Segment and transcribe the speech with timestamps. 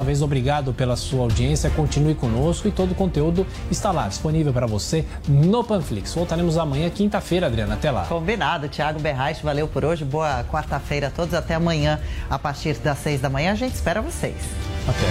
[0.00, 4.52] Uma vez obrigado pela sua audiência, continue conosco e todo o conteúdo está lá disponível
[4.52, 6.12] para você no Panflix.
[6.12, 7.74] Voltaremos amanhã, quinta-feira, Adriana.
[7.74, 8.04] Até lá.
[8.06, 8.68] Combinado.
[8.68, 10.04] Tiago Berrais, valeu por hoje.
[10.04, 11.32] Boa quarta-feira a todos.
[11.32, 13.52] Até amanhã, a partir das seis da manhã.
[13.52, 14.34] A gente espera vocês.
[14.88, 15.06] Até.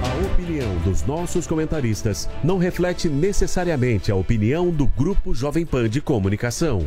[0.00, 6.00] A opinião dos nossos comentaristas não reflete necessariamente a opinião do Grupo Jovem Pan de
[6.00, 6.86] Comunicação.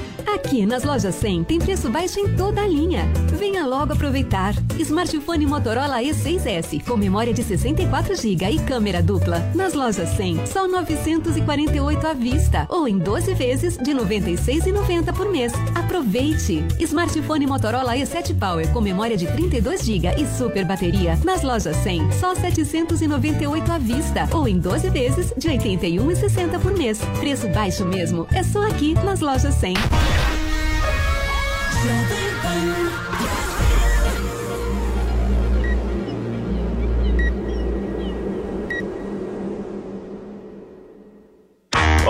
[0.27, 3.05] Aqui nas lojas 100 tem preço baixo em toda a linha.
[3.37, 4.53] Venha logo aproveitar.
[4.79, 9.39] Smartphone Motorola E6S com memória de 64 GB e câmera dupla.
[9.55, 15.53] Nas lojas 100, só 948 à vista ou em 12 vezes de 96,90 por mês.
[15.75, 16.63] Aproveite.
[16.79, 21.17] Smartphone Motorola E7 Power com memória de 32 GB e super bateria.
[21.23, 26.99] Nas lojas 100, só 798 à vista ou em 12 vezes de 81,60 por mês.
[27.19, 28.27] Preço baixo mesmo.
[28.33, 29.73] É só aqui nas lojas 100.
[31.81, 33.10] Silver Bun.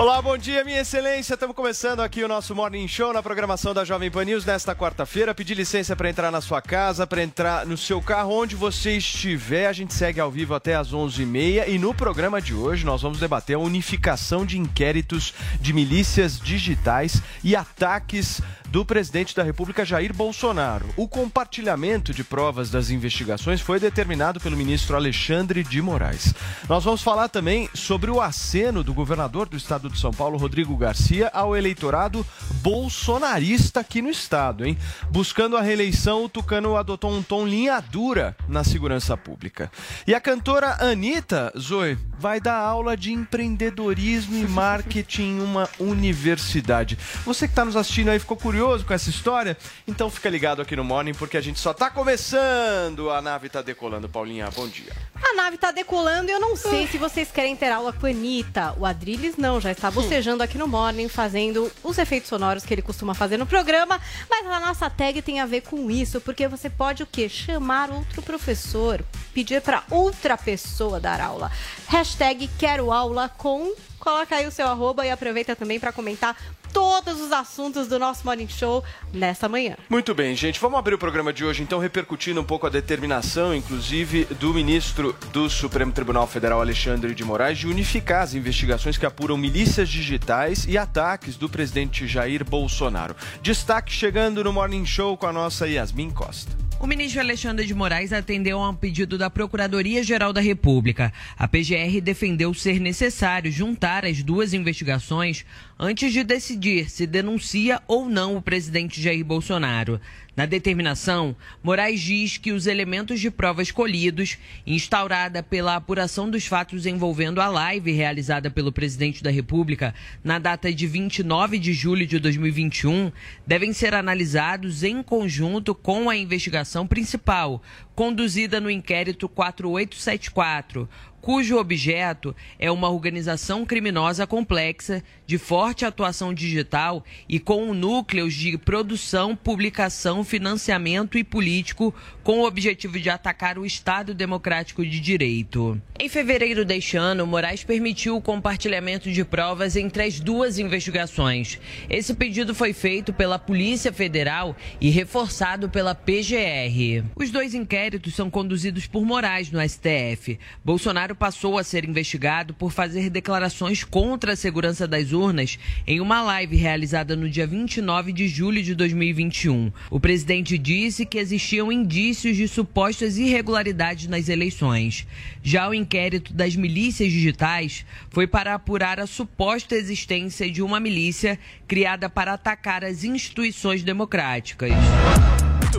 [0.02, 1.34] Olá, bom dia, minha excelência.
[1.34, 5.32] Estamos começando aqui o nosso Morning Show na programação da Jovem Pan News nesta quarta-feira.
[5.32, 9.68] Pedi licença para entrar na sua casa, para entrar no seu carro, onde você estiver.
[9.68, 13.20] A gente segue ao vivo até às 11h30 e no programa de hoje nós vamos
[13.20, 20.14] debater a unificação de inquéritos de milícias digitais e ataques do presidente da República Jair
[20.14, 20.86] Bolsonaro.
[20.96, 26.34] O compartilhamento de provas das investigações foi determinado pelo ministro Alexandre de Moraes.
[26.66, 30.76] Nós vamos falar também sobre o aceno do governador do estado de São Paulo, Rodrigo
[30.76, 32.26] Garcia, ao eleitorado
[32.62, 34.76] bolsonarista aqui no estado, hein?
[35.10, 39.70] Buscando a reeleição, o Tucano adotou um tom linha dura na segurança pública.
[40.06, 46.96] E a cantora Anitta, Zoe, vai dar aula de empreendedorismo e marketing em uma universidade.
[47.24, 49.58] Você que está nos assistindo aí ficou curioso com essa história?
[49.88, 53.10] Então fica ligado aqui no Morning, porque a gente só está começando.
[53.10, 54.08] A nave está decolando.
[54.08, 54.92] Paulinha, bom dia.
[55.20, 58.10] A nave tá decolando e eu não sei se vocês querem ter aula com a
[58.10, 58.72] Anitta.
[58.78, 62.82] O Adriles não, já está bocejando aqui no Morning, fazendo os efeitos sonoros que ele
[62.82, 64.00] costuma fazer no programa.
[64.30, 67.28] Mas a nossa tag tem a ver com isso, porque você pode o quê?
[67.28, 71.50] Chamar outro professor, pedir para outra pessoa dar aula.
[71.88, 73.72] Hashtag quero aula com...
[73.98, 76.36] Coloca aí o seu arroba e aproveita também para comentar
[76.72, 78.82] todos os assuntos do nosso Morning Show
[79.12, 79.76] nessa manhã.
[79.88, 80.58] Muito bem, gente.
[80.58, 85.14] Vamos abrir o programa de hoje, então, repercutindo um pouco a determinação, inclusive, do ministro
[85.32, 90.64] do Supremo Tribunal Federal, Alexandre de Moraes, de unificar as investigações que apuram milícias digitais
[90.66, 93.14] e ataques do presidente Jair Bolsonaro.
[93.42, 96.50] Destaque chegando no Morning Show com a nossa Yasmin Costa.
[96.82, 101.12] O ministro Alexandre de Moraes atendeu a um pedido da Procuradoria-Geral da República.
[101.38, 105.46] A PGR defendeu ser necessário juntar as duas investigações
[105.78, 110.00] antes de decidir se denuncia ou não o presidente Jair Bolsonaro.
[110.34, 116.86] Na determinação, Moraes diz que os elementos de prova escolhidos, instaurada pela apuração dos fatos
[116.86, 119.94] envolvendo a live realizada pelo presidente da República
[120.24, 123.12] na data de 29 de julho de 2021,
[123.46, 127.62] devem ser analisados em conjunto com a investigação principal,
[127.94, 130.88] conduzida no inquérito 4874,
[131.22, 138.58] cujo objeto é uma organização criminosa complexa, de forte atuação digital e com núcleos de
[138.58, 145.80] produção, publicação, financiamento e político, com o objetivo de atacar o Estado Democrático de Direito.
[145.98, 151.60] Em fevereiro deste ano, Moraes permitiu o compartilhamento de provas entre as duas investigações.
[151.88, 157.04] Esse pedido foi feito pela Polícia Federal e reforçado pela PGR.
[157.14, 160.40] Os dois inquéritos são conduzidos por Moraes no STF.
[160.64, 166.22] Bolsonaro passou a ser investigado por fazer declarações contra a segurança das urnas em uma
[166.22, 169.72] live realizada no dia 29 de julho de 2021.
[169.90, 175.06] O presidente disse que existiam indícios de supostas irregularidades nas eleições.
[175.42, 181.38] Já o inquérito das milícias digitais foi para apurar a suposta existência de uma milícia
[181.66, 184.72] criada para atacar as instituições democráticas.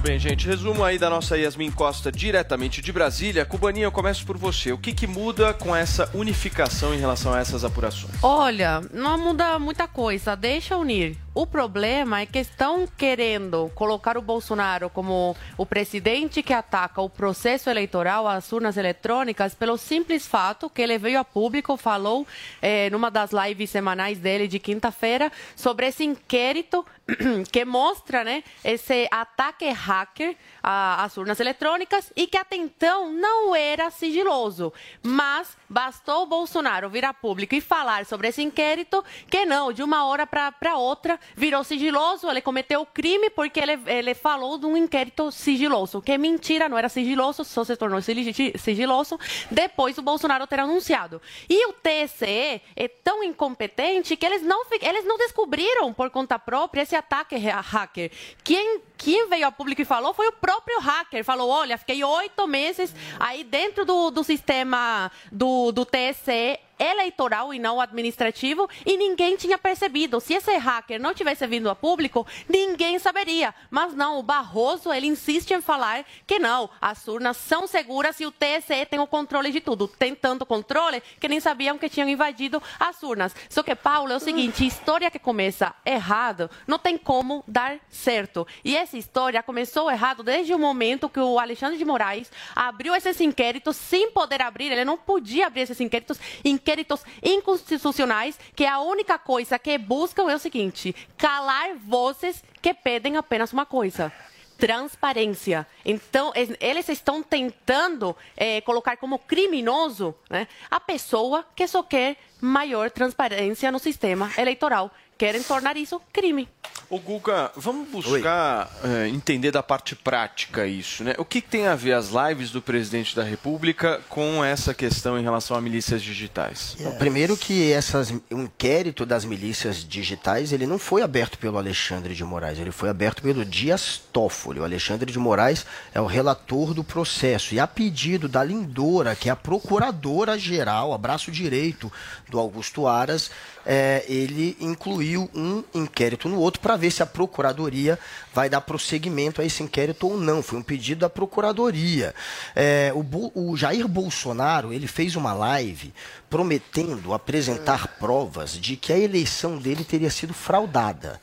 [0.04, 0.46] Bem, gente.
[0.46, 3.46] Resumo aí da nossa Yasmin Costa diretamente de Brasília.
[3.46, 4.74] Cubaninha, eu começo por você.
[4.74, 8.14] O que, que muda com essa unificação em relação a essas apurações?
[8.22, 10.36] Olha, não muda muita coisa.
[10.36, 11.18] Deixa unir.
[11.34, 17.10] O problema é que estão querendo colocar o Bolsonaro como o presidente que ataca o
[17.10, 22.28] processo eleitoral, as urnas eletrônicas, pelo simples fato que ele veio a público, falou
[22.62, 26.86] eh, numa das lives semanais dele de quinta-feira sobre esse inquérito
[27.52, 33.90] que mostra né, esse ataque hacker às urnas eletrônicas e que até então não era
[33.90, 34.72] sigiloso.
[35.02, 39.84] Mas bastou o Bolsonaro vir a público e falar sobre esse inquérito que não, de
[39.84, 44.66] uma hora para outra, virou sigiloso, ele cometeu o crime porque ele, ele falou de
[44.66, 49.20] um inquérito sigiloso, que é mentira, não era sigiloso, só se tornou sigiloso
[49.52, 51.22] depois o Bolsonaro ter anunciado.
[51.50, 56.82] E o TSE é tão incompetente que eles não, eles não descobriram por conta própria
[56.82, 58.12] esse ataque hacker.
[58.44, 61.24] Quem, quem veio a público e falou foi o próprio hacker.
[61.24, 66.60] Falou: olha, fiquei oito meses aí dentro do, do sistema do, do TSE
[66.92, 70.20] eleitoral e não administrativo e ninguém tinha percebido.
[70.20, 73.54] Se esse hacker não tivesse vindo a público, ninguém saberia.
[73.72, 78.26] Mas não, o Barroso, ele insiste em falar que não, as urnas são seguras e
[78.26, 79.88] o TSE tem o controle de tudo.
[79.88, 83.36] Tem tanto controle que nem sabiam que tinham invadido as urnas.
[83.50, 88.46] Só que, Paulo, é o seguinte, história que começa errado não tem como dar certo.
[88.64, 93.20] E essa história começou errado desde o momento que o Alexandre de Moraes abriu esses
[93.22, 96.73] inquéritos sem poder abrir, ele não podia abrir esses inquéritos, inquéritos
[97.22, 103.54] inconstitucionais, que a única coisa que buscam é o seguinte: calar vozes que pedem apenas
[103.54, 104.12] uma coisa
[104.58, 105.68] transparência.
[105.84, 112.90] Então, eles estão tentando é, colocar como criminoso né, a pessoa que só quer maior
[112.90, 116.48] transparência no sistema eleitoral querem tornar isso crime.
[116.90, 121.16] O Guga, vamos buscar é, entender da parte prática isso, né?
[121.18, 125.18] O que, que, tem a ver as lives do presidente da República com essa questão
[125.18, 126.76] em relação a milícias digitais?
[126.80, 126.94] Yes.
[126.96, 132.24] Primeiro que essas, o inquérito das milícias digitais ele não foi aberto pelo Alexandre de
[132.24, 134.60] Moraes, ele foi aberto pelo Dias Toffoli.
[134.60, 139.30] O Alexandre de Moraes é o relator do processo e a pedido da Lindora, que
[139.30, 141.92] é a procuradora geral, abraço direito
[142.30, 143.32] do Augusto Aras,
[143.66, 147.98] é, ele incluiu um inquérito no outro para ver se a Procuradoria
[148.34, 150.44] vai dar prosseguimento a esse inquérito ou não.
[150.44, 152.14] Foi um pedido da Procuradoria.
[152.56, 155.94] É, o, o Jair Bolsonaro ele fez uma live
[156.30, 161.22] prometendo apresentar provas de que a eleição dele teria sido fraudada.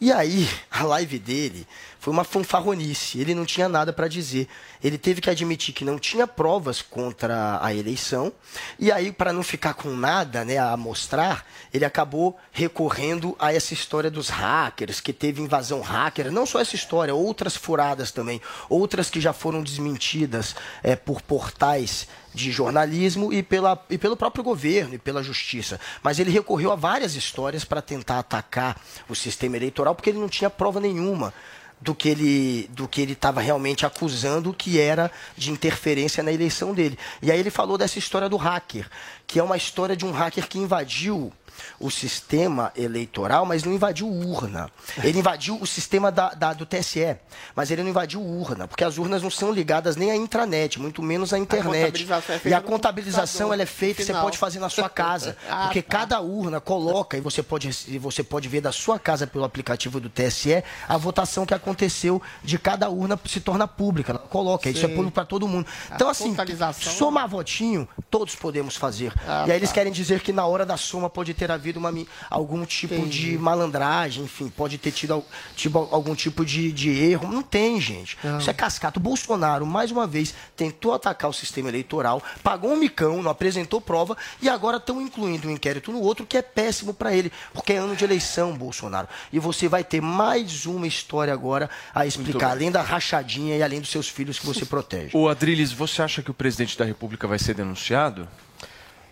[0.00, 1.66] E aí, a live dele
[2.00, 3.20] foi uma fanfarronice.
[3.20, 4.48] Ele não tinha nada para dizer.
[4.82, 8.32] Ele teve que admitir que não tinha provas contra a eleição.
[8.78, 13.74] E aí, para não ficar com nada né, a mostrar, ele acabou recorrendo a essa
[13.74, 16.32] história dos hackers, que teve invasão hacker.
[16.32, 18.40] Não só essa história, outras furadas também.
[18.70, 24.42] Outras que já foram desmentidas é, por portais de jornalismo e, pela, e pelo próprio
[24.42, 25.78] governo e pela justiça.
[26.02, 30.28] Mas ele recorreu a várias histórias para tentar atacar o sistema eleitoral, porque ele não
[30.28, 31.34] tinha prova nenhuma
[31.80, 36.74] do que ele do que ele estava realmente acusando que era de interferência na eleição
[36.74, 36.98] dele.
[37.22, 38.88] E aí ele falou dessa história do hacker,
[39.26, 41.32] que é uma história de um hacker que invadiu
[41.78, 44.70] o sistema eleitoral, mas não invadiu urna.
[45.02, 47.16] Ele invadiu o sistema da, da, do TSE,
[47.54, 51.02] mas ele não invadiu urna, porque as urnas não são ligadas nem à intranet, muito
[51.02, 52.06] menos à internet.
[52.10, 55.64] A é e a contabilização ela é feita, você pode fazer na sua casa, ah,
[55.64, 55.98] porque tá.
[55.98, 60.08] cada urna coloca, e você pode, você pode ver da sua casa pelo aplicativo do
[60.08, 64.12] TSE, a votação que aconteceu de cada urna se torna pública.
[64.12, 64.76] Ela coloca, Sim.
[64.76, 65.66] isso é público para todo mundo.
[65.94, 66.34] Então, a assim,
[66.72, 69.12] somar votinho, todos podemos fazer.
[69.26, 69.76] Ah, e aí eles tá.
[69.76, 71.92] querem dizer que na hora da soma pode ter havido uma,
[72.28, 73.32] algum tipo Entendi.
[73.32, 77.30] de malandragem, enfim, pode ter tido, tido algum tipo de, de erro.
[77.30, 78.18] Não tem, gente.
[78.22, 78.38] Não.
[78.38, 78.98] Isso é cascata.
[78.98, 83.80] O Bolsonaro, mais uma vez, tentou atacar o sistema eleitoral, pagou um micão, não apresentou
[83.80, 87.72] prova e agora estão incluindo um inquérito no outro que é péssimo para ele, porque
[87.72, 89.08] é ano de eleição, Bolsonaro.
[89.32, 93.80] E você vai ter mais uma história agora a explicar, além da rachadinha e além
[93.80, 95.16] dos seus filhos que você protege.
[95.16, 98.28] O Adriles, você acha que o presidente da República vai ser denunciado?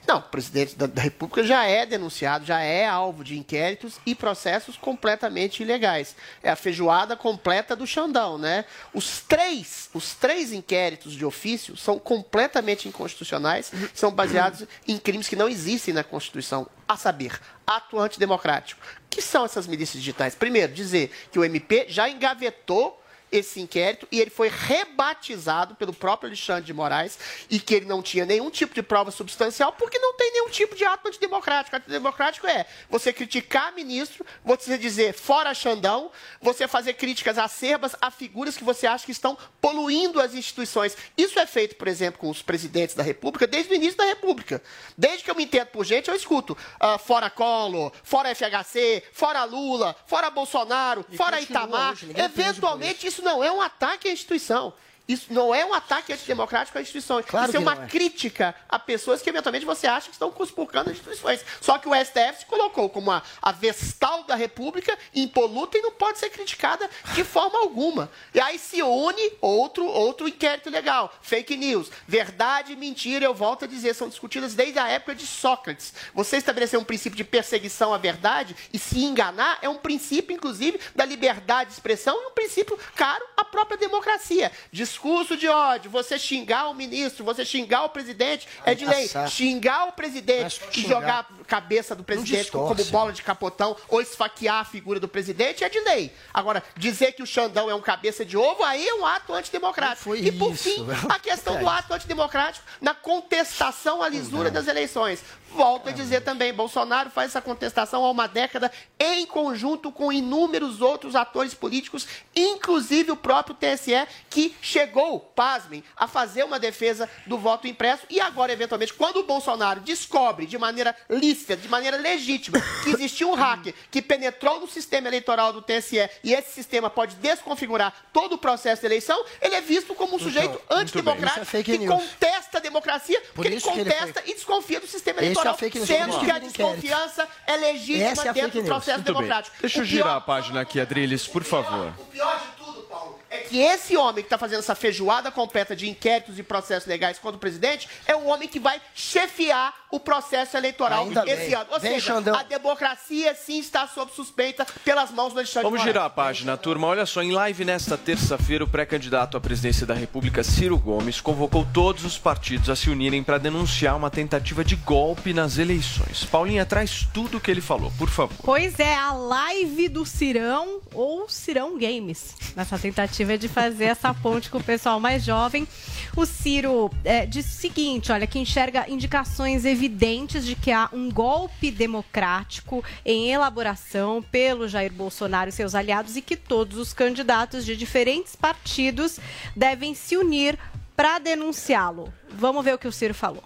[0.08, 4.14] Não, o presidente da, da, República já é denunciado, já é alvo de inquéritos e
[4.14, 6.16] processos completamente ilegais.
[6.42, 8.64] É a feijoada completa do Xandão, né?
[8.94, 15.36] Os três, os três inquéritos de ofício são completamente inconstitucionais, são baseados em crimes que
[15.36, 18.80] não existem na Constituição, a saber, ato antidemocrático.
[19.04, 20.34] O que são essas milícias digitais?
[20.34, 22.98] Primeiro, dizer que o MP já engavetou
[23.30, 27.18] esse inquérito e ele foi rebatizado pelo próprio Alexandre de Moraes
[27.50, 30.74] e que ele não tinha nenhum tipo de prova substancial porque não tem nenhum tipo
[30.74, 31.76] de ato antidemocrático.
[31.76, 38.10] Ato democrático é você criticar ministro, você dizer fora Xandão, você fazer críticas acerbas a
[38.10, 40.96] figuras que você acha que estão poluindo as instituições.
[41.16, 44.62] Isso é feito, por exemplo, com os presidentes da República desde o início da República.
[44.96, 49.44] Desde que eu me entendo por gente, eu escuto uh, fora Collor, fora FHC, fora
[49.44, 51.92] Lula, fora Bolsonaro, e fora Itamar.
[51.92, 53.17] Hoje, Eventualmente, isso.
[53.18, 54.72] Isso não é um ataque à instituição.
[55.08, 57.22] Isso não é um ataque antidemocrático à instituição.
[57.22, 57.86] Claro Isso é uma é.
[57.86, 61.42] crítica a pessoas que eventualmente você acha que estão conspurcando as instituições.
[61.62, 65.92] Só que o STF se colocou como a, a vestal da República, impoluta e não
[65.92, 68.10] pode ser criticada de forma alguma.
[68.34, 71.10] E aí se une outro, outro inquérito legal.
[71.22, 71.90] Fake news.
[72.06, 75.94] Verdade e mentira, eu volto a dizer, são discutidas desde a época de Sócrates.
[76.12, 80.78] Você estabelecer um princípio de perseguição à verdade e se enganar é um princípio, inclusive,
[80.94, 84.52] da liberdade de expressão e um princípio caro à própria democracia.
[84.98, 89.08] Discurso de ódio, você xingar o ministro, você xingar o presidente, é de lei.
[89.28, 94.56] Xingar o presidente e jogar a cabeça do presidente como bola de capotão ou esfaquear
[94.56, 96.12] a figura do presidente é de lei.
[96.34, 100.16] Agora, dizer que o Xandão é um cabeça de ovo, aí é um ato antidemocrático.
[100.16, 105.22] e, por isso, fim, a questão do ato antidemocrático na contestação à lisura das eleições.
[105.54, 110.80] Volto a dizer também, Bolsonaro faz essa contestação há uma década em conjunto com inúmeros
[110.80, 117.38] outros atores políticos, inclusive o próprio TSE, que chegou, pasmem, a fazer uma defesa do
[117.38, 118.04] voto impresso.
[118.10, 123.30] E agora, eventualmente, quando o Bolsonaro descobre de maneira lícita, de maneira legítima, que existiu
[123.30, 128.34] um hacker que penetrou no sistema eleitoral do TSE e esse sistema pode desconfigurar todo
[128.34, 132.58] o processo de eleição, ele é visto como um sujeito então, antidemocrático é que contesta
[132.58, 134.30] a democracia, Por porque ele contesta ele foi...
[134.30, 138.60] e desconfia do sistema eleitoral eleitoral, é sendo que a desconfiança é legítima é dentro
[138.60, 139.54] do processo Muito democrático.
[139.54, 139.60] Bem.
[139.62, 141.92] Deixa eu girar a página aqui, Adriles, por favor.
[141.98, 145.76] O pior de tudo, Paulo, é que esse homem que está fazendo essa feijoada completa
[145.76, 149.98] de inquéritos e processos legais contra o presidente é o homem que vai chefiar o
[149.98, 151.54] processo eleitoral Ainda esse bem.
[151.54, 151.66] ano.
[151.72, 152.36] Ou seja, Xandão.
[152.36, 156.86] a democracia sim está sob suspeita pelas mãos do Alexandre Vamos girar a página, turma.
[156.86, 161.66] Olha só, em live nesta terça-feira, o pré-candidato à presidência da República, Ciro Gomes, convocou
[161.72, 166.24] todos os partidos a se unirem para denunciar uma tentativa de golpe nas eleições.
[166.24, 168.36] Paulinha, traz tudo o que ele falou, por favor.
[168.44, 174.50] Pois é, a live do Cirão ou Cirão Games, nessa tentativa de fazer essa ponte
[174.50, 175.66] com o pessoal mais jovem.
[176.14, 180.88] O Ciro é, disse o seguinte, olha, que enxerga indicações evidentes evidentes de que há
[180.92, 186.92] um golpe democrático em elaboração pelo Jair Bolsonaro e seus aliados e que todos os
[186.92, 189.20] candidatos de diferentes partidos
[189.54, 190.58] devem se unir
[190.96, 192.12] para denunciá-lo.
[192.28, 193.44] Vamos ver o que o Ciro falou.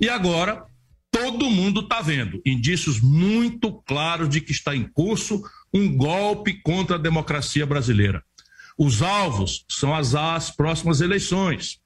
[0.00, 0.64] E agora,
[1.10, 5.42] todo mundo está vendo indícios muito claros de que está em curso
[5.74, 8.22] um golpe contra a democracia brasileira.
[8.78, 11.80] Os alvos são as, as próximas eleições.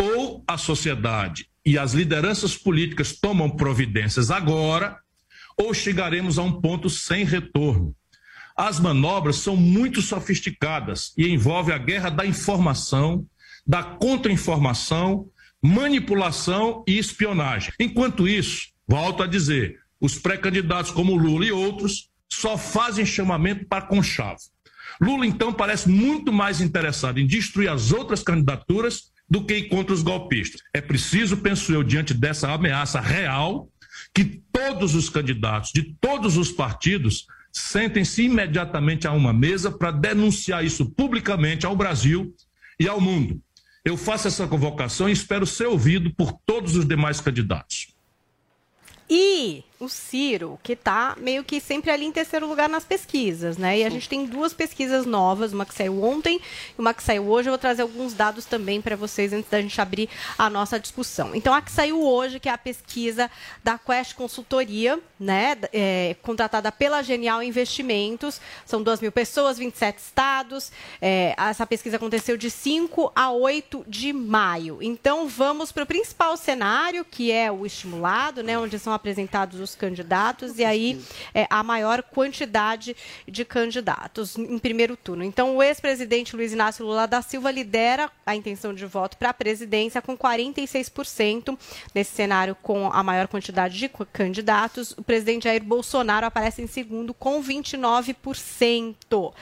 [0.00, 4.98] Ou a sociedade e as lideranças políticas tomam providências agora,
[5.56, 7.94] ou chegaremos a um ponto sem retorno.
[8.56, 13.26] As manobras são muito sofisticadas e envolvem a guerra da informação,
[13.66, 15.28] da contra-informação,
[15.62, 17.72] manipulação e espionagem.
[17.78, 23.86] Enquanto isso, volto a dizer, os pré-candidatos como Lula e outros só fazem chamamento para
[23.86, 24.40] conchavo.
[25.00, 30.02] Lula, então, parece muito mais interessado em destruir as outras candidaturas do que contra os
[30.02, 30.60] golpistas.
[30.74, 33.66] É preciso, penso eu, diante dessa ameaça real,
[34.14, 40.62] que todos os candidatos de todos os partidos sentem-se imediatamente a uma mesa para denunciar
[40.62, 42.34] isso publicamente ao Brasil
[42.78, 43.40] e ao mundo.
[43.82, 47.88] Eu faço essa convocação e espero ser ouvido por todos os demais candidatos.
[49.08, 53.80] E o Ciro, que está meio que sempre ali em terceiro lugar nas pesquisas, né?
[53.80, 56.40] E a gente tem duas pesquisas novas, uma que saiu ontem
[56.78, 57.48] e uma que saiu hoje.
[57.48, 60.08] Eu vou trazer alguns dados também para vocês antes da gente abrir
[60.38, 61.34] a nossa discussão.
[61.34, 63.28] Então, a que saiu hoje, que é a pesquisa
[63.64, 65.58] da Quest Consultoria, né?
[65.72, 68.40] É, contratada pela Genial Investimentos.
[68.64, 70.70] São 2 mil pessoas, 27 estados.
[71.00, 74.78] É, essa pesquisa aconteceu de 5 a 8 de maio.
[74.80, 78.56] Então, vamos para o principal cenário, que é o estimulado, né?
[78.56, 81.00] Onde são apresentados os candidatos e aí
[81.34, 85.24] é, a maior quantidade de candidatos em primeiro turno.
[85.24, 89.34] Então, o ex-presidente Luiz Inácio Lula da Silva lidera a intenção de voto para a
[89.34, 91.58] presidência com 46%.
[91.94, 97.12] Nesse cenário, com a maior quantidade de candidatos, o presidente Jair Bolsonaro aparece em segundo
[97.14, 99.32] com 29%.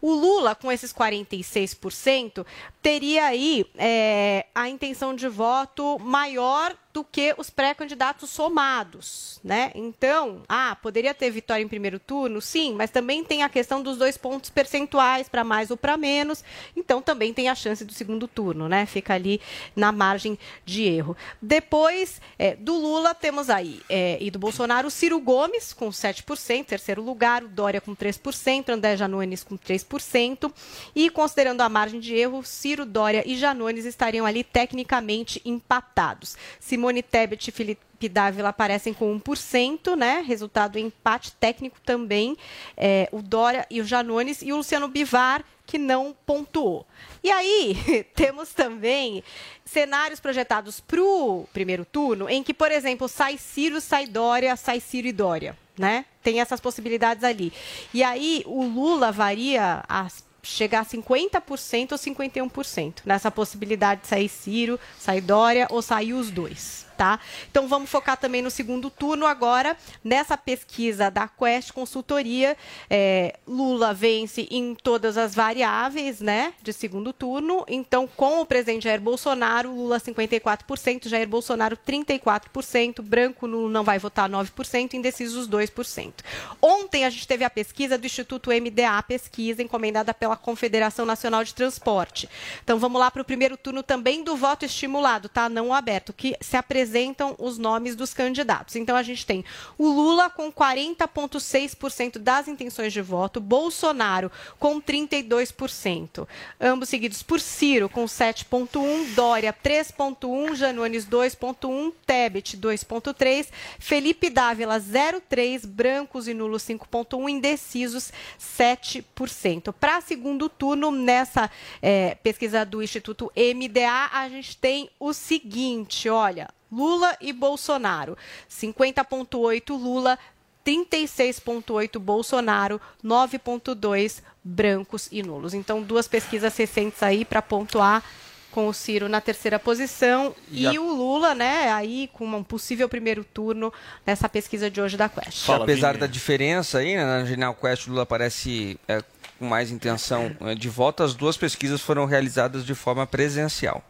[0.00, 2.46] O Lula, com esses 46%,
[2.82, 9.72] teria aí é, a intenção de voto maior do que os pré-candidatos somados, né?
[9.74, 12.42] Então, ah, poderia ter vitória em primeiro turno?
[12.42, 16.44] Sim, mas também tem a questão dos dois pontos percentuais para mais ou para menos.
[16.76, 18.84] Então, também tem a chance do segundo turno, né?
[18.84, 19.40] Fica ali
[19.74, 21.16] na margem de erro.
[21.40, 27.02] Depois é, do Lula, temos aí, é, e do Bolsonaro, Ciro Gomes com 7%, terceiro
[27.02, 30.52] lugar, o Dória com 3%, André Janones com 3%.
[30.94, 36.36] E considerando a margem de erro, Ciro, Dória e Janones estariam ali tecnicamente empatados.
[36.58, 40.24] Simone Tebet e Felipe Dávila aparecem com 1%, né?
[40.26, 42.36] Resultado empate técnico também.
[42.76, 46.84] É, o Dória e o Janones e o Luciano Bivar, que não pontuou.
[47.22, 49.22] E aí, temos também
[49.64, 54.80] cenários projetados para o primeiro turno, em que, por exemplo, sai Ciro, sai Dória, sai
[54.80, 55.56] Ciro e Dória.
[55.78, 56.04] Né?
[56.22, 57.52] Tem essas possibilidades ali.
[57.94, 64.28] E aí, o Lula varia as chegar a 50% ou 51% nessa possibilidade de sair
[64.28, 67.18] Ciro, sair Dória ou sair os dois tá?
[67.50, 72.54] Então vamos focar também no segundo turno agora, nessa pesquisa da Quest Consultoria.
[72.90, 77.64] É, Lula vence em todas as variáveis, né, de segundo turno.
[77.66, 83.98] Então, com o presidente Jair Bolsonaro, Lula 54%, Jair Bolsonaro 34%, branco nulo não vai
[83.98, 86.12] votar 9%, indecisos 2%.
[86.60, 91.54] Ontem a gente teve a pesquisa do Instituto MDA, pesquisa encomendada pela Confederação Nacional de
[91.54, 92.28] Transporte.
[92.62, 95.48] Então vamos lá para o primeiro turno também do voto estimulado, tá?
[95.48, 98.74] Não aberto, que se apresenta apresentam os nomes dos candidatos.
[98.74, 99.44] Então a gente tem
[99.78, 106.26] o Lula com 40,6% das intenções de voto, Bolsonaro com 32%,
[106.60, 115.66] ambos seguidos por Ciro com 7,1%, Dória 3,1%, Janones 2,1%, Tebet 2,3%, Felipe Dávila 0,3%,
[115.66, 119.72] brancos e nulos 5,1%, indecisos 7%.
[119.72, 126.48] Para segundo turno, nessa é, pesquisa do Instituto MDA, a gente tem o seguinte: olha,
[126.70, 128.16] Lula e Bolsonaro.
[128.50, 130.18] 50,8 Lula,
[130.64, 135.54] 36,8 Bolsonaro, 9,2 brancos e nulos.
[135.54, 138.02] Então, duas pesquisas recentes aí para pontuar
[138.50, 140.80] com o Ciro na terceira posição e, e a...
[140.80, 143.72] o Lula, né, aí com um possível primeiro turno
[144.04, 145.44] nessa pesquisa de hoje da Quest.
[145.44, 149.02] Fala, Apesar da diferença aí, né, na Genial Quest, o Lula parece é,
[149.38, 153.84] com mais intenção é, de voto, as duas pesquisas foram realizadas de forma presencial.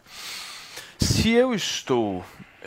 [0.98, 2.22] Se eu estou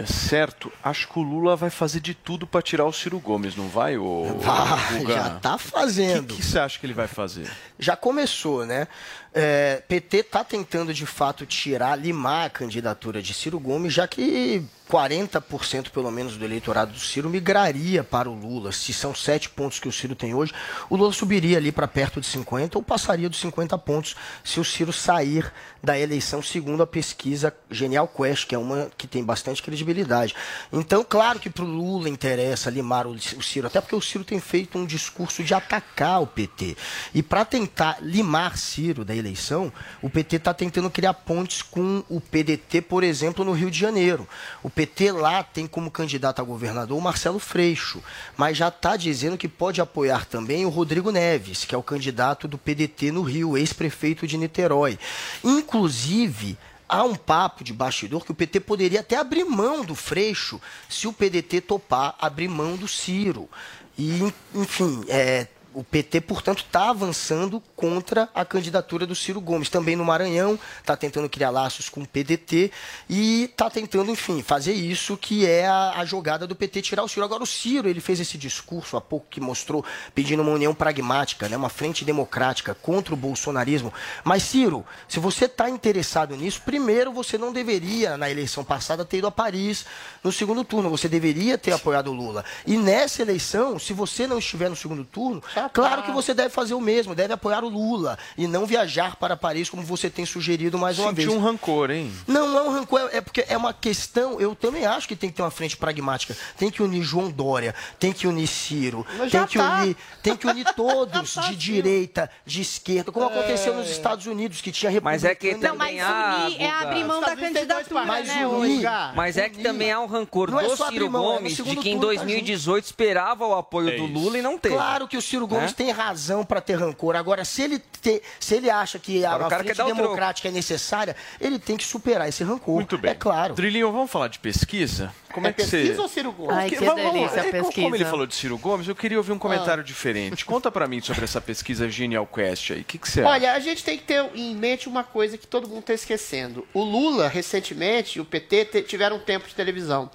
[0.06, 3.68] certo, acho que o Lula vai fazer de tudo para tirar o Ciro Gomes, não
[3.68, 3.98] vai?
[3.98, 6.32] O, vai, já está fazendo.
[6.32, 7.50] O que, que, você acha que ele vai fazer?
[7.78, 8.88] Já começou, né?
[9.34, 14.64] É, PT está tentando de fato tirar, limar a candidatura de Ciro Gomes, já que
[14.94, 18.72] 40% pelo menos do eleitorado do Ciro migraria para o Lula.
[18.72, 20.54] Se são sete pontos que o Ciro tem hoje,
[20.88, 24.64] o Lula subiria ali para perto de 50 ou passaria dos 50 pontos se o
[24.64, 25.52] Ciro sair
[25.82, 30.36] da eleição, segundo a pesquisa Genial Quest, que é uma que tem bastante credibilidade.
[30.72, 34.40] Então, claro que para o Lula interessa limar o Ciro, até porque o Ciro tem
[34.40, 36.78] feito um discurso de atacar o PT.
[37.16, 42.22] E para tentar limar Ciro da eleição, o PT está tentando criar pontes com o
[42.22, 44.28] PDT, por exemplo, no Rio de Janeiro.
[44.62, 48.02] O PT lá tem como candidato a governador o Marcelo Freixo,
[48.38, 52.48] mas já está dizendo que pode apoiar também o Rodrigo Neves, que é o candidato
[52.48, 54.98] do PDT no Rio, ex-prefeito de Niterói.
[55.44, 60.62] Inclusive, há um papo de bastidor que o PT poderia até abrir mão do Freixo
[60.88, 63.50] se o PDT topar abrir mão do Ciro.
[63.98, 69.70] E, enfim, é, o PT, portanto, está avançando contra a candidatura do Ciro Gomes.
[69.70, 72.72] Também no Maranhão, está tentando criar laços com o PDT
[73.10, 77.08] e está tentando, enfim, fazer isso que é a, a, jogada do PT tirar o
[77.08, 77.26] Ciro.
[77.26, 79.84] Agora, o Ciro, ele fez esse discurso há pouco que mostrou
[80.14, 83.94] pedindo uma união pragmática, né, uma frente democrática contra o bolsonarismo.
[84.24, 89.18] Mas, Ciro, se você está interessado nisso, primeiro você não deveria, na eleição passada, ter
[89.18, 89.86] ido a Paris
[90.24, 90.90] no segundo turno.
[90.90, 92.44] Você deveria ter apoiado o Lula.
[92.66, 96.74] E nessa eleição, se você não estiver no segundo turno, Claro que você deve fazer
[96.74, 100.78] o mesmo, deve apoiar o Lula e não viajar para Paris como você tem sugerido
[100.78, 101.42] mais uma Sentiu vez.
[101.42, 102.12] um rancor, hein?
[102.28, 105.30] Não, não é um rancor, é porque é uma questão, eu também acho que tem
[105.30, 106.36] que ter uma frente pragmática.
[106.58, 109.82] Tem que unir João Dória, tem que unir Ciro, tem que, tá.
[109.82, 113.30] unir, tem que unir todos tá de direita, de esquerda, como é...
[113.30, 117.22] aconteceu nos Estados Unidos, que tinha Mas é que não, mas unir é abrir mão
[117.22, 121.10] da candidatura, mas né, unir, Mas é que também há um rancor do é Ciro
[121.10, 122.86] mão, Gomes, é de que em 2018 junto.
[122.86, 124.76] esperava o apoio é do Lula e não teve.
[124.76, 125.76] Claro que o Ciro Gomes né?
[125.78, 127.16] tem razão para ter rancor.
[127.16, 131.58] Agora, se ele, te- se ele acha que a, Agora frente democrática é necessária, ele
[131.60, 132.76] tem que superar esse rancor.
[132.76, 133.12] Muito bem.
[133.12, 133.54] É claro.
[133.54, 135.14] Drilinho, vamos falar de pesquisa?
[135.34, 135.78] Como é, É que você...
[135.80, 136.56] pesquisa ou Ciro Gomes?
[136.56, 138.10] Ai, Que- vamos- vamos- delícia a é, como- Como ele pesquisa.
[138.10, 140.46] falou de Ciro Gomes, eu queria ouvir um comentário diferente.
[140.46, 142.82] Conta pra mim sobre essa pesquisa Genial Quest aí.
[142.82, 143.30] O que, que você acha?
[143.30, 146.68] Olha, a gente tem que ter em mente uma coisa que todo mundo está esquecendo.
[146.74, 150.10] O Lula, recentemente, e o PT tiveram um tempo de televisão.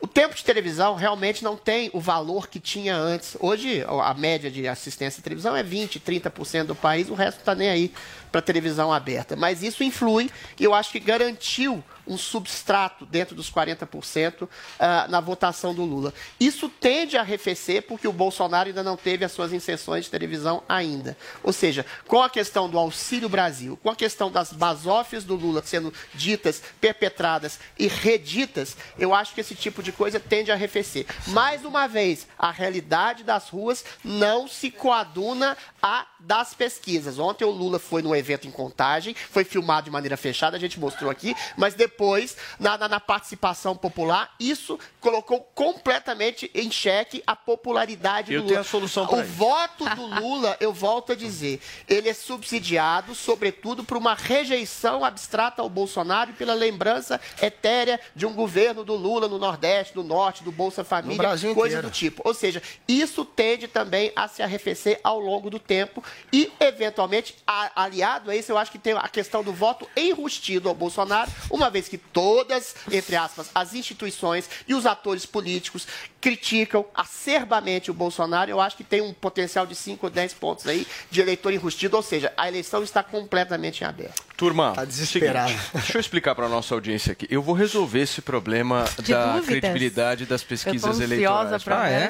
[0.00, 3.36] O tempo de televisão realmente não tem o valor que tinha antes.
[3.38, 7.54] Hoje, a média de assistência à televisão é 20%, 30% do país, o resto está
[7.54, 7.92] nem aí
[8.30, 9.36] para televisão aberta.
[9.36, 15.20] Mas isso influi e eu acho que garantiu um substrato dentro dos 40% ah, na
[15.20, 16.12] votação do Lula.
[16.38, 20.62] Isso tende a arrefecer porque o Bolsonaro ainda não teve as suas inserções de televisão
[20.68, 21.16] ainda.
[21.42, 25.62] Ou seja, com a questão do Auxílio Brasil, com a questão das basófias do Lula
[25.64, 31.06] sendo ditas, perpetradas e reditas, eu acho que esse tipo de coisa tende a arrefecer.
[31.28, 37.18] Mais uma vez, a realidade das ruas não se coaduna à das pesquisas.
[37.18, 40.78] Ontem o Lula foi num evento em contagem, foi filmado de maneira fechada, a gente
[40.78, 47.34] mostrou aqui, mas depois, na, na- na participação popular, isso colocou completamente em xeque a
[47.34, 48.48] popularidade Eu do Lula.
[48.48, 49.32] tenho a solução O isso.
[49.32, 55.62] voto do Lula, eu volto a dizer, ele é subsidiado, sobretudo, por uma rejeição abstrata
[55.62, 60.44] ao Bolsonaro e pela lembrança etérea de um governo do Lula no Nordeste, do Norte,
[60.44, 61.82] do Bolsa Família, coisa inteiro.
[61.82, 62.22] do tipo.
[62.24, 66.02] Ou seja, isso tende também a se arrefecer ao longo do tempo
[66.32, 67.70] e, eventualmente, a-
[68.10, 71.70] aliado a isso, eu acho que tem a questão do voto enrustido ao Bolsonaro, uma
[71.70, 75.86] vez que todas, entre aspas, as instituições e os atores políticos
[76.20, 80.66] criticam acerbamente o Bolsonaro, eu acho que tem um potencial de 5 ou 10 pontos
[80.66, 84.29] aí de eleitor enrustido, ou seja, a eleição está completamente em aberto.
[84.40, 85.50] Turma, Tá desesperado.
[85.50, 87.26] seguinte, deixa eu explicar para nossa audiência aqui.
[87.28, 89.46] Eu vou resolver esse problema De da dúvidas?
[89.46, 91.62] credibilidade das pesquisas Eu eleitorais.
[91.62, 92.04] pra Ah, ver é?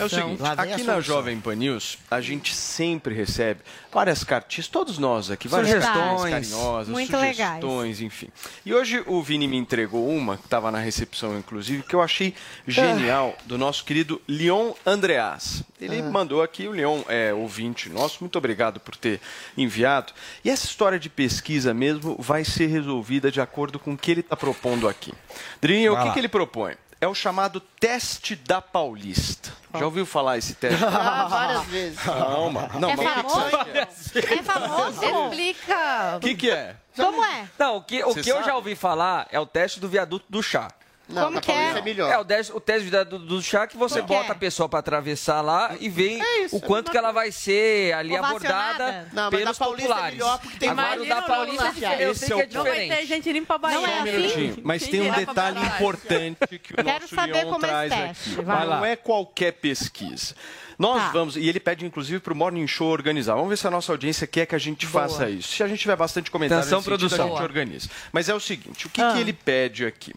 [0.00, 0.98] É o seguinte, a aqui na.
[1.02, 3.60] Jovem Pan News, a gente sempre recebe
[3.92, 6.30] várias cartinhas, todos nós aqui, várias Sugestões.
[6.48, 8.28] carinhosas, Muito sugestões, enfim.
[8.64, 12.34] E hoje o Vini me entregou uma, que estava na recepção, inclusive, que eu achei
[12.66, 15.62] genial, do nosso querido Leon Andreas.
[15.78, 19.20] Ele mandou aqui, o Leon é ouvinte nosso, muito obrigado por ter
[19.54, 20.14] enviado.
[20.42, 24.20] E essa história de pesquisa mesmo vai ser resolvida de acordo com o que ele
[24.20, 25.12] está propondo aqui.
[25.60, 26.74] Drinho, o que, que ele propõe?
[27.00, 29.52] É o chamado teste da Paulista.
[29.78, 30.80] Já ouviu falar esse teste?
[30.84, 31.98] Ah, várias vezes.
[32.00, 32.70] Calma.
[32.78, 33.50] Não, É mas o que que famoso?
[33.90, 35.04] você- É famoso?
[35.04, 36.16] Explica.
[36.16, 36.76] o que, que é?
[36.96, 37.48] Como é?
[37.58, 40.42] Não, o que, o que eu já ouvi falar é o teste do viaduto do
[40.42, 40.68] chá.
[41.06, 41.54] Não, Como na que é?
[41.54, 42.10] Paulista é melhor.
[42.12, 44.32] É o teste, o teste do do chá que você Como que bota é?
[44.32, 47.92] a pessoa pra atravessar lá e vê É isso, o quanto que ela vai ser
[47.92, 48.84] ali Ovacionada?
[48.84, 50.12] abordada Não, mas pelos é populares.
[50.14, 52.70] melhor porque tem Agora, o da Paulista eu Esse sei é que é o Não
[52.70, 52.96] vai diferente.
[53.00, 53.78] ter gente indo pra Bahia.
[53.78, 54.54] Não é Um assim?
[54.64, 57.92] Mas Quem tem um detalhe importante que o Quero nosso saber Leon como é traz
[57.92, 58.08] esse aqui.
[58.14, 58.42] teste.
[58.42, 58.88] Vai Não lá.
[58.88, 60.34] é qualquer pesquisa.
[60.78, 61.10] Nós Tá.
[61.12, 63.34] vamos, e ele pede inclusive para o Morning Show organizar.
[63.34, 65.54] Vamos ver se a nossa audiência quer que a gente faça isso.
[65.56, 67.26] Se a gente tiver bastante comentário, Atenção, nesse sentido, produção.
[67.26, 67.88] a gente organiza.
[68.12, 69.12] Mas é o seguinte: o que, Ah.
[69.12, 70.12] que ele pede aqui?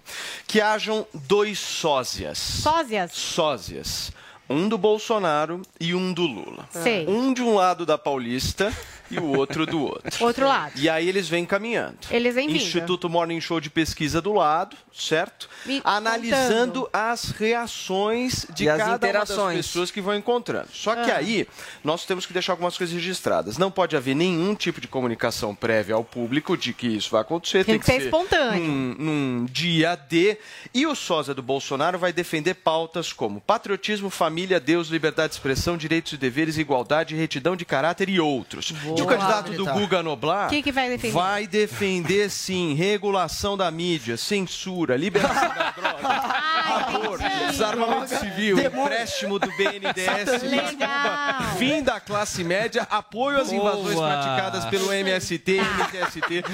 [0.48, 2.38] Que hajam dois sósias.
[2.38, 3.12] Sósias?
[3.14, 4.12] Sósias.
[4.50, 6.70] Um do Bolsonaro e um do Lula.
[6.72, 7.06] Sei.
[7.06, 8.74] Um de um lado da Paulista
[9.12, 10.26] e o outro do outro.
[10.26, 10.74] Outro lado.
[10.76, 11.98] E aí eles vêm caminhando.
[12.12, 12.58] Eles vêm vindo.
[12.58, 15.50] Instituto Morning Show de pesquisa do lado, certo?
[15.66, 16.90] Me Analisando contando.
[16.94, 20.68] as reações de E cada uma das pessoas que vão encontrando.
[20.74, 21.18] Só que Ah.
[21.18, 21.48] aí
[21.84, 23.58] nós temos que deixar algumas coisas registradas.
[23.58, 27.64] Não pode haver nenhum tipo de comunicação prévia ao público de que isso vai acontecer.
[27.66, 28.62] Tem que ser espontâneo.
[28.64, 30.38] Num, num dia D.
[30.74, 35.78] E o sósia do Bolsonaro vai defender pautas como patriotismo, família, Deus, liberdade de expressão,
[35.78, 38.74] direitos e deveres, igualdade, retidão de caráter e outros.
[38.97, 39.66] E o candidato do.
[39.68, 41.14] Guga Noblar que que vai defender?
[41.14, 50.42] vai defender, sim, regulação da mídia, censura, liberação da droga, desarmamento civil, empréstimo do BNDES,
[50.44, 51.42] Legal.
[51.58, 54.08] fim da classe média, apoio às invasões Boa.
[54.08, 56.54] praticadas pelo MST, MTST, dentre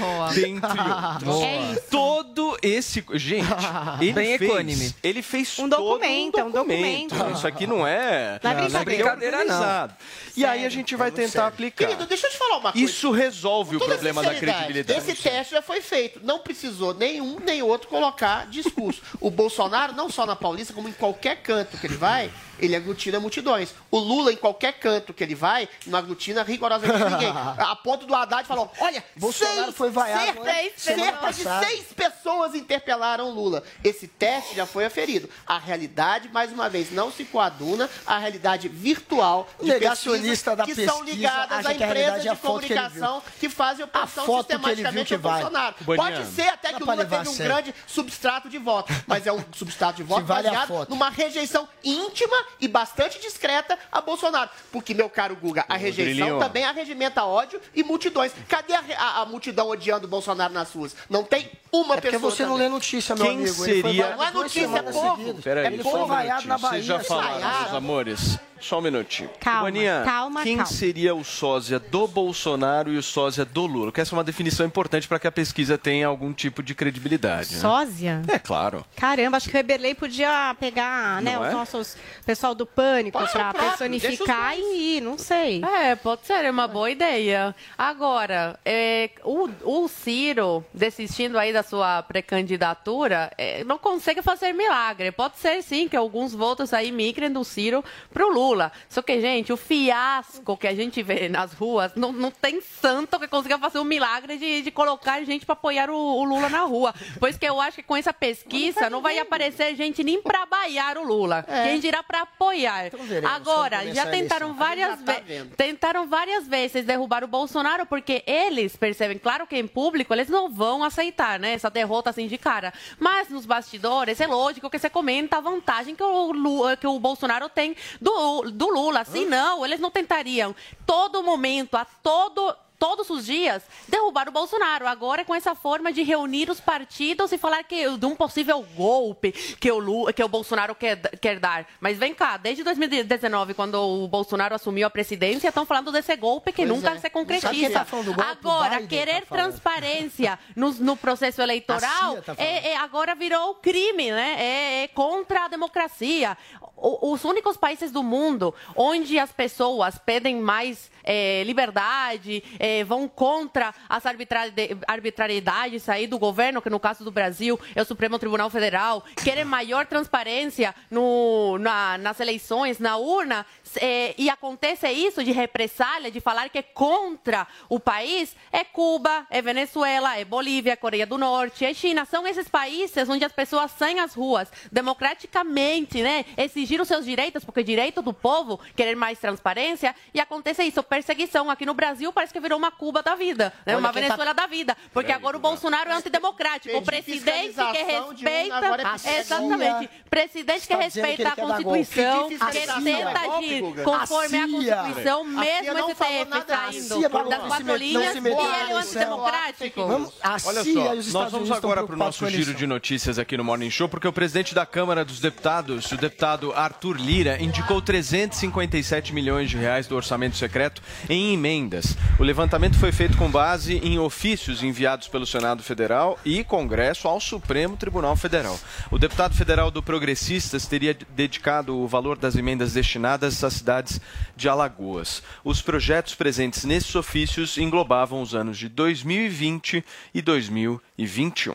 [0.80, 1.42] outros.
[1.44, 1.82] É isso.
[1.90, 3.04] Todo esse.
[3.14, 3.48] Gente,
[4.02, 4.50] ele Bem fez.
[4.52, 4.96] equânime.
[5.04, 7.16] Ele fez Um todo documento, é um documento.
[7.36, 8.40] Isso aqui não é.
[8.44, 8.82] Não é brincadeira.
[8.82, 9.90] é brincadeira, não.
[10.36, 11.86] E aí a gente vai tentar aplicar.
[11.86, 12.86] Querido, deixa eu te falar uma coisa.
[12.86, 15.00] Isso resolve o problema da credibilidade.
[15.00, 16.20] Esse teste já foi feito.
[16.24, 19.02] Não precisou nenhum nem outro colocar discurso.
[19.20, 22.32] O Bolsonaro, não só na Paulista, como em qualquer canto que ele vai,
[22.66, 23.74] ele aglutina multidões.
[23.92, 27.32] O Lula, em qualquer canto que ele vai, não aglutina rigorosamente ninguém.
[27.32, 32.56] A ponto do Haddad falou: olha, Bolsonaro seis, foi vaiado, cerca, cerca de seis pessoas
[32.56, 33.64] interpelaram o Lula.
[33.84, 35.30] Esse teste já foi aferido.
[35.46, 40.76] A realidade, mais uma vez, não se coaduna à realidade virtual de negacionista da que
[40.76, 43.50] são pesquisa ligadas acha a que a empresas realidade é de foto que comunicação que
[43.50, 45.42] fazem oposição A foto que ele viu sistematicamente que ao vai.
[45.42, 45.76] Bolsonaro.
[45.82, 46.18] Baniano.
[46.18, 49.34] Pode ser até Dá que o Lula teve um grande substrato de voto, mas é
[49.34, 54.50] um substrato de voto vale baseado numa rejeição íntima e bastante discreta a Bolsonaro.
[54.72, 58.32] Porque, meu caro Guga, a rejeição também arregimenta ódio e multidões.
[58.48, 60.96] Cadê a, a- a multidão odiando o Bolsonaro nas ruas?
[61.10, 62.32] Não tem uma É porque pessoa.
[62.32, 62.68] você não também.
[62.68, 63.50] lê notícia, meu Quem amigo.
[63.50, 65.34] Ele foi seria- Não é notícia, é povo.
[65.42, 66.58] Peraí, foi um vaiado na.
[66.58, 66.70] Bahia.
[66.84, 68.40] Vocês já falaram, meus amores.
[68.64, 69.30] Só um minutinho.
[69.42, 70.72] Calma, Ivaninha, calma, quem calma.
[70.72, 73.88] seria o sósia do Bolsonaro e o sósia do Lula?
[73.88, 77.56] Porque essa é uma definição importante para que a pesquisa tenha algum tipo de credibilidade.
[77.56, 77.60] né?
[77.60, 78.22] Sósia?
[78.26, 78.86] É claro.
[78.96, 81.52] Caramba, acho que o Eberlei podia pegar, né, os é?
[81.52, 85.62] nossos pessoal do pânico o próprio, personificar e ir, não sei.
[85.64, 87.54] É, pode ser, é uma boa ideia.
[87.78, 95.12] Agora, é, o, o Ciro, desistindo aí da sua pré-candidatura, é, não consegue fazer milagre.
[95.12, 98.53] Pode ser, sim, que alguns votos aí migrem do Ciro pro Lula.
[98.90, 103.20] Só que, gente, o fiasco que a gente vê nas ruas, não, não tem santo
[103.20, 106.62] que consiga fazer um milagre de, de colocar gente para apoiar o, o Lula na
[106.62, 106.94] rua.
[107.20, 110.98] Pois que eu acho que com essa pesquisa não vai aparecer gente nem para baiar
[110.98, 111.46] o Lula.
[111.48, 111.64] É.
[111.64, 112.90] Quem dirá para apoiar.
[112.92, 115.54] veremos Agora, já tentaram gente várias tá vezes.
[115.58, 120.50] Tentaram várias vezes derrubar o Bolsonaro porque eles percebem, claro que em público eles não
[120.50, 122.74] vão aceitar, né, essa derrota assim de cara.
[123.00, 127.00] Mas nos bastidores é lógico que você comenta a vantagem que o, Lu- que o
[127.00, 129.06] Bolsonaro tem do, do Lula.
[129.06, 134.86] Se não, eles não tentariam todo momento, a todo todos os dias derrubar o Bolsonaro.
[134.86, 139.32] Agora com essa forma de reunir os partidos e falar que de um possível golpe
[139.32, 141.66] que o Lula, que o Bolsonaro quer, quer dar.
[141.80, 146.52] Mas vem cá, desde 2019, quando o Bolsonaro assumiu a presidência, estão falando desse golpe
[146.52, 146.96] que Pois nunca é.
[146.96, 147.86] se Sabe concretiza.
[147.86, 154.12] tá agora, querer tá transparência no, no processo eleitoral tá é, é- agora virou crime,
[154.12, 154.36] né?
[154.38, 156.38] É, é contra a democracia.
[156.76, 162.44] O- os únicos países do mundo onde as pessoas pedem mais é, liberdade,
[162.82, 164.54] vão contra as arbitrari-
[164.88, 169.44] arbitrariedades aí do governo, que no caso do Brasil é o Supremo Tribunal Federal, querem
[169.44, 173.46] maior transparência no- na- nas eleições, na urna,
[173.78, 179.26] é, e acontece isso de represália, de falar que é contra o país, é Cuba,
[179.30, 182.06] é Venezuela, é Bolívia, é Coreia do Norte, é China.
[182.06, 186.26] São esses países onde as pessoas saem às ruas democraticamente, né?
[186.38, 190.82] Exigir os seus direitos, porque é direito do povo querer mais transparência, e acontece isso,
[190.84, 191.50] perseguição.
[191.50, 193.78] Aqui no Brasil parece que virou uma Cuba da vida, né?
[193.78, 194.76] Uma tá- Venezuela da vida.
[194.92, 195.40] Porque Peraí, agora o.
[195.40, 196.78] Bolsonaro é antidemocrático.
[196.78, 198.56] O presidente que respeita.
[198.58, 199.20] agora é.
[199.20, 199.90] Exatamente.
[200.10, 201.64] Presidente que que respeita a golpe.
[201.64, 203.63] Constituição, que tenta É agir Guga.
[203.84, 204.76] Conforme a A CIA.
[204.76, 206.54] Constituição, A mesmo CIA não esse falou TF nada.
[206.54, 208.78] A saindo das quatro linhas e ele é eleição.
[208.80, 209.88] antidemocrático.
[209.88, 213.38] Vamos, a Olha só, nós vamos agora para o nosso a giro de notícias aqui
[213.38, 217.82] no Morning Show, porque o presidente da Câmara dos Deputados, o deputado Arthur Lira, indicou
[217.82, 221.96] 357 milhões de reais do orçamento secreto em emendas.
[222.20, 227.20] O levantamento foi feito com base em ofícios enviados pelo Senado Federal e Congresso ao
[227.20, 228.60] Supremo Tribunal Federal.
[228.92, 234.00] O deputado federal do Progressistas teria dedicado o valor das emendas destinadas cidades
[234.36, 235.24] de Alagoas.
[235.44, 241.54] Os projetos presentes nesses ofícios englobavam os anos de 2020 e 2021.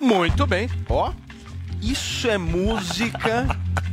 [0.00, 1.12] Muito bem, ó.
[1.80, 3.46] Isso é música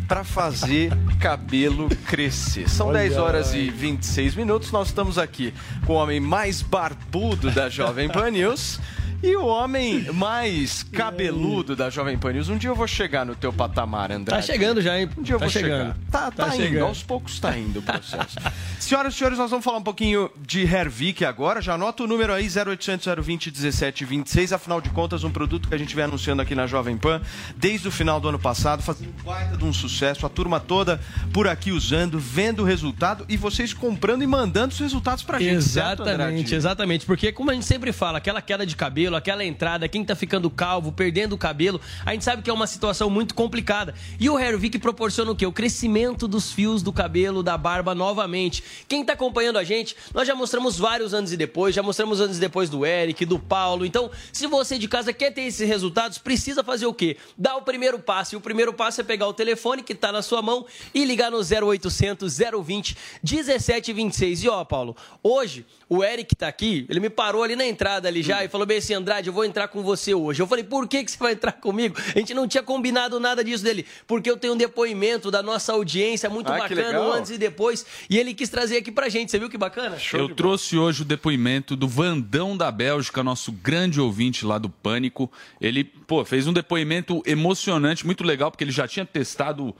[0.07, 2.69] para fazer cabelo crescer.
[2.69, 4.71] São Olha 10 horas e 26 minutos.
[4.71, 5.53] Nós estamos aqui
[5.85, 8.79] com o homem mais barbudo da Jovem Pan News
[9.23, 12.49] e o homem mais cabeludo da Jovem Pan News.
[12.49, 14.35] Um dia eu vou chegar no teu patamar, André.
[14.35, 15.09] Tá chegando já, hein?
[15.17, 15.93] Um dia eu Tá vou chegando.
[15.93, 15.97] chegar.
[16.11, 16.85] Tá, Tá tá, indo, chegando.
[16.87, 18.37] aos poucos tá indo o processo.
[18.79, 21.61] Senhoras e senhores, nós vamos falar um pouquinho de Hervik agora.
[21.61, 24.51] Já anota o número aí, 0800 020 1726.
[24.51, 27.21] Afinal de contas, um produto que a gente vem anunciando aqui na Jovem Pan
[27.55, 30.25] desde o final do ano passado, fazendo um baita de um sucesso.
[30.25, 30.99] A turma toda
[31.31, 35.63] por aqui usando, vendo o resultado e vocês comprando e mandando os resultados pra gente.
[35.63, 36.55] certo, Exatamente, Andrade?
[36.55, 37.05] exatamente.
[37.05, 40.49] Porque, como a gente sempre fala, aquela queda de cabelo, aquela entrada, quem tá ficando
[40.49, 43.93] calvo, perdendo o cabelo, a gente sabe que é uma situação muito complicada.
[44.19, 45.45] E o Hervik proporciona o quê?
[45.45, 48.63] O crescimento dos fios do cabelo, da barba novamente.
[48.87, 52.37] Quem tá acompanhando a gente, nós já mostramos vários anos e depois, já mostramos anos
[52.37, 53.85] e depois do Eric, do Paulo.
[53.85, 57.17] Então, se você de casa quer ter esses resultados, precisa fazer o quê?
[57.37, 58.35] Dar o primeiro passo.
[58.35, 61.31] E o primeiro passo é pegar o telefone que tá na sua mão e ligar
[61.31, 64.43] no 0800 020 1726.
[64.43, 68.23] E ó, Paulo, hoje o Eric tá aqui, ele me parou ali na entrada ali
[68.23, 70.41] já e falou bem assim, Andrade, eu vou entrar com você hoje.
[70.41, 71.95] Eu falei, por que, que você vai entrar comigo?
[72.15, 75.73] A gente não tinha combinado nada disso dele, porque eu tenho um depoimento da nossa
[75.73, 79.31] audiência muito Ah, bacana, um antes e depois, e ele quis trazer aqui pra gente.
[79.31, 79.97] Você viu que bacana?
[80.13, 85.31] Eu trouxe hoje o depoimento do Vandão da Bélgica, nosso grande ouvinte lá do Pânico.
[85.61, 89.75] Ele, pô, fez um depoimento emocionante, muito legal, porque ele já tinha testado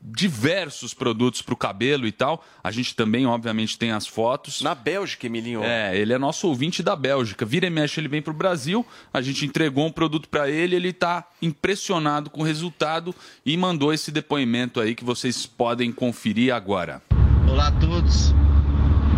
[0.00, 2.44] diversos produtos para o cabelo e tal.
[2.64, 4.62] A gente também, obviamente, tem as fotos.
[4.62, 5.62] Na Bélgica, Emilinho.
[5.62, 7.44] É, ele é nosso ouvinte da Bélgica.
[7.44, 8.86] Vira e mexe, ele vem para o Brasil.
[9.12, 13.92] A gente entregou um produto para ele, ele está impressionado com o resultado e mandou
[13.92, 17.02] esse depoimento aí que vocês podem conferir agora.
[17.48, 18.34] Olá a todos.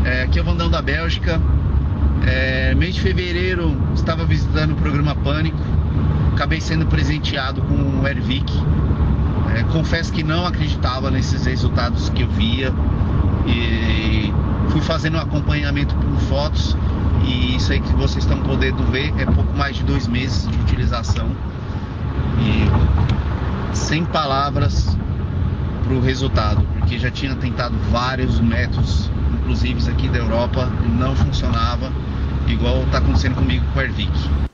[0.05, 1.41] É, aqui é o Vandão da Bélgica.
[2.27, 5.59] É, mês de fevereiro estava visitando o programa Pânico.
[6.35, 8.53] Acabei sendo presenteado com o Ervic.
[9.55, 12.73] É, confesso que não acreditava nesses resultados que eu via.
[13.47, 14.33] E
[14.71, 16.77] fui fazendo um acompanhamento por fotos.
[17.25, 20.59] E isso aí que vocês estão podendo ver é pouco mais de dois meses de
[20.61, 21.31] utilização.
[22.39, 24.97] E sem palavras
[25.85, 31.93] para o resultado, porque já tinha tentado vários métodos, inclusive aqui da Europa, não funcionava,
[32.47, 34.52] igual está acontecendo comigo com o Ervic.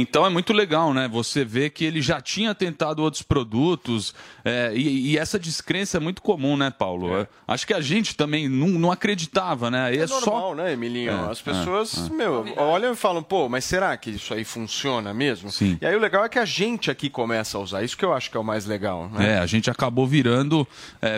[0.00, 1.08] Então é muito legal, né?
[1.08, 6.00] Você vê que ele já tinha tentado outros produtos é, e, e, essa descrença é
[6.00, 7.16] muito comum, né, Paulo?
[7.18, 7.26] É.
[7.46, 9.94] Acho que a gente também não, não acreditava, né?
[9.94, 10.54] É, é normal, só...
[10.54, 11.10] né, Emilinho?
[11.10, 12.16] É, As pessoas, é, é.
[12.16, 15.50] meu, olham e falam, pô, mas será que isso aí funciona mesmo?
[15.50, 15.76] Sim.
[15.80, 17.82] E aí o legal é que a gente aqui começa a usar.
[17.82, 19.08] Isso que eu acho que é o mais legal.
[19.08, 19.34] Né?
[19.34, 20.66] É, a gente acabou virando,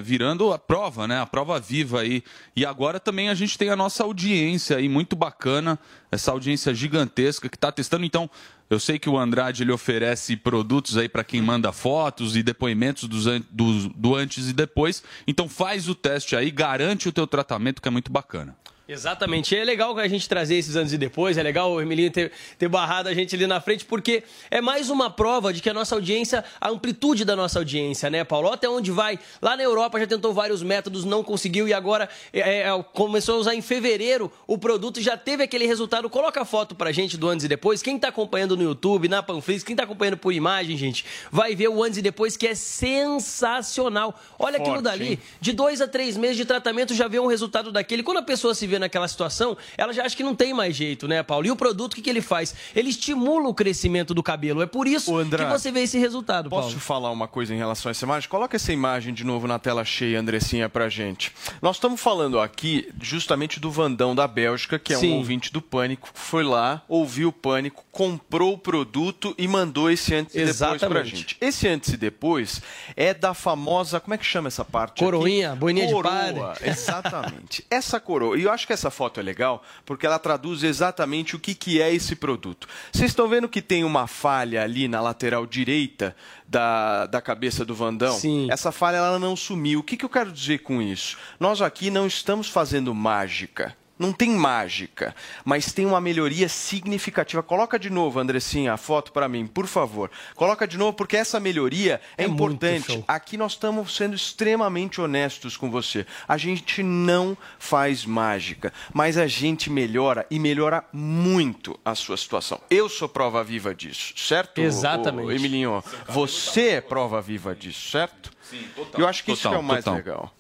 [0.03, 1.21] virando a prova, né?
[1.21, 2.23] A prova viva aí.
[2.57, 5.79] E agora também a gente tem a nossa audiência aí muito bacana,
[6.11, 8.05] essa audiência gigantesca que está testando.
[8.05, 8.29] Então,
[8.69, 13.09] eu sei que o Andrade ele oferece produtos aí para quem manda fotos e depoimentos
[13.09, 15.03] dos, do, do antes e depois.
[15.27, 18.57] Então faz o teste aí, garante o teu tratamento que é muito bacana.
[18.91, 19.57] Exatamente.
[19.57, 22.69] É legal a gente trazer esses anos e depois, é legal o Emilinho ter, ter
[22.69, 25.95] barrado a gente ali na frente, porque é mais uma prova de que a nossa
[25.95, 28.51] audiência, a amplitude da nossa audiência, né, Paulo?
[28.51, 29.17] Até onde vai?
[29.41, 33.39] Lá na Europa já tentou vários métodos, não conseguiu e agora é, é, começou a
[33.39, 36.11] usar em fevereiro o produto e já teve aquele resultado.
[36.11, 37.83] Coloca a foto pra gente do antes e depois.
[37.83, 41.69] Quem tá acompanhando no YouTube, na Panflix, quem tá acompanhando por imagem, gente, vai ver
[41.69, 44.21] o antes e depois que é sensacional.
[44.37, 45.13] Olha Forte, aquilo dali.
[45.13, 45.19] Hein?
[45.41, 48.03] De dois a três meses de tratamento já vê um resultado daquele.
[48.03, 51.07] Quando a pessoa se vê naquela situação, ela já acha que não tem mais jeito,
[51.07, 51.47] né, Paulo?
[51.47, 52.55] E o produto, o que, que ele faz?
[52.75, 54.63] Ele estimula o crescimento do cabelo.
[54.63, 56.75] É por isso que você vê esse resultado, posso Paulo.
[56.75, 58.29] Posso falar uma coisa em relação a essa imagem?
[58.29, 61.33] Coloca essa imagem de novo na tela cheia, Andressinha, pra gente.
[61.63, 65.13] Nós estamos falando aqui justamente do Vandão da Bélgica, que é Sim.
[65.13, 70.15] um ouvinte do Pânico, foi lá, ouviu o Pânico, comprou o produto e mandou esse
[70.15, 70.89] antes e depois Exatamente.
[70.89, 71.37] pra gente.
[71.41, 72.63] Esse antes e depois
[72.97, 75.03] é da famosa, como é que chama essa parte?
[75.03, 75.59] Coroinha, aqui?
[75.59, 76.71] boininha de coroa, padre.
[76.71, 77.65] Exatamente.
[77.71, 78.39] essa coroa.
[78.39, 81.81] E eu acho que essa foto é legal porque ela traduz exatamente o que, que
[81.81, 82.69] é esse produto.
[82.93, 86.15] Vocês estão vendo que tem uma falha ali na lateral direita
[86.47, 88.19] da, da cabeça do Vandão?
[88.19, 88.49] Sim.
[88.51, 89.81] Essa falha ela não sumiu.
[89.81, 91.17] O que, que eu quero dizer com isso?
[91.39, 93.77] Nós aqui não estamos fazendo mágica.
[94.01, 97.43] Não tem mágica, mas tem uma melhoria significativa.
[97.43, 100.11] Coloca de novo, Andressinha, a foto para mim, por favor.
[100.35, 103.05] Coloca de novo, porque essa melhoria é, É importante.
[103.07, 106.07] Aqui nós estamos sendo extremamente honestos com você.
[106.27, 112.59] A gente não faz mágica, mas a gente melhora e melhora muito a sua situação.
[112.71, 114.63] Eu sou prova viva disso, certo?
[114.63, 115.31] Exatamente.
[115.35, 118.31] Emilinho, você é prova viva disso, certo?
[118.43, 118.99] Sim, total.
[118.99, 119.97] Eu acho que isso que é Total, o mais total.
[119.99, 120.35] legal.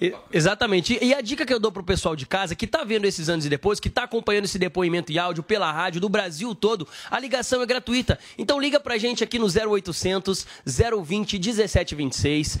[0.00, 0.98] E- Exatamente.
[1.00, 3.46] E a dica que eu dou pro pessoal de casa que tá vendo esses anos
[3.46, 7.18] e depois, que tá acompanhando esse depoimento em áudio pela rádio do Brasil todo, a
[7.20, 8.18] ligação é gratuita.
[8.36, 10.46] Então liga pra gente aqui no 0800
[11.04, 12.58] 020 1726,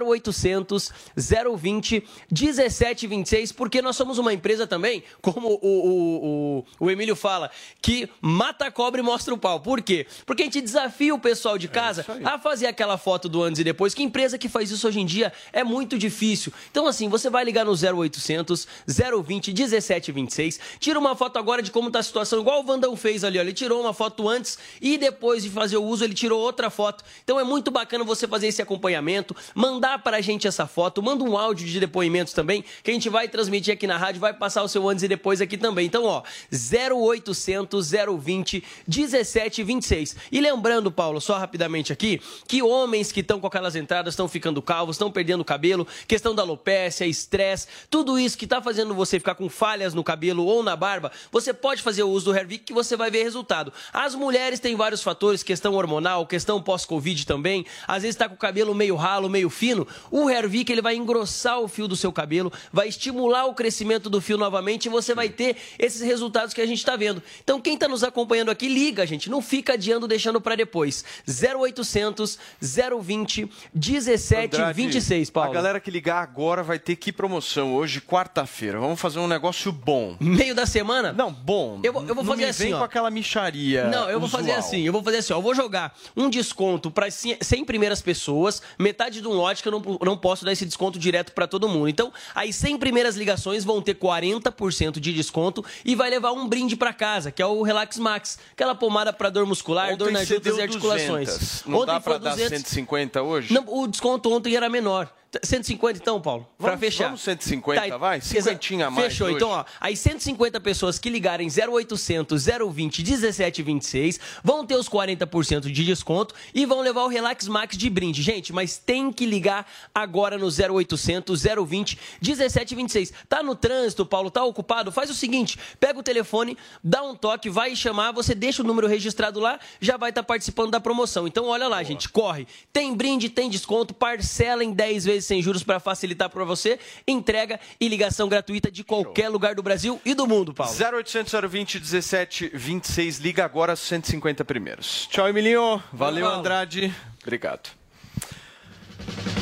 [0.00, 7.16] 0800 020 1726, porque nós somos uma empresa também, como o, o, o, o Emílio
[7.16, 7.50] fala,
[7.82, 9.60] que mata a cobra e mostra o pau.
[9.60, 10.06] Por quê?
[10.24, 13.64] Porque a gente desafia o pessoal de casa a fazer aquela foto do antes e
[13.64, 13.92] depois.
[13.94, 16.27] Que empresa que faz isso hoje em dia é muito difícil.
[16.70, 21.90] Então, assim, você vai ligar no 0800 020 1726, tira uma foto agora de como
[21.90, 23.42] tá a situação, igual o Vandão fez ali, ó.
[23.42, 27.04] Ele tirou uma foto antes e depois de fazer o uso, ele tirou outra foto.
[27.24, 31.36] Então é muito bacana você fazer esse acompanhamento, mandar pra gente essa foto, manda um
[31.36, 34.68] áudio de depoimentos também, que a gente vai transmitir aqui na rádio, vai passar o
[34.68, 35.86] seu antes e depois aqui também.
[35.86, 40.16] Então, ó, 0800 020 1726.
[40.30, 44.60] E lembrando, Paulo, só rapidamente aqui, que homens que estão com aquelas entradas estão ficando
[44.60, 45.86] calvos, estão perdendo cabelo,
[46.18, 50.44] questão da alopécia, estresse, tudo isso que tá fazendo você ficar com falhas no cabelo
[50.44, 53.72] ou na barba, você pode fazer o uso do Hervik que você vai ver resultado.
[53.92, 58.38] As mulheres têm vários fatores, questão hormonal, questão pós-Covid também, às vezes tá com o
[58.38, 62.52] cabelo meio ralo, meio fino, o Hervik ele vai engrossar o fio do seu cabelo,
[62.72, 66.66] vai estimular o crescimento do fio novamente e você vai ter esses resultados que a
[66.66, 67.22] gente está vendo.
[67.44, 71.04] Então quem está nos acompanhando aqui, liga, gente, não fica adiando, deixando para depois.
[71.28, 75.50] 0800 020 1726, Paulo.
[75.50, 78.80] A galera que ligar ligar agora vai ter que promoção hoje, quarta-feira.
[78.80, 80.16] Vamos fazer um negócio bom.
[80.18, 81.12] Meio da semana?
[81.12, 81.80] Não, bom.
[81.82, 82.78] Eu vou, eu vou Não fazer me assim, vem ó.
[82.78, 84.58] com aquela micharia Não, eu vou fazer usual.
[84.58, 84.82] assim.
[84.86, 85.36] Eu vou fazer assim, ó.
[85.36, 89.72] Eu vou jogar um desconto para 100 primeiras pessoas, metade de um lote que eu
[89.72, 91.88] não, não posso dar esse desconto direto para todo mundo.
[91.88, 96.74] Então, as 100 primeiras ligações vão ter 40% de desconto e vai levar um brinde
[96.74, 100.26] para casa, que é o Relax Max, aquela pomada para dor muscular, dor Ontem nas
[100.28, 101.28] você juntas e articulações.
[101.28, 101.64] 200.
[101.66, 102.58] Não Ontem dá pra foi dar 200.
[102.60, 103.52] 150 hoje?
[103.52, 105.12] Não, o desconto ontem era menor.
[105.44, 106.48] 150 então, Paulo?
[106.58, 107.04] Vamos- fechar.
[107.04, 108.16] vamos 150, vai?
[108.18, 109.26] exa- Cinquentinha a mais Fechou.
[109.26, 109.36] hoje.
[109.36, 115.84] Então, ó, as 150 pessoas que ligarem 0800 020 1726 vão ter os 40% de
[115.84, 118.22] desconto e vão levar o Relax Max de brinde.
[118.22, 123.12] Gente, mas tem que ligar agora no 0800 020 1726.
[123.28, 124.90] Tá no trânsito, Paulo, tá ocupado?
[124.90, 128.86] Faz o seguinte, pega o telefone, dá um toque, vai chamar, você deixa o número
[128.86, 131.26] registrado lá, já vai estar participando da promoção.
[131.26, 132.46] Então, olha lá, gente, corre.
[132.72, 137.58] Tem brinde, tem desconto, parcela em 10 vezes sem juros para facilitar para você, entrega
[137.80, 140.72] e ligação gratuita de qualquer lugar do Brasil e do mundo, Paulo.
[140.72, 145.08] 0800 020 17 26, liga agora os 150 primeiros.
[145.10, 145.82] Tchau, Emilinho.
[145.92, 146.40] Valeu, Paulo.
[146.40, 146.94] Andrade.
[147.22, 147.77] Obrigado.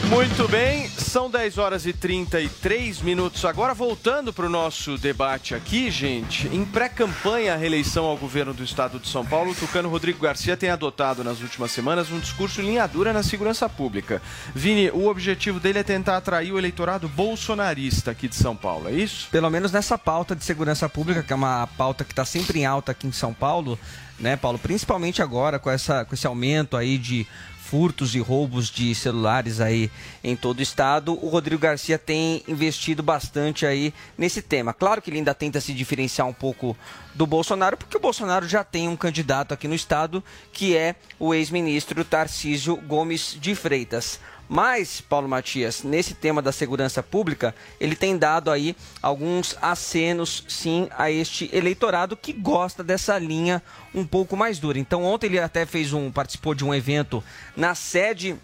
[0.08, 3.44] Muito bem, são 10 horas e 33 minutos.
[3.44, 8.62] Agora, voltando para o nosso debate aqui, gente, em pré-campanha à reeleição ao governo do
[8.62, 12.62] estado de São Paulo, o tucano Rodrigo Garcia tem adotado nas últimas semanas um discurso
[12.62, 14.22] linha dura na segurança pública.
[14.54, 18.92] Vini, o objetivo dele é tentar atrair o eleitorado bolsonarista aqui de São Paulo, é
[18.92, 19.28] isso?
[19.32, 22.64] Pelo menos nessa pauta de segurança pública, que é uma pauta que está sempre em
[22.64, 23.76] alta aqui em São Paulo,
[24.20, 24.58] né, Paulo?
[24.58, 27.26] Principalmente agora com, essa, com esse aumento aí de
[27.66, 29.90] furtos e roubos de celulares aí
[30.22, 34.72] em todo o estado, o Rodrigo Garcia tem investido bastante aí nesse tema.
[34.72, 36.76] Claro que ele ainda tenta se diferenciar um pouco
[37.12, 41.34] do Bolsonaro, porque o Bolsonaro já tem um candidato aqui no estado, que é o
[41.34, 44.20] ex-ministro Tarcísio Gomes de Freitas.
[44.48, 50.88] Mas, Paulo Matias, nesse tema da segurança pública, ele tem dado aí alguns acenos, sim,
[50.96, 53.62] a este eleitorado que gosta dessa linha
[53.94, 54.78] um pouco mais dura.
[54.78, 57.22] Então, ontem ele até fez um, participou de um evento
[57.56, 58.36] na sede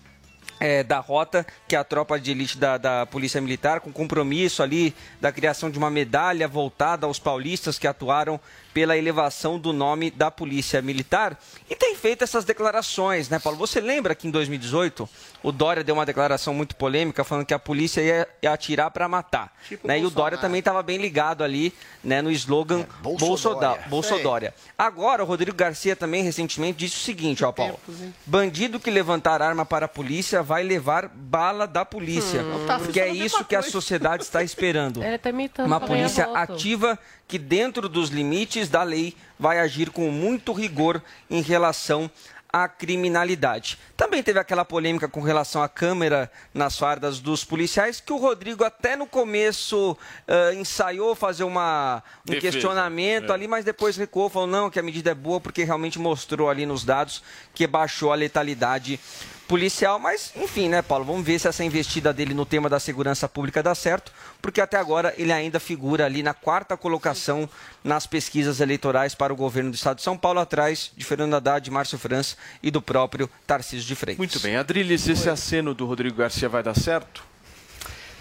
[0.62, 4.62] é, da Rota, que é a tropa de elite da, da Polícia Militar, com compromisso
[4.62, 8.38] ali da criação de uma medalha voltada aos paulistas que atuaram
[8.72, 13.58] pela elevação do nome da Polícia Militar e tem feito essas declarações, né, Paulo?
[13.58, 15.08] Você lembra que em 2018
[15.42, 19.08] o Dória deu uma declaração muito polêmica falando que a polícia ia, ia atirar para
[19.08, 19.98] matar, Tipo né?
[19.98, 23.76] E o Dória também estava bem ligado ali, né, no slogan Bolsodória.
[23.76, 23.90] Isso aí.
[23.90, 24.54] Bolsodória.
[24.76, 27.78] Agora, o Rodrigo Garcia também recentemente disse o seguinte, ó, Paulo.
[28.26, 32.42] Bandido que levantar arma para a polícia vai levar bala da polícia.
[32.42, 32.66] Hum.
[32.66, 35.02] Tá porque é isso que a sociedade está esperando.
[35.02, 36.98] Ele tá imitando Uma polícia ativa
[37.32, 42.10] que, dentro dos limites da lei, vai agir com muito rigor em relação
[42.52, 43.78] à criminalidade.
[43.96, 48.64] Também teve aquela polêmica com relação à câmera nas fardas dos policiais, que o Rodrigo
[48.64, 49.96] até no começo
[50.28, 53.32] eh, ensaiou fazer uma, um Defesa, questionamento é.
[53.34, 56.66] ali, mas depois recuou, falou não, que a medida é boa, porque realmente mostrou ali
[56.66, 57.22] nos dados
[57.54, 59.00] que baixou a letalidade
[59.48, 61.04] policial, mas enfim, né, Paulo?
[61.04, 64.76] Vamos ver se essa investida dele no tema da segurança pública dá certo, porque até
[64.76, 67.48] agora ele ainda figura ali na quarta colocação
[67.84, 71.64] nas pesquisas eleitorais para o governo do estado de São Paulo, atrás de Fernando Haddad,
[71.64, 74.18] de Márcio França e do próprio Tarcísio de Freitas.
[74.18, 74.56] Muito bem.
[74.56, 77.32] Adriles, esse aceno do Rodrigo Garcia vai dar certo?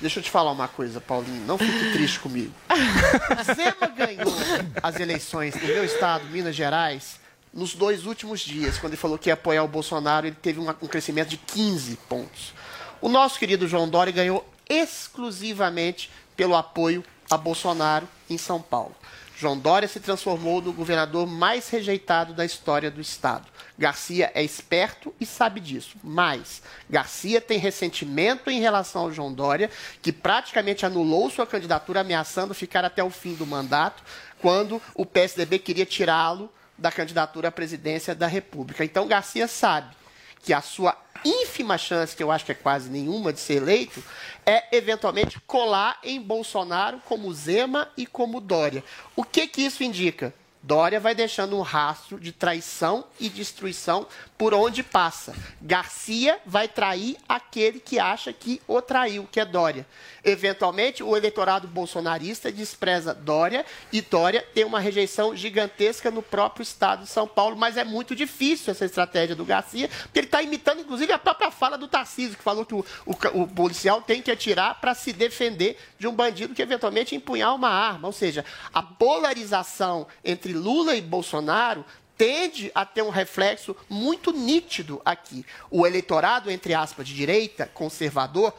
[0.01, 1.45] Deixa eu te falar uma coisa, Paulinho.
[1.45, 2.51] Não fique triste comigo.
[3.55, 4.33] Zema ganhou
[4.81, 7.19] as eleições no meu estado, Minas Gerais,
[7.53, 8.77] nos dois últimos dias.
[8.77, 12.53] Quando ele falou que ia apoiar o Bolsonaro, ele teve um crescimento de 15 pontos.
[13.01, 18.95] O nosso querido João Dória ganhou exclusivamente pelo apoio a Bolsonaro em São Paulo.
[19.41, 23.47] João Dória se transformou no governador mais rejeitado da história do Estado.
[23.75, 25.97] Garcia é esperto e sabe disso.
[26.03, 32.53] Mas Garcia tem ressentimento em relação ao João Dória, que praticamente anulou sua candidatura, ameaçando
[32.53, 34.03] ficar até o fim do mandato,
[34.39, 36.47] quando o PSDB queria tirá-lo
[36.81, 38.83] da candidatura à presidência da República.
[38.83, 39.95] Então Garcia sabe
[40.43, 44.03] que a sua ínfima chance, que eu acho que é quase nenhuma de ser eleito,
[44.43, 48.83] é eventualmente colar em Bolsonaro como Zema e como Dória.
[49.15, 50.33] O que que isso indica?
[50.63, 54.07] Dória vai deixando um rastro de traição e destruição
[54.37, 55.33] por onde passa.
[55.59, 59.85] Garcia vai trair aquele que acha que o traiu, que é Dória.
[60.23, 67.03] Eventualmente, o eleitorado bolsonarista despreza Dória e Dória tem uma rejeição gigantesca no próprio estado
[67.03, 70.81] de São Paulo, mas é muito difícil essa estratégia do Garcia, porque ele está imitando,
[70.81, 74.31] inclusive, a própria fala do Tarcísio, que falou que o, o o policial tem que
[74.31, 78.07] atirar para se defender de um bandido que eventualmente empunhar uma arma.
[78.07, 81.85] Ou seja, a polarização entre Lula e Bolsonaro
[82.17, 85.45] tende a ter um reflexo muito nítido aqui.
[85.69, 88.53] O eleitorado, entre aspas, de direita, conservador,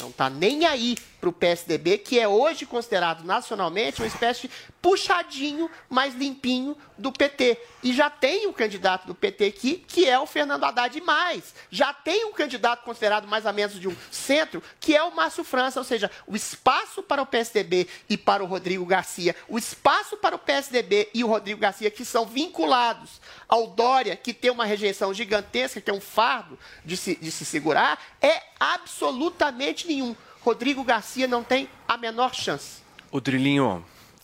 [0.00, 4.50] Não está nem aí para o PSDB, que é hoje considerado nacionalmente uma espécie de
[4.80, 7.58] puxadinho mais limpinho do PT.
[7.82, 11.54] E já tem um candidato do PT aqui, que é o Fernando Haddad mais.
[11.70, 15.44] Já tem um candidato considerado mais ou menos de um centro, que é o Márcio
[15.44, 15.80] França.
[15.80, 20.36] Ou seja, o espaço para o PSDB e para o Rodrigo Garcia, o espaço para
[20.36, 25.12] o PSDB e o Rodrigo Garcia, que são vinculados ao Dória, que tem uma rejeição
[25.12, 30.14] gigantesca, que é um fardo de se, de se segurar, é absolutamente nenhum.
[30.42, 32.82] Rodrigo Garcia não tem a menor chance.
[33.10, 33.20] O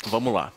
[0.07, 0.53] vamos lá.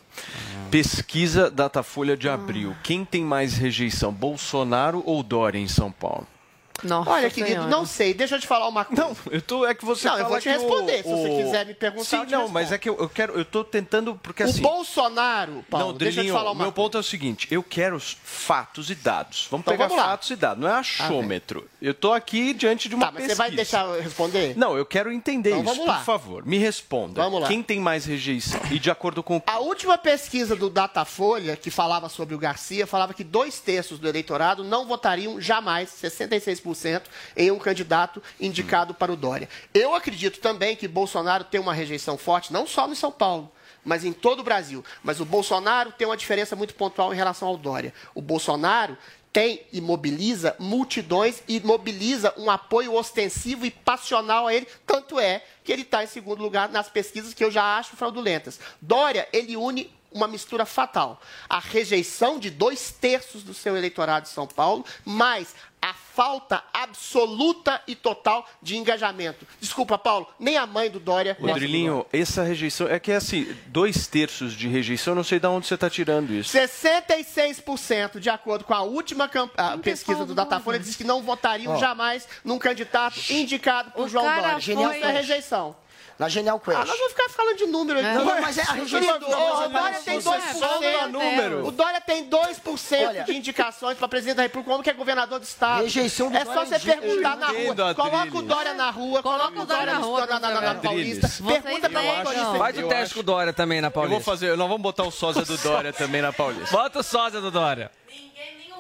[0.72, 2.76] Pesquisa Datafolha de abril.
[2.84, 6.28] Quem tem mais rejeição, Bolsonaro ou Dória em São Paulo?
[6.84, 7.69] Nossa Olha, querido, Senhora.
[7.69, 8.13] não sei.
[8.13, 9.01] Deixa eu te falar uma coisa.
[9.03, 10.97] Não, eu tô, é que você Não, eu vou te que o- responder.
[10.97, 12.53] Se você o- quiser me perguntar, Sim, eu te não, respondo.
[12.53, 14.61] mas é que eu, eu quero, eu tô tentando porque o assim.
[14.61, 17.63] Bolsonaro, Paulo, não, deixa eu te falar o uma meu ponto é o seguinte: eu
[17.63, 19.47] quero os fatos e dados.
[19.49, 21.67] Vamos Então pegar vamos fatos e dados, não é achômetro.
[21.82, 23.36] Eu tô aqui diante de uma Tá, mas pesquisa.
[23.36, 24.57] você vai deixar eu responder?
[24.57, 25.71] Não, eu quero entender Então isso.
[25.73, 25.97] vamos lá.
[25.97, 27.21] Por favor, me responda.
[27.21, 27.47] Vamos lá.
[27.47, 28.59] Quem tem mais rejeição?
[28.71, 33.13] E de acordo com A última pesquisa do Datafolha, que falava sobre o Garcia, falava
[33.13, 36.66] que dois terços do eleitorado não votariam jamais, 66%,
[37.36, 39.49] em um candidato indicado para o Dória.
[39.74, 43.51] Eu acredito também que Bolsonaro tem uma rejeição forte, não só no São Paulo,
[43.84, 44.84] mas em todo o Brasil.
[45.03, 47.93] Mas o Bolsonaro tem uma diferença muito pontual em relação ao Dória.
[48.13, 48.97] O Bolsonaro
[49.32, 55.43] tem e mobiliza multidões e mobiliza um apoio ostensivo e passional a ele, tanto é
[55.63, 58.59] que ele está em segundo lugar nas pesquisas que eu já acho fraudulentas.
[58.82, 61.22] Dória, ele une uma mistura fatal.
[61.47, 65.53] A rejeição de dois terços do seu eleitorado de São Paulo, mais
[65.89, 69.47] a falta absoluta e total de engajamento.
[69.59, 71.38] Desculpa, Paulo, nem a mãe do Dória.
[71.39, 72.88] Rodrilinho, essa rejeição.
[72.88, 75.89] É que é assim, dois terços de rejeição, eu não sei de onde você está
[75.89, 76.51] tirando isso.
[76.57, 81.73] 66%, de acordo com a última camp- a pesquisa do Datafolha, diz que não votariam
[81.73, 81.77] Ó.
[81.77, 84.59] jamais num candidato indicado por O João Dória.
[84.59, 85.75] Genial foi- é rejeição.
[86.18, 86.76] Na Genial Quest.
[86.80, 88.09] Ah, nós vamos ficar falando de número aqui.
[88.09, 90.59] Não, não, mas é a rejeição- Querido, O mas Dória tem você 2%.
[90.59, 91.68] solta número.
[91.68, 93.24] O Dória tem 2% Olha.
[93.24, 95.84] de indicações para presidente da República, como que é governador do Estado.
[95.84, 96.99] Rejeição do É só você é injusto.
[97.01, 97.93] perguntar na Eu rua.
[97.95, 98.41] Coloca o.
[98.41, 101.20] Dória na rua, coloca o Dória na, rua, na, na, na, na Adriles.
[101.30, 101.61] Paulista.
[101.61, 102.55] Pergunta pra motorista.
[102.57, 104.15] Faz o Eu teste com o Dória também na Eu Paulista.
[104.15, 106.76] vou fazer, nós vamos botar o sósia do Dória também na Paulista.
[106.76, 107.91] Bota o sósia do Dória.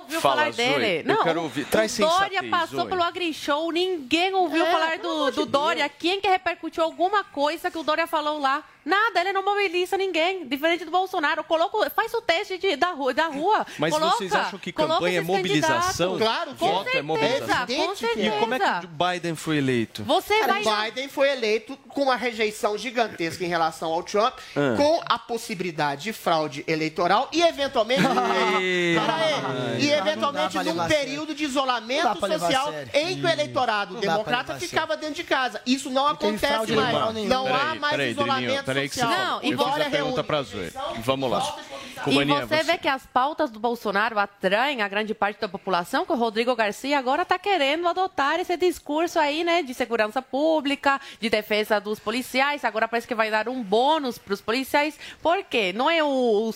[0.07, 1.03] Ouviu Fala, falar dele.
[1.03, 1.65] Zoe, eu não, quero ouvir.
[1.65, 2.89] Traz o Dória passou Zoe.
[2.89, 5.87] pelo AgriShow, ninguém ouviu É, falar do, do Dória.
[5.89, 8.63] Quem que repercutiu alguma coisa que o Dória falou lá?
[8.87, 10.47] Nada, ele não mobiliza ninguém.
[10.47, 11.43] Diferente do Bolsonaro.
[11.43, 13.65] Coloca, faz o teste de- da, rua, da rua.
[13.77, 16.17] Mas coloca, vocês acham que campanha é mobilização?
[16.17, 17.65] Claro, Com voto é certeza, mobilização.
[17.67, 17.95] com é.
[17.95, 18.27] certeza.
[18.35, 20.03] E como é que o Biden foi eleito?
[20.05, 20.91] Você Cara, vai...
[20.91, 24.75] Biden foi eleito com uma rejeição gigantesca em relação ao Trump, Ah.
[24.77, 28.95] com a possibilidade de fraude eleitoral e eventualmente, aí.
[29.79, 35.23] e eventualmente num período de isolamento social em que o eleitorado democrata ficava dentro de
[35.23, 35.61] casa.
[35.65, 37.25] Isso não acontece mais.
[37.27, 39.05] Não há mais isolamento peraí que você.
[39.05, 40.71] Não, e eu você- fiz Dória a pergunta pra Zoe.
[40.99, 41.55] Vamos lá.
[41.97, 46.05] E Cubaninha, você vê que as pautas do Bolsonaro atraem a grande parte da população,
[46.05, 51.01] que o Rodrigo Garcia agora está querendo adotar esse discurso aí, né, de segurança pública,
[51.19, 52.63] de defesa dos policiais.
[52.63, 54.97] Agora parece que vai dar um bônus para os policiais.
[55.23, 55.73] Por quê?
[55.73, 56.51] Não é o, o,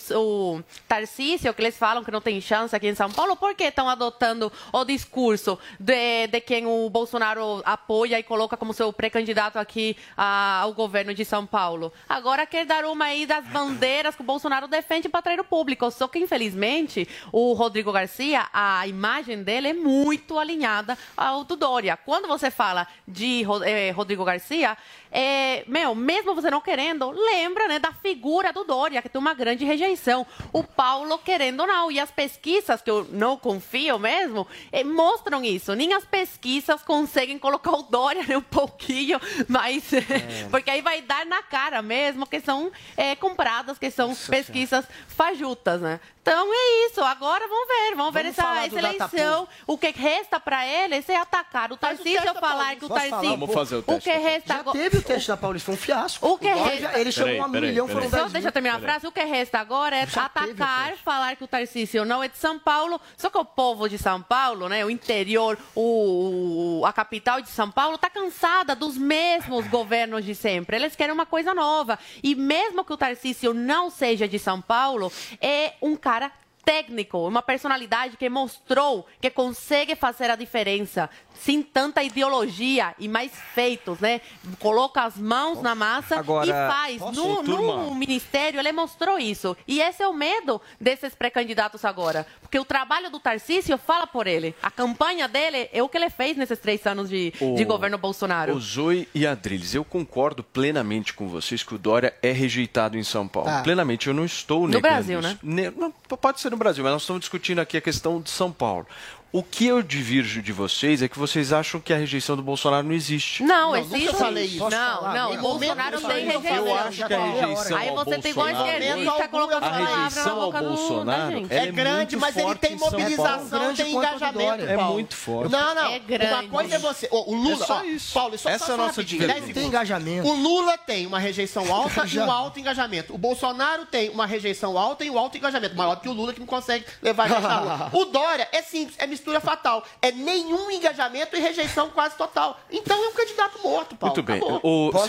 [0.56, 3.34] o Tarcísio que eles falam que não tem chance aqui em São Paulo?
[3.36, 8.72] Por que estão adotando o discurso de, de quem o Bolsonaro apoia e coloca como
[8.72, 11.92] seu pré-candidato aqui a- ao governo de São Paulo?
[12.08, 15.90] Agora quer dar uma aí das bandeiras que o Bolsonaro defende para atrair o público.
[15.90, 21.96] Só que, infelizmente, o Rodrigo Garcia, a imagem dele é muito alinhada ao do Dória.
[21.96, 24.76] Quando você fala de eh, Rodrigo Garcia,
[25.10, 29.34] é, meu, mesmo você não querendo, lembra né, da figura do Dória, que tem uma
[29.34, 30.26] grande rejeição.
[30.52, 31.90] O Paulo querendo ou não.
[31.90, 35.74] E as pesquisas, que eu não confio mesmo, eh, mostram isso.
[35.74, 39.90] Nem as pesquisas conseguem colocar o Dória né, um pouquinho mais.
[40.50, 41.91] porque aí vai dar na cara mesmo
[42.30, 46.00] que são eh, compradas, que são pesquisas fajutas, né?
[46.22, 47.00] Então é isso.
[47.02, 49.48] Agora vamos ver, vamos, ver Vamos essa, falar essa eleição.
[49.66, 52.88] O que resta para eles é atacar o o Tarcísio, teste, falar que o?
[52.88, 53.30] Tarcísio.
[53.30, 54.78] Vamos fazer o O teste, que resta Já agora.
[54.78, 56.24] teve o teste da Paulista, foi um fiasco.
[56.28, 58.02] O que resta- Ele chegou Peraí, a um peraí, milhão, peraí.
[58.02, 59.06] foram Só 10 deixa eu terminar a frase.
[59.08, 62.36] O que resta agora é Já o atacar, falar que o Tarcísio não é de
[62.38, 63.00] São Paulo.
[63.16, 67.48] Só que o povo de São Paulo, né, o interior, o, o- a capital de
[67.48, 70.76] São Paulo, está cansada dos mesmos governos de sempre.
[70.76, 71.81] Eles querem uma coisa nova.
[72.22, 76.30] E mesmo que o Tarcísio não seja de São Paulo, é um cara
[76.64, 81.10] técnico, uma personalidade que mostrou que consegue fazer a diferença
[81.40, 84.20] sem tanta ideologia e mais feitos, né?
[84.58, 86.98] Coloca as mãos na massa Agora, e faz.
[86.98, 87.42] posso, No,
[87.88, 89.56] no ministério, ele mostrou isso.
[89.66, 92.26] E esse é o medo desses pré-candidatos agora.
[92.40, 94.54] Porque o trabalho do Tarcísio fala por ele.
[94.62, 97.98] A campanha dele é o que ele fez nesses três anos de, de O- governo
[97.98, 98.54] Bolsonaro.
[98.54, 103.02] O Zoe e Adriles, eu concordo plenamente com vocês que o Dória é rejeitado em
[103.02, 103.48] São Paulo.
[103.48, 103.62] Tá.
[103.62, 105.28] Plenamente, eu não estou No negando Brasil, isso.
[105.28, 105.38] né?
[105.42, 108.52] Ne- não, pode ser no Brasil, mas nós estamos discutindo aqui a questão de São
[108.52, 108.86] Paulo.
[109.32, 112.86] O que eu divirjo de vocês é que vocês acham que a rejeição do Bolsonaro
[112.86, 113.42] não existe.
[113.42, 114.04] Não, existe.
[114.06, 114.68] nunca falei isso.
[114.68, 116.66] Não, não, o Bolsonaro tem rejeição.
[116.66, 119.88] Eu acho que a rejeição Aí ao você tem igual Bolsonaro- esquerdista colocando a palavra
[119.88, 124.64] na rejeição ao do- da Bolsonaro ela É grande, mas ele tem mobilização, tem engajamento.
[124.64, 125.50] É muito forte.
[125.50, 125.86] Não, não.
[125.92, 126.32] É grande.
[126.34, 127.08] Uma coisa é você.
[127.10, 127.54] O Lula.
[127.62, 128.12] É só isso.
[128.12, 129.46] Paulo, só, Essa é a nossa rapidinho, diferença.
[129.46, 130.28] 10 Tem engajamento.
[130.28, 133.14] O Lula tem uma rejeição alta e um alto engajamento.
[133.14, 135.74] O Bolsonaro tem uma rejeição alta e um alto engajamento.
[135.74, 137.90] Maior que o Lula, que não consegue levar a gente na rua.
[138.02, 139.84] O Dória é simples, é mistura fatal.
[140.02, 142.60] É nenhum engajamento e rejeição quase total.
[142.70, 144.14] Então é um candidato morto, Paulo.
[144.16, 144.38] Muito bem.
[144.38, 144.88] Acabou.
[144.88, 145.04] O, Posso-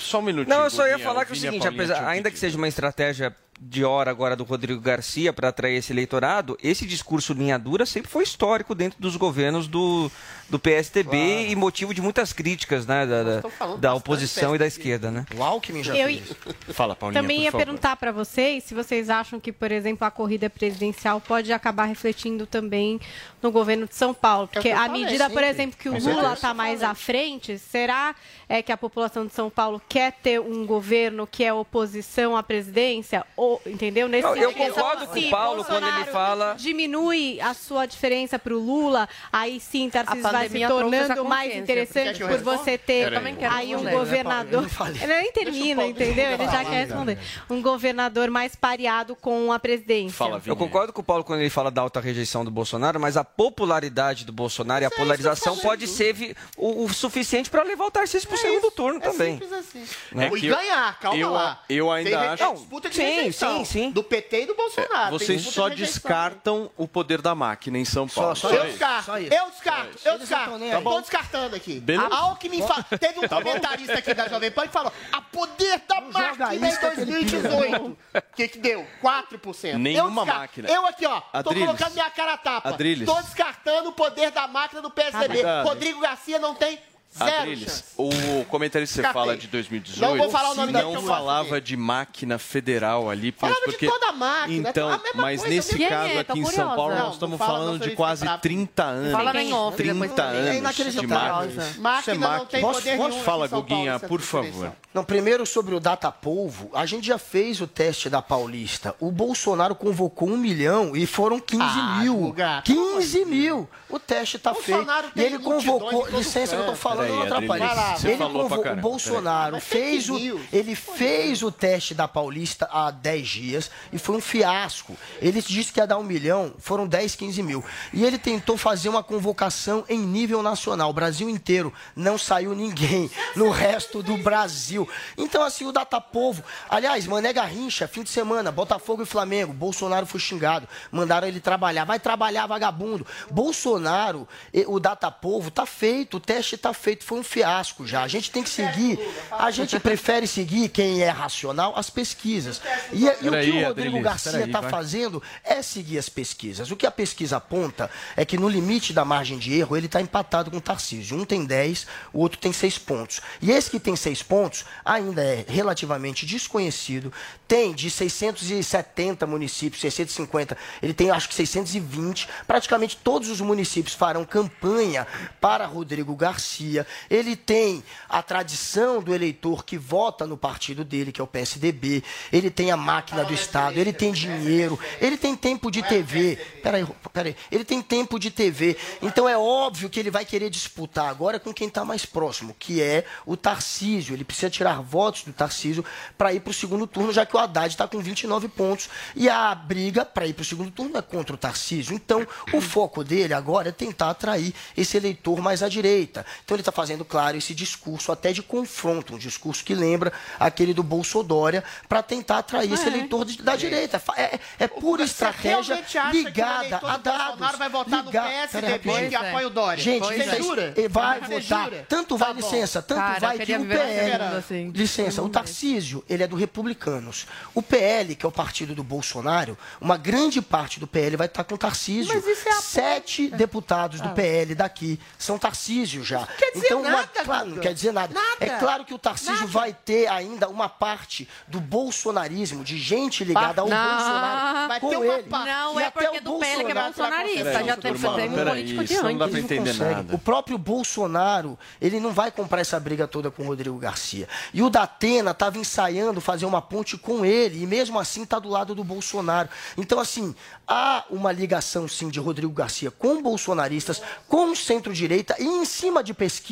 [0.00, 0.56] só um minutinho.
[0.56, 3.34] Não, eu só ia falar que é o seguinte, apesar, ainda que seja uma estratégia
[3.60, 8.10] de hora agora do Rodrigo Garcia para atrair esse eleitorado, esse discurso linha dura sempre
[8.10, 10.10] foi histórico dentro dos governos do,
[10.48, 13.42] do PSDB e motivo de muitas críticas né, da, da,
[13.78, 15.10] da oposição e da esquerda.
[15.10, 15.26] Né?
[15.36, 16.36] O Alckmin já Eu- fez.
[16.74, 17.64] Fala, Paulinha, Também por ia favor.
[17.66, 22.46] perguntar para vocês se vocês acham que, por exemplo, a corrida presidencial pode acabar refletindo
[22.46, 23.00] também
[23.42, 24.46] no governo de São Paulo.
[24.48, 25.46] Porque É que eu à medida, por sempre.
[25.48, 28.14] exemplo, que o Com Lula está mais à frente, será
[28.48, 32.42] é, que a população de São Paulo quer ter um governo que é oposição à
[32.42, 33.24] presidência?
[33.36, 34.08] Ou, entendeu?
[34.08, 38.38] Nesse Eu- eu concordo com o Paulo quando ele Bolsonaro fala- Diminui a sua diferença
[38.38, 43.36] para o Lula, aí sim, Tarcísio vai se tornando mais interessante por você ter também
[43.50, 44.62] aí um governador.
[44.78, 44.86] Não.
[44.88, 46.32] Ele nem termina, entendeu?
[46.32, 47.18] Ele já quer responder.
[47.50, 50.24] Um governador mais pareado com a presidência.
[50.46, 53.24] Eu concordo com o Paulo quando ele fala da alta rejeição do Bolsonaro, mas a
[53.24, 57.90] popularidade do Bolsonaro e a polarização pode ser vi- o, o suficiente para levar o
[57.90, 59.32] Tarcísio para o segundo turno também.
[59.38, 59.84] Simples assim.
[60.12, 60.30] Né?
[60.34, 61.62] E ganhar, calma eu- lá.
[61.68, 63.64] eu ainda acho- é disputa de Sim, rejeição.
[63.64, 63.90] sim, sim.
[63.90, 65.18] Do PT e do Bolsonaro.
[65.18, 68.30] Tem Vocês só descartam o poder da máquina em São Paulo.
[68.42, 70.58] eu descarto, eu descarto, eu descarto.
[70.58, 70.90] Tá Eu bom.
[70.94, 71.80] tô descartando aqui.
[71.80, 72.08] Beleza.
[72.12, 72.82] A Alckmin fa...
[72.98, 73.42] Teve um Tá bom.
[73.42, 77.12] comentarista aqui da Jovem Pan que falou: a poder da máquina em isca que ele
[77.12, 77.84] 2018.
[77.84, 77.96] O
[78.34, 78.86] que, que deu?
[79.02, 79.74] 4%.
[79.76, 80.40] Nenhuma eu descarto.
[80.40, 80.68] máquina.
[80.70, 81.66] Eu aqui, ó, tô Adriles.
[81.66, 82.68] colocando minha cara a tapa.
[82.70, 83.06] Adriles.
[83.06, 85.24] Tô descartando o poder da máquina do PSDB.
[85.26, 85.66] Obrigado.
[85.66, 86.78] Rodrigo Garcia não tem
[87.16, 90.92] zero Adriles, o comentarista que você fala de 2018 Não vou falar o nome não
[90.94, 95.22] gosto falava de máquina federal ali, Falava de porque toda a máquina, então, a mesma
[95.22, 95.88] mas coisa, nesse é?
[95.88, 96.74] caso aqui em São.
[96.76, 98.42] Paulo Não, nós estamos não fala, falando não de quase bravo.
[98.42, 99.12] 30 anos.
[99.12, 100.36] Fala em off, 30 depois também.
[100.36, 101.34] anos É de inacreditável.
[101.34, 101.62] máquina.
[101.68, 102.50] Isso Máquina é não máquina.
[102.50, 104.72] tem Posso- poder posso- nenhum Fala, Guguinha, por favor.
[104.94, 108.94] Não, primeiro sobre o data polvo, a gente já fez o teste da Paulista.
[108.98, 112.14] O Bolsonaro convocou um milhão e foram 15 Ah, mil.
[112.16, 113.68] Guga, 15 mil.
[113.88, 114.76] O teste tá feito.
[114.78, 116.06] Bolsonaro E tem ele convocou.
[116.08, 116.80] Licença que eu tô canto.
[116.80, 120.16] falando, Peraí, você Ele falou pra O Bolsonaro fez o,
[120.52, 124.96] ele fez o teste da Paulista há 10 dias e foi um fiasco.
[125.20, 127.64] Ele disse que ia dar um milhão, foram 10, 15 mil.
[127.92, 130.90] E ele tentou fazer uma convocação em nível nacional.
[130.90, 134.88] O Brasil inteiro não saiu ninguém no resto do Brasil.
[135.16, 136.42] Então, assim, o Datapovo.
[136.68, 139.52] Aliás, Mané Garrincha, fim de semana, Botafogo e Flamengo.
[139.52, 140.68] Bolsonaro foi xingado.
[140.90, 141.84] Mandaram ele trabalhar.
[141.84, 143.06] Vai trabalhar, vagabundo.
[143.30, 146.16] Bolsonaro, e- o Datapovo, tá feito.
[146.16, 146.87] O teste tá feito.
[147.00, 148.02] Foi um fiasco já.
[148.02, 148.98] A gente tem que seguir.
[149.30, 152.60] A gente prefere seguir quem é racional, as pesquisas.
[152.92, 156.70] E, e o que o Rodrigo Garcia está fazendo é seguir as pesquisas.
[156.70, 160.00] O que a pesquisa aponta é que no limite da margem de erro ele está
[160.00, 161.16] empatado com o Tarcísio.
[161.16, 163.20] Um tem 10, o outro tem 6 pontos.
[163.40, 167.12] E esse que tem 6 pontos ainda é relativamente desconhecido.
[167.46, 172.28] Tem de 670 municípios, 650, ele tem acho que 620.
[172.46, 175.06] Praticamente todos os municípios farão campanha
[175.40, 176.77] para Rodrigo Garcia.
[177.10, 182.02] Ele tem a tradição do eleitor que vota no partido dele, que é o PSDB.
[182.32, 186.36] Ele tem a máquina do Estado, ele tem dinheiro, ele tem tempo de TV.
[186.62, 187.36] Peraí, peraí.
[187.50, 188.76] Ele tem tempo de TV.
[189.02, 192.82] Então é óbvio que ele vai querer disputar agora com quem está mais próximo, que
[192.82, 194.14] é o Tarcísio.
[194.14, 195.84] Ele precisa tirar votos do Tarcísio
[196.16, 198.88] para ir para o segundo turno, já que o Haddad está com 29 pontos.
[199.14, 201.94] E a briga para ir para o segundo turno é contra o Tarcísio.
[201.94, 206.24] Então, o foco dele agora é tentar atrair esse eleitor mais à direita.
[206.44, 210.12] Então, ele está está fazendo, claro, esse discurso até de confronto, um discurso que lembra
[210.38, 212.88] aquele do Bolsodória, para tentar atrair esse É.
[212.88, 213.98] eleitor de- da direita.
[213.98, 217.26] Fa- É, é pura Você estratégia ligada a do dados.
[217.28, 219.08] Bolsonaro vai votar no Liga- PSDB Pera, rapidinho.
[219.10, 219.82] que apoia o Dória?
[219.82, 220.18] Gente, é.
[220.18, 220.72] é- Jura?
[220.76, 221.64] ele vai Você votar.
[221.64, 221.86] jura?
[221.88, 222.40] Tanto vai, Tá bom.
[222.40, 224.22] licença, tanto Cara, vai que o PL.
[224.36, 224.70] assim.
[224.74, 227.26] Licença, o Tarcísio, ele é do Republicanos.
[227.54, 231.44] O PL, que é o partido do Bolsonaro, uma grande parte do PL vai estar
[231.44, 232.14] com o Tarcísio.
[232.14, 232.62] Mas isso é apoio.
[232.68, 234.12] Sete deputados do Ah.
[234.12, 236.26] PL daqui são Tarcísio já.
[236.38, 238.12] quer dizer então, uma- nada, claro, não quer dizer nada.
[238.14, 238.36] Nada.
[238.40, 239.46] É claro que o Tarcísio Nada.
[239.46, 243.76] vai ter ainda uma parte do bolsonarismo, de gente ligada ao Não.
[243.90, 245.22] Bolsonaro Vai com ter uma ele.
[245.24, 245.46] parte.
[245.50, 248.82] Não, E é até porque o do PL que é bolsonarista, já teve um político
[248.82, 249.30] isso não dá antes.
[249.44, 250.14] pra entender nada.
[250.14, 254.28] O próprio Bolsonaro, ele não vai comprar essa briga toda com o Rodrigo Garcia.
[254.52, 258.48] E o Datena estava ensaiando fazer uma ponte com ele, e mesmo assim está do
[258.48, 259.48] lado do Bolsonaro.
[259.76, 260.34] Então, assim,
[260.66, 266.02] há uma ligação, sim, de Rodrigo Garcia com bolsonaristas, com o centro-direita, e em cima
[266.02, 266.47] de pesquisa,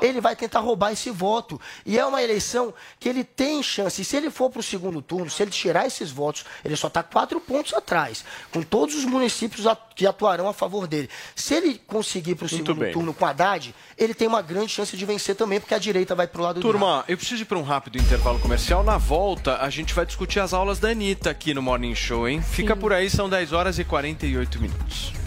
[0.00, 1.60] ele vai tentar roubar esse voto.
[1.84, 4.02] E é uma eleição que ele tem chance.
[4.02, 6.88] E se ele for para o segundo turno, se ele tirar esses votos, ele só
[6.88, 11.08] está quatro pontos atrás, com todos os municípios que atuarão a favor dele.
[11.34, 12.92] Se ele conseguir para o segundo bem.
[12.92, 16.26] turno com Haddad, ele tem uma grande chance de vencer também, porque a direita vai
[16.26, 18.84] para o lado do Turma, eu preciso ir para um rápido intervalo comercial.
[18.84, 22.42] Na volta, a gente vai discutir as aulas da Anitta aqui no Morning Show, hein?
[22.42, 25.25] Fica por aí, são 10 horas e 48 minutos.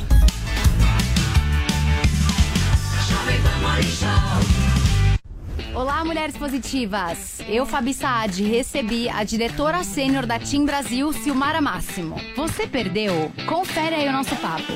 [5.75, 7.39] Olá, mulheres positivas!
[7.47, 12.15] Eu, Fabi Saad, recebi a diretora sênior da Team Brasil, Silmara Máximo.
[12.35, 13.31] Você perdeu?
[13.47, 14.73] Confere aí o nosso papo.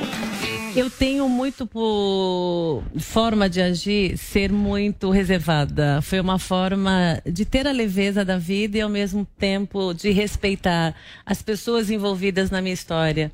[0.76, 6.02] Eu tenho muito por forma de agir ser muito reservada.
[6.02, 10.96] Foi uma forma de ter a leveza da vida e ao mesmo tempo de respeitar
[11.26, 13.32] as pessoas envolvidas na minha história.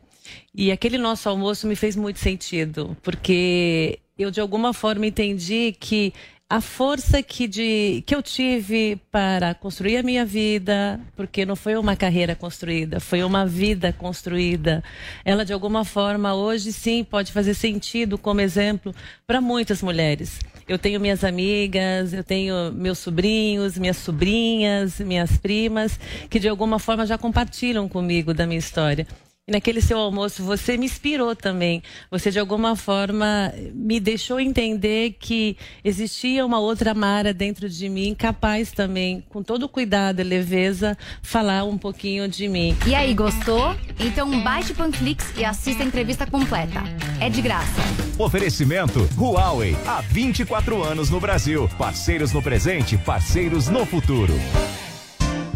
[0.54, 6.14] E aquele nosso almoço me fez muito sentido, porque eu de alguma forma entendi que
[6.50, 11.78] a força que, de, que eu tive para construir a minha vida, porque não foi
[11.78, 14.84] uma carreira construída, foi uma vida construída.
[15.24, 18.96] Ela, de alguma forma, hoje sim pode fazer sentido como exemplo
[19.28, 20.40] para muitas mulheres.
[20.68, 26.00] Eu tenho minhas amigas, eu tenho meus sobrinhos, minhas sobrinhas, minhas primas,
[26.32, 29.06] que de alguma forma já compartilham comigo da minha história.
[29.50, 31.82] E naquele seu almoço você me inspirou também.
[32.12, 38.14] Você de alguma forma me deixou entender que existia uma outra Mara dentro de mim,
[38.14, 42.78] capaz também, com todo cuidado e leveza, falar um pouquinho de mim.
[42.86, 43.76] E aí, gostou?
[44.00, 46.84] Então baixe o Panflix e assista a entrevista completa.
[47.20, 47.82] É de graça.
[48.20, 51.68] Oferecimento Huawei, há 24 anos no Brasil.
[51.76, 54.34] Parceiros no presente, parceiros no futuro.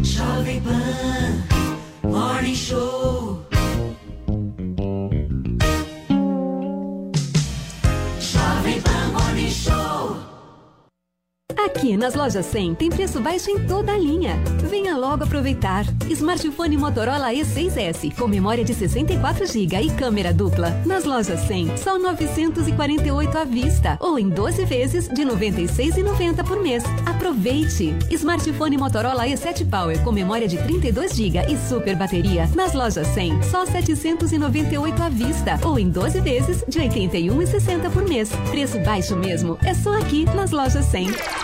[0.02, 1.54] Jovem Pan
[2.02, 3.43] Morning Show.
[11.56, 14.36] Aqui nas lojas 100 tem preço baixo em toda a linha.
[14.68, 15.84] Venha logo aproveitar.
[16.10, 20.70] Smartphone Motorola E6S com memória de 64 GB e câmera dupla.
[20.84, 26.84] Nas lojas 100, só 948 à vista ou em 12 vezes de 96,90 por mês.
[27.06, 27.94] Aproveite.
[28.10, 32.48] Smartphone Motorola E7 Power com memória de 32 GB e super bateria.
[32.54, 38.30] Nas lojas 100, só 798 à vista ou em 12 vezes de 81,60 por mês.
[38.50, 39.58] Preço baixo mesmo.
[39.64, 41.43] É só aqui nas lojas 100.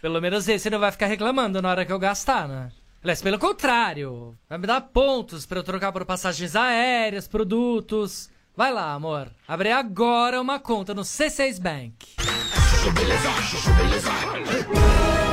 [0.00, 2.70] Pelo menos esse não vai ficar reclamando na hora que eu gastar, né?
[3.02, 8.30] Aliás, pelo contrário, vai me dar pontos pra eu trocar por passagens aéreas, produtos.
[8.56, 9.30] Vai lá, amor.
[9.48, 11.94] Abre agora uma conta no C6 Bank.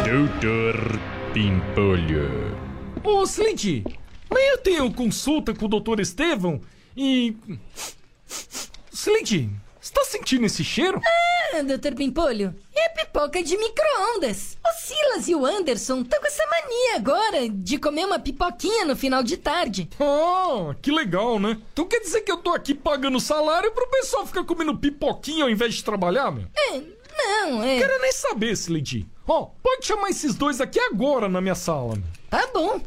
[0.06, 1.00] Doutor
[1.34, 2.58] Pimpolho.
[3.04, 3.84] Ô, Slindy,
[4.30, 6.00] amanhã eu tenho consulta com o Dr.
[6.00, 6.62] Estevão
[6.96, 7.36] e.
[8.92, 9.50] Slindy,
[9.98, 11.02] você tá sentindo esse cheiro?
[11.54, 14.58] Ah, doutor Pimpolho, é pipoca de micro-ondas.
[14.66, 18.96] O Silas e o Anderson estão com essa mania agora de comer uma pipoquinha no
[18.96, 19.90] final de tarde.
[20.00, 21.58] Ah, que legal, né?
[21.74, 25.50] Então quer dizer que eu tô aqui pagando salário pro pessoal ficar comendo pipoquinha ao
[25.50, 26.46] invés de trabalhar, meu?
[26.56, 26.82] É,
[27.18, 27.80] não, é.
[27.80, 29.08] Quero nem saber, Slendy.
[29.28, 31.96] Ó, pode chamar esses dois aqui agora na minha sala.
[31.96, 32.04] meu.
[32.30, 32.80] Tá bom.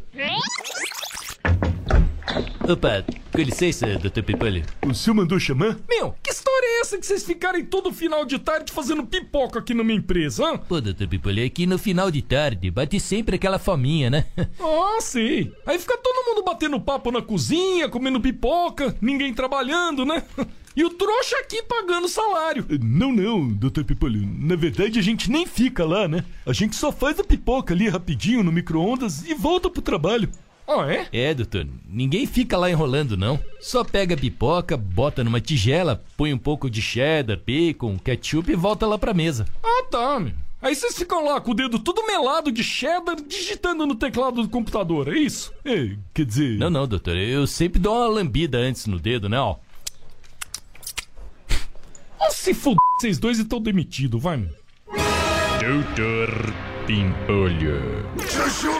[2.69, 4.23] Opa, com licença, Dr.
[4.23, 4.63] Pipolho.
[4.87, 5.77] O senhor mandou chamar?
[5.89, 9.75] Meu, que história é essa que vocês ficarem todo final de tarde fazendo pipoca aqui
[9.75, 10.59] na minha empresa, hã?
[10.59, 11.07] Pô, Dr.
[11.09, 14.27] Pipolho, aqui no final de tarde bate sempre aquela fominha, né?
[14.61, 15.51] Ah, sim.
[15.67, 20.23] Aí fica todo mundo batendo papo na cozinha, comendo pipoca, ninguém trabalhando, né?
[20.77, 22.65] E o trouxa aqui pagando salário.
[22.81, 24.21] Não, não, doutor Pipolho.
[24.39, 26.25] Na verdade, a gente nem fica lá, né?
[26.47, 30.31] A gente só faz a pipoca ali rapidinho no micro-ondas e volta pro trabalho.
[30.73, 31.09] Ah, é?
[31.13, 31.67] É, doutor.
[31.89, 33.41] Ninguém fica lá enrolando, não.
[33.61, 38.55] Só pega a pipoca, bota numa tigela, põe um pouco de cheddar, bacon, ketchup e
[38.55, 39.47] volta lá pra mesa.
[39.65, 40.33] Ah, tá, meu.
[40.63, 44.49] Aí vocês ficam lá com o dedo tudo melado de cheddar, digitando no teclado do
[44.49, 45.53] computador, é isso?
[45.65, 46.57] É, quer dizer.
[46.57, 47.17] Não, não, doutor.
[47.17, 49.57] Eu sempre dou uma lambida antes no dedo, né, ó.
[52.21, 54.51] Ah, se fuder vocês dois estão demitidos, vai, meu.
[55.59, 56.55] Doutor
[56.87, 57.81] Pimpolho.
[58.21, 58.80] Chuchu.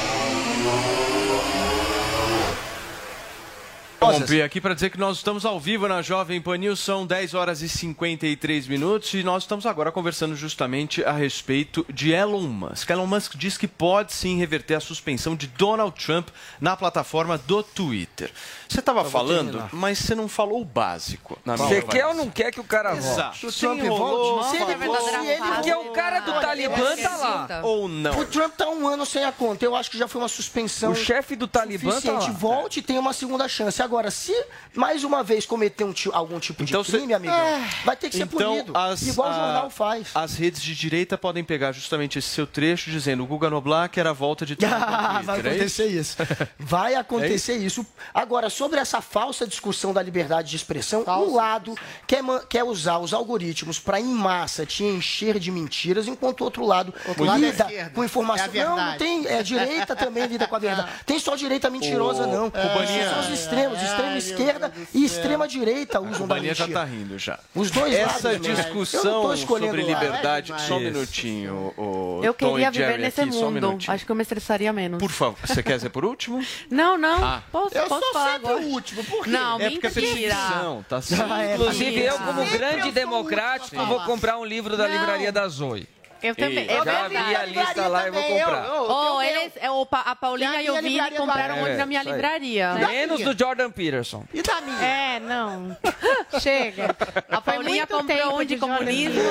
[4.19, 7.33] Romper aqui para dizer que nós estamos ao vivo na Jovem Pan News, são 10
[7.33, 12.89] horas e 53 minutos e nós estamos agora conversando justamente a respeito de Elon Musk.
[12.89, 17.63] Elon Musk diz que pode sim reverter a suspensão de Donald Trump na plataforma do
[17.63, 18.31] Twitter.
[18.67, 19.69] Você estava falando, terminar.
[19.73, 21.37] mas você não falou o básico.
[21.45, 23.07] Você quer ou não quer que o cara volte?
[23.07, 23.47] Exato.
[23.47, 24.49] O Se Trump volte?
[24.49, 27.61] se ele Se ele Porque o cara do Talibã tá lá.
[27.63, 28.17] Ou não.
[28.19, 29.65] O Trump tá um ano sem a conta.
[29.65, 30.91] Eu acho que já foi uma suspensão.
[30.91, 32.19] O chefe do Talibã tá lá.
[32.31, 33.81] Volte e tem uma segunda chance.
[33.81, 34.33] Agora, se
[34.73, 38.15] mais uma vez cometer um algum tipo de Então você- crime, amigão, vai ter que
[38.17, 38.75] ser Então, punido.
[38.77, 40.07] as, igual o a- jornal faz.
[40.15, 44.07] As redes de direita podem pegar justamente esse seu trecho dizendo o Guga Noblar quer
[44.07, 46.17] a volta de Ah, vai é acontecer isso.
[46.57, 47.85] Vai acontecer isso.
[48.13, 51.75] Agora, sobre essa falsa discussão da liberdade de expressão, um lado
[52.07, 56.65] quer, quer usar os algoritmos para, em massa, te encher de mentiras, enquanto o outro
[56.65, 58.47] lado Outro lado é lida com informação.
[58.53, 59.25] É a não, não tem.
[59.27, 60.89] É, a direita também lida com a verdade.
[61.05, 62.47] Tem só direita mentirosa, O- não.
[62.47, 63.77] o Baninha- São os extremos.
[63.79, 66.79] Ai, Extrema esquerda e extrema direita usam da Baninha já mentira.
[66.79, 67.39] tá rindo já.
[67.55, 68.55] Os dois Essa lados, né?
[68.55, 73.51] Discussão sobre liberdade, só um minutinho, o Eu Tom queria viver nesse aqui, um mundo.
[73.51, 73.93] minutinho.
[73.93, 74.99] Acho que eu me estressaria menos.
[74.99, 76.41] Por favor, você quer dizer por último?
[76.69, 77.23] Não, não.
[77.23, 77.43] Ah.
[77.51, 78.65] Posso, Eu posso sou falar sempre agora?
[78.65, 79.29] o último, por quê?
[79.29, 80.01] Não, É porque mentira.
[80.35, 81.31] perseguição, tá certo.
[81.31, 84.99] Ah, é, Inclusive, eu, como grande democrático, vou comprar um livro da Não.
[84.99, 85.87] livraria da Zoe.
[86.21, 86.65] Eu também.
[86.69, 88.73] Eu É já vi a lista lá e vou comprar.
[88.73, 92.73] Oh, eles, é, a Paulinha E o Vini compraram É, hoje na minha livraria.
[92.73, 94.23] Menos do Jordan Peterson.
[94.33, 94.81] E da minha?
[94.85, 95.75] É, não.
[96.39, 96.95] Chega.
[97.29, 99.21] A Paulinha comprou um de comunismo.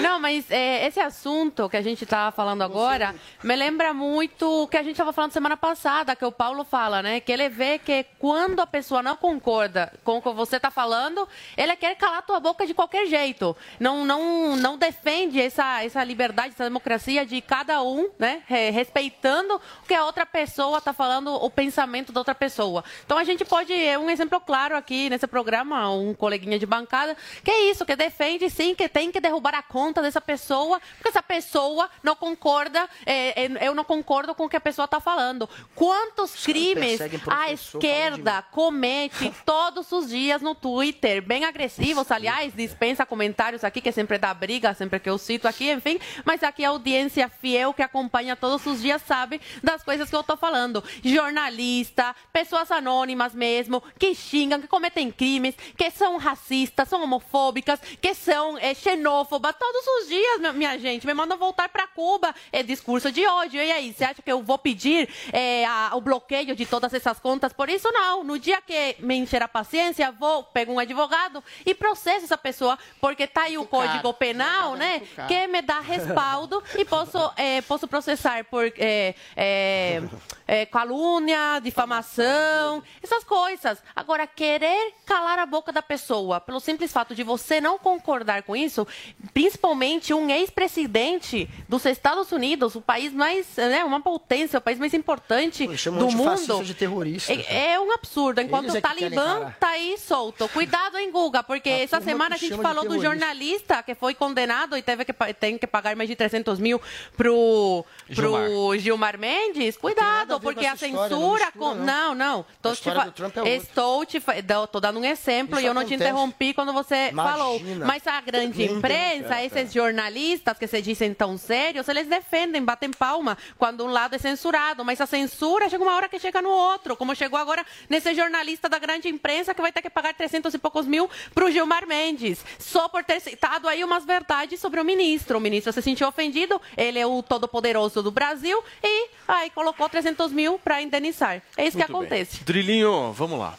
[0.00, 4.68] Não, mas é, esse assunto que a gente tá falando agora me lembra muito o
[4.68, 7.20] que a gente estava falando semana passada, que o Paulo fala, né?
[7.20, 11.26] Que ele vê que quando a pessoa não concorda com o que você tá falando,
[11.56, 13.56] ele quer calar tua boca de qualquer jeito.
[13.80, 18.42] Não, não, não defende essa, essa liberdade, essa democracia de cada um, né?
[18.46, 22.84] Re- Respeitando o que a outra pessoa tá falando, o pensamento da outra pessoa.
[23.04, 27.16] Então a gente pode, é um exemplo claro aqui nesse programa, um coleguinha de bancada,
[27.42, 31.08] que é isso, que defende sim que tem que derrubar a conta dessa pessoa, porque
[31.08, 35.00] essa pessoa não concorda, é, é, eu não concordo com o que a pessoa está
[35.00, 35.48] falando.
[35.74, 43.64] Quantos crimes a esquerda comete todos os dias no Twitter, bem agressivos, aliás, dispensa comentários
[43.64, 47.28] aqui, que sempre dá briga, sempre que eu cito aqui, enfim, mas aqui a audiência
[47.28, 50.82] fiel que acompanha todos os dias sabe das coisas que eu tô falando.
[51.30, 58.14] Jornalista, pessoas anônimas mesmo, que xingam, que cometem crimes, que são racistas, são homofóbicas, que
[58.14, 62.34] são é, xenófobas, todos os dias, minha gente, me mandam voltar para Cuba.
[62.50, 63.62] É discurso de ódio.
[63.62, 67.20] E aí, você acha que eu vou pedir é, a- o bloqueio de todas essas
[67.20, 67.52] contas?
[67.52, 68.24] Por isso, não.
[68.24, 72.78] No dia que me encher a paciência, vou, pego um advogado e processo essa pessoa,
[73.00, 74.95] porque tá aí o Código Penal, né?
[75.26, 80.02] Que me dá respaldo e posso, é, posso processar por é, é,
[80.46, 83.82] é, calúnia, difamação, essas coisas.
[83.94, 88.54] Agora, querer calar a boca da pessoa pelo simples fato de você não concordar com
[88.54, 88.86] isso,
[89.32, 94.94] principalmente um ex-presidente dos Estados Unidos, o país mais, né, uma potência, o país mais
[94.94, 96.64] importante chamam do mundo.
[96.64, 97.32] de terrorista.
[97.32, 99.56] É, é um absurdo, enquanto Eles o é Talibã encarar.
[99.58, 100.48] tá aí solto.
[100.48, 104.76] Cuidado, hein, Guga, porque essa turma semana a gente falou do jornalista que foi condenado
[104.76, 106.80] e teve que, tem que pagar mais de 300 mil
[107.16, 107.84] pro,
[108.14, 109.18] pro Gilmar.
[109.18, 109.76] Mendes.
[109.76, 111.44] Cuidado, ver porque a essa história, não censura...
[111.46, 111.96] mistura, com- não.
[112.06, 112.46] Não, não.
[112.62, 113.54] Tô A te história fa- do Trump é outra.
[113.56, 114.22] Estou te
[114.70, 117.36] tô dando um exemplo Isso e eu não te interrompi quando você Imagina.
[117.36, 117.60] falou.
[117.86, 122.90] Mas a grande Nem imprensa, esses jornalistas que se dizem tão sérios, eles defendem, batem
[122.90, 124.84] palma quando um lado é censurado.
[124.84, 128.68] Mas a censura chega uma hora que chega no outro, como chegou agora nesse jornalista
[128.68, 132.44] da grande imprensa que vai ter que pagar 300 e poucos mil pro Gilmar Mendes,
[132.58, 135.38] só por ter citado aí umas verdades sobre o ministro.
[135.38, 140.32] O ministro se sentiu ofendido, ele é o todo-poderoso do Brasil e aí colocou 300
[140.32, 141.40] mil para indenizar.
[141.56, 142.20] É isso que Muito bem.
[142.20, 142.44] acontece.
[142.44, 143.56] Drilinho, vamos lá.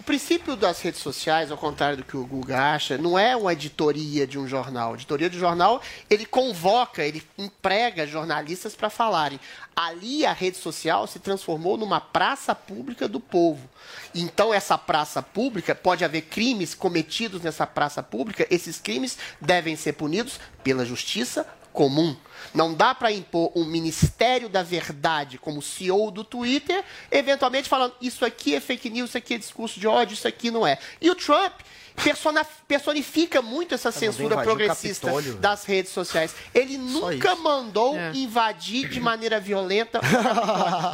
[0.00, 3.52] O princípio das redes sociais, ao contrário do que o Guga acha, não é uma
[3.52, 4.92] editoria de um jornal.
[4.92, 9.38] A editoria de jornal, ele convoca, ele emprega jornalistas para falarem.
[9.76, 13.68] Ali, a rede social se transformou numa praça pública do povo.
[14.14, 19.92] Então, essa praça pública, pode haver crimes cometidos nessa praça pública, esses crimes devem ser
[19.92, 22.16] punidos pela justiça comum.
[22.54, 28.24] Não dá para impor um Ministério da Verdade como CEO do Twitter, eventualmente falando isso
[28.24, 30.78] aqui é fake news, isso aqui é discurso de ódio, isso aqui não é.
[31.00, 31.60] E o Trump
[32.02, 35.34] persona- personifica muito essa censura invadir o progressista Capitólio.
[35.36, 36.34] das redes sociais.
[36.54, 40.00] Ele nunca mandou invadir de maneira violenta.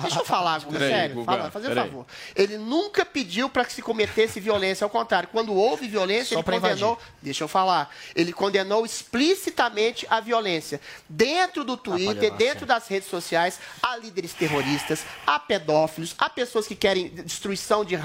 [0.03, 2.07] Deixa eu falar, Guga, sério, Guga, fala, fazer um favor.
[2.35, 6.61] Ele nunca pediu para que se cometesse violência, ao contrário, quando houve violência, Só ele
[6.61, 7.13] condenou, invadir.
[7.23, 10.81] deixa eu falar, ele condenou explicitamente a violência.
[11.09, 12.37] Dentro do Twitter, palhaça.
[12.37, 17.97] dentro das redes sociais, há líderes terroristas, há pedófilos, há pessoas que querem destruição de,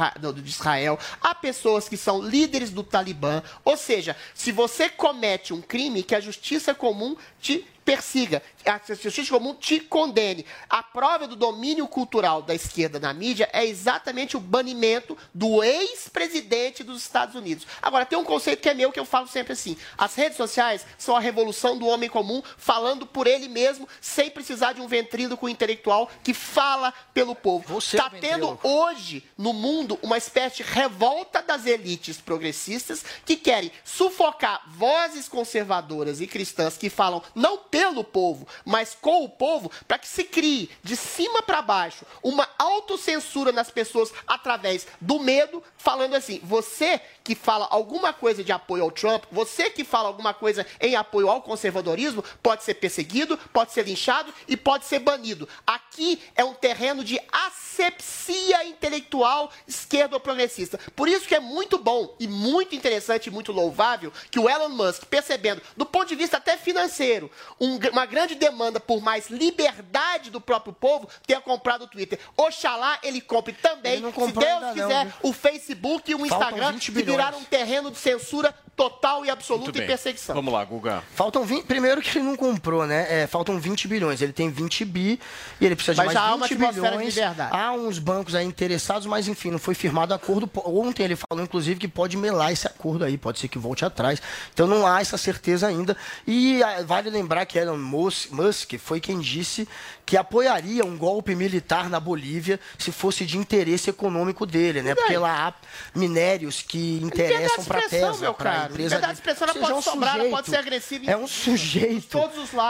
[0.46, 3.42] Israel, há pessoas que são líderes do Talibã.
[3.64, 9.32] Ou seja, se você comete um crime, que a justiça comum te persiga, a justiça
[9.32, 10.46] comum te condene.
[10.70, 16.84] A prova do domínio cultural da esquerda na mídia é exatamente o banimento do ex-presidente
[16.84, 17.66] dos Estados Unidos.
[17.82, 20.86] Agora, tem um conceito que é meu que eu falo sempre assim: as redes sociais
[20.98, 25.50] são a revolução do homem comum falando por ele mesmo, sem precisar de um ventríloco
[25.50, 27.80] intelectual que fala pelo povo.
[27.80, 34.62] Está tendo hoje no mundo uma espécie de revolta das elites progressistas que querem sufocar
[34.68, 40.08] vozes conservadoras e cristãs que falam não pelo povo, mas com o povo, para que
[40.08, 46.40] se crie de cima para baixo uma autocensura nas pessoas através do medo, falando assim:
[46.44, 50.96] você que fala alguma coisa de apoio ao Trump, você que fala alguma coisa em
[50.96, 55.48] apoio ao conservadorismo, pode ser perseguido, pode ser linchado e pode ser banido.
[55.66, 60.80] Aqui é um terreno de asepsia intelectual esquerdo-progressista.
[60.96, 64.70] Por isso que é muito bom e muito interessante e muito louvável que o Elon
[64.70, 67.32] Musk, percebendo, do ponto de vista até financeiro,
[67.62, 72.20] um uma grande demanda por mais liberdade do próprio povo, tenha comprado o Twitter.
[72.36, 75.14] Oxalá ele compre também, Ele não se Deus não, quiser, viu?
[75.22, 79.30] o Facebook e o Faltam Instagram 20 que viraram um terreno de censura total e
[79.30, 80.34] absoluta e perseguição.
[80.36, 81.04] Vamos lá, Guga.
[81.14, 81.66] Faltam 20.
[81.66, 83.22] Primeiro que ele não comprou, né?
[83.22, 84.22] É, faltam 20 bilhões.
[84.22, 85.20] Ele tem 20 bi
[85.60, 87.14] e ele precisa de Mas mais uma 20 atmosfera de bilhões.
[87.52, 90.50] Há uns bancos aí interessados, mas enfim, não foi firmado acordo.
[90.66, 94.22] Ontem ele falou, inclusive, que pode melar esse acordo aí, pode ser que volte atrás.
[94.54, 95.96] Então não há essa certeza ainda.
[96.26, 99.68] E ah, vale lembrar que Elon Mus- Musk foi quem disse
[100.06, 104.94] que apoiaria um golpe militar na Bolívia se fosse de interesse econômico dele, né?
[104.96, 105.54] Porque lá há
[105.98, 108.84] minérios que interessam para a expressão, Tesla, meu para a caro.
[108.84, 111.12] empresa Liberdade de expressão ela seja, pode é um sobrar, ela pode sujeito- ser agressiva
[111.12, 112.18] É um sujeito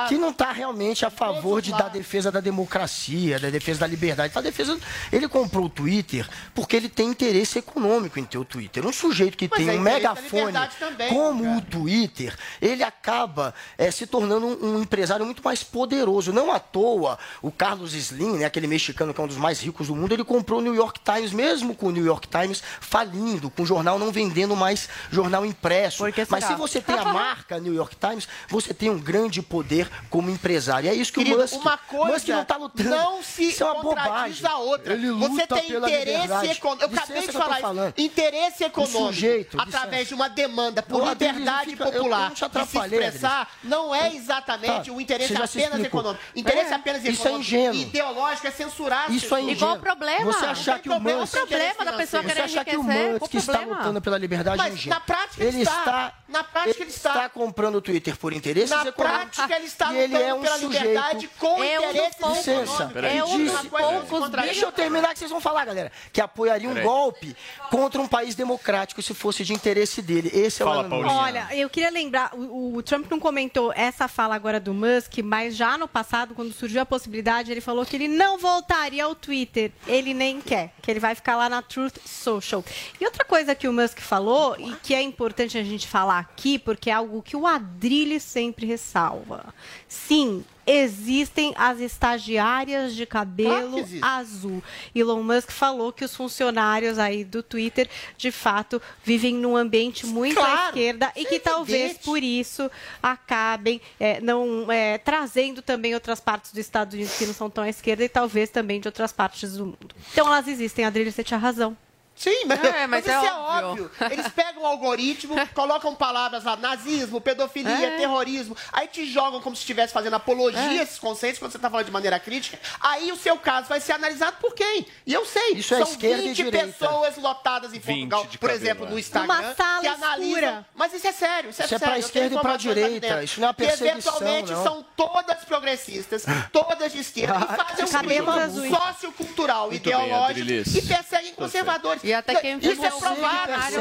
[0.08, 4.32] que não está realmente a favor de, da defesa da democracia, da defesa da liberdade.
[4.36, 4.78] A defesa,
[5.12, 8.86] ele comprou o Twitter porque ele tem interesse econômico em ter o Twitter.
[8.86, 13.92] Um sujeito que Mas tem é um megafone também, como o Twitter, ele acaba eh,
[13.92, 16.32] se tornando um, um empresário muito mais poderoso.
[16.34, 19.88] Não à toa, o Carlos Slim, né, aquele mexicano que é um dos mais ricos
[19.88, 23.50] do mundo, ele comprou o New York Times, mesmo com o New York Times falindo,
[23.50, 25.81] com o jornal não vendendo mais jornal impresso.
[26.14, 29.90] Que Mas se você tem a marca New York Times, você tem um grande poder
[30.10, 30.88] como empresário.
[30.88, 32.90] E é isso que Querido, o Musk, uma coisa Musk não está lutando.
[32.90, 34.46] não se Isso é uma contradiz bobagem.
[34.48, 34.94] a outra.
[34.94, 36.84] Ele Você luta tem pela interesse econômico.
[36.94, 37.94] Eu acabei de eu falar falando.
[37.98, 38.06] isso.
[38.08, 42.48] Interesse econômico sujeito, através de uma demanda por liberdade fica- eu- eu popular não te
[42.50, 46.24] de se expressar não é exatamente Tá, o interesse você apenas econômico.
[46.36, 47.40] Interesse É, apenas isso é econômico.
[47.42, 47.82] ingênuo.
[47.82, 49.52] Ideológico é censurar as Isso é ingênuo.
[49.56, 50.26] Igual o problema.
[50.26, 51.00] Você achar que tem o.
[51.02, 51.34] Musk...
[51.34, 54.60] O problema da pessoa Você querer achar que o enriquecer, Musk está lutando pela liberdade
[54.60, 55.00] é Mas ingênuo.
[55.00, 56.14] na prática ele está está.
[56.28, 57.30] Na prática, ele está.
[57.30, 59.36] comprando o Twitter por interesses Na econômicos.
[59.36, 60.84] prática, ele está e ele lutando é um pela sujeito...
[60.88, 62.92] liberdade com é um interesses Licença.
[63.04, 65.92] É um dos Disse- poucos Deixa eu terminar que vocês vão falar, galera.
[66.14, 67.36] Que apoiaria um golpe
[67.70, 70.32] contra um país democrático se fosse de interesse dele.
[70.34, 71.14] Esse é Fala, o Paulinha.
[71.14, 75.56] Olha, eu queria lembrar, o, o Trump não comentou essa fala agora do Musk, mas
[75.56, 79.72] já no passado, quando surgiu a possibilidade, ele falou que ele não voltaria ao Twitter.
[79.88, 82.64] Ele nem quer, que ele vai ficar lá na Truth Social.
[83.00, 86.58] E outra coisa que o Musk falou, e que é importante a gente falar aqui,
[86.60, 89.54] porque é algo que o Adrilles sempre ressalva.
[89.88, 94.64] Sim, existem as estagiárias de cabelo azul.
[94.96, 100.40] Elon Musk falou que os funcionários aí do Twitter, de fato, vivem num ambiente muito
[100.40, 102.06] à Claro, esquerda e que é talvez evidente.
[102.06, 102.70] por isso
[103.02, 107.64] acabem é, não é, trazendo também outras partes dos Estados Unidos que não são tão
[107.64, 109.96] à esquerda e talvez também de outras partes do mundo.
[110.12, 111.76] Então elas existem, Adrilha, você tinha razão.
[112.22, 113.92] Sim, mas, É, mas mas isso é é óbvio.
[114.12, 117.98] Eles pegam o algoritmo, colocam palavras lá, nazismo, pedofilia, É.
[117.98, 120.84] terrorismo, aí te jogam como se estivesse fazendo apologia a É.
[120.84, 122.60] esses conceitos quando você está falando de maneira crítica.
[122.80, 124.86] Aí o seu caso vai ser analisado por quem?
[125.06, 126.68] E eu sei, Isso é são esquerda e 20 direita.
[126.68, 128.90] pessoas lotadas em 20 Portugal, por cabelo, exemplo, é.
[128.92, 130.30] no Instagram, Numa sala que analisam...
[130.30, 130.66] escura.
[130.76, 131.86] Mas isso é sério, isso é Isso é sério.
[131.94, 134.64] pra eu esquerda tenho e de direita, isso não é uma Que perseguição, eventualmente não.
[134.64, 140.76] são todas progressistas, todas de esquerda, e fazem um clima sociocultural, Muito bem, ideológico, Adrilis.
[140.76, 142.04] e perseguem conservadores.
[142.12, 143.48] E até quem Isso é você provado.
[143.48, 143.78] persegue,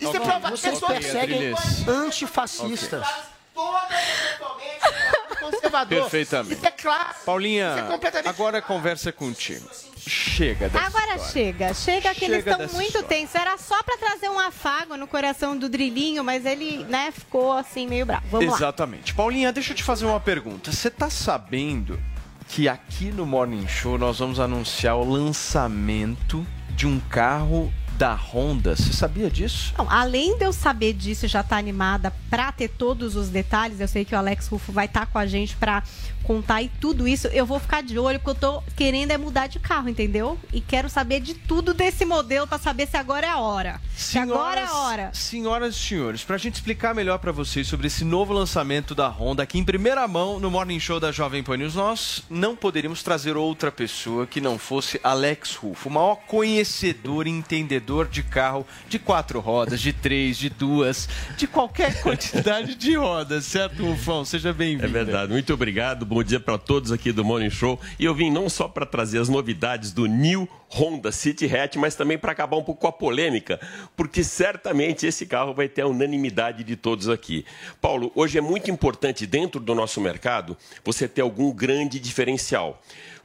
[0.00, 0.50] Isso é provado.
[0.56, 1.54] Vocês perseguem
[1.88, 3.06] antifascistas.
[3.54, 6.00] Todas eventualmente conservador.
[6.02, 6.54] Perfeitamente.
[6.54, 7.14] Isso é claro.
[7.26, 9.68] Paulinha, Isso é completamente- agora a conversa é contigo.
[9.98, 11.32] Chega dessa Agora história.
[11.32, 13.08] chega, chega que eles Chega estão dessa muito história.
[13.08, 13.34] tensos.
[13.34, 17.86] Era só pra trazer um afago no coração do Drilinho, mas ele, né, ficou assim
[17.86, 18.24] meio bravo.
[18.30, 18.56] Vamos lá.
[18.56, 19.14] Exatamente.
[19.14, 20.72] Paulinha, deixa eu te fazer uma pergunta.
[20.72, 22.00] Você tá sabendo
[22.48, 26.44] que aqui no Morning Show nós vamos anunciar o lançamento
[26.76, 28.74] de um carro da Honda?
[28.74, 29.74] Você sabia disso?
[29.76, 33.88] Não, além de eu saber disso já estar animada pra ter todos os detalhes, eu
[33.88, 35.82] sei que o Alex Rufo vai estar com a gente pra
[36.22, 39.46] contar e tudo isso, eu vou ficar de olho, porque eu tô querendo é mudar
[39.46, 40.38] de carro, entendeu?
[40.52, 43.80] E quero saber de tudo desse modelo pra saber se agora é a hora.
[43.96, 45.10] Se agora é a hora.
[45.12, 49.42] Senhoras e senhores, pra gente explicar melhor pra vocês sobre esse novo lançamento da Honda
[49.42, 53.36] aqui em primeira mão no Morning Show da Jovem Pan News, nós não poderíamos trazer
[53.36, 58.98] outra pessoa que não fosse Alex Rufo, o maior conhecedor e entendedor de carro de
[58.98, 64.24] quatro rodas, de três, de duas, de qualquer quantidade de rodas, certo, Rufão?
[64.24, 64.84] Seja bem-vindo.
[64.84, 65.32] É verdade.
[65.32, 66.06] Muito obrigado.
[66.12, 67.80] Bom dia para todos aqui do Morning Show.
[67.98, 71.94] E eu vim não só para trazer as novidades do New Honda City Hatch, mas
[71.94, 73.58] também para acabar um pouco com a polêmica,
[73.96, 77.46] porque certamente esse carro vai ter a unanimidade de todos aqui.
[77.80, 80.54] Paulo, hoje é muito importante dentro do nosso mercado
[80.84, 82.78] você ter algum grande diferencial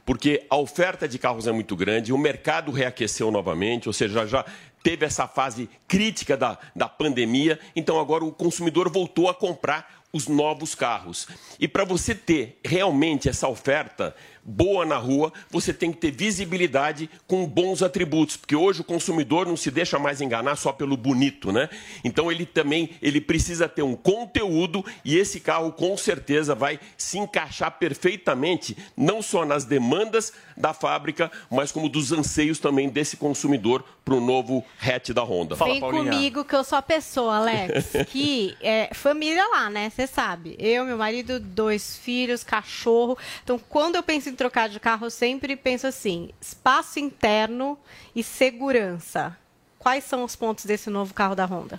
[0.06, 4.42] porque a oferta de carros é muito grande, o mercado reaqueceu novamente, ou seja, já
[4.82, 10.26] teve essa fase crítica da, da pandemia, então agora o consumidor voltou a comprar os
[10.26, 11.26] novos carros.
[11.58, 14.14] E para você ter realmente essa oferta
[14.48, 19.46] boa na rua, você tem que ter visibilidade com bons atributos, porque hoje o consumidor
[19.46, 21.68] não se deixa mais enganar só pelo bonito, né?
[22.02, 27.18] Então ele também ele precisa ter um conteúdo e esse carro com certeza vai se
[27.18, 33.84] encaixar perfeitamente não só nas demandas da fábrica, mas como dos anseios também desse consumidor
[34.04, 35.54] para o novo hatch da Honda.
[35.54, 39.90] Vem comigo que eu sou a pessoa, Alex, que é família lá, né?
[39.90, 40.56] Você sabe.
[40.58, 43.18] Eu, meu marido, dois filhos, cachorro.
[43.44, 47.76] Então, quando eu penso em trocar de carro, eu sempre penso assim: espaço interno
[48.14, 49.36] e segurança.
[49.78, 51.78] Quais são os pontos desse novo carro da Honda?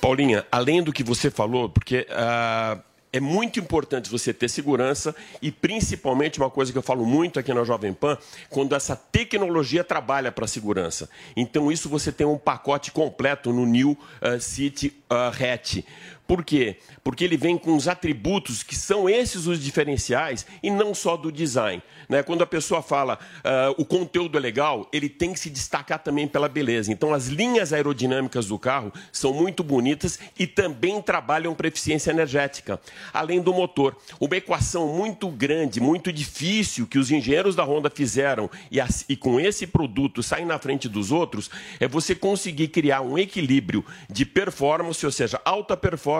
[0.00, 2.78] Paulinha, além do que você falou, porque ah,
[3.12, 7.54] é muito importante você ter segurança e principalmente uma coisa que eu falo muito aqui
[7.54, 8.18] na Jovem Pan,
[8.50, 11.08] quando essa tecnologia trabalha para a segurança.
[11.36, 15.84] Então isso você tem um pacote completo no New ah, City ah, Hatch.
[16.28, 16.76] Por quê?
[17.02, 21.32] Porque ele vem com os atributos que são esses os diferenciais e não só do
[21.32, 21.82] design.
[22.06, 22.22] Né?
[22.22, 26.28] Quando a pessoa fala ah, o conteúdo é legal, ele tem que se destacar também
[26.28, 26.92] pela beleza.
[26.92, 32.78] Então as linhas aerodinâmicas do carro são muito bonitas e também trabalham para eficiência energética.
[33.10, 38.50] Além do motor, uma equação muito grande, muito difícil que os engenheiros da Honda fizeram
[38.70, 41.48] e, as- e com esse produto saem na frente dos outros
[41.80, 46.17] é você conseguir criar um equilíbrio de performance, ou seja, alta performance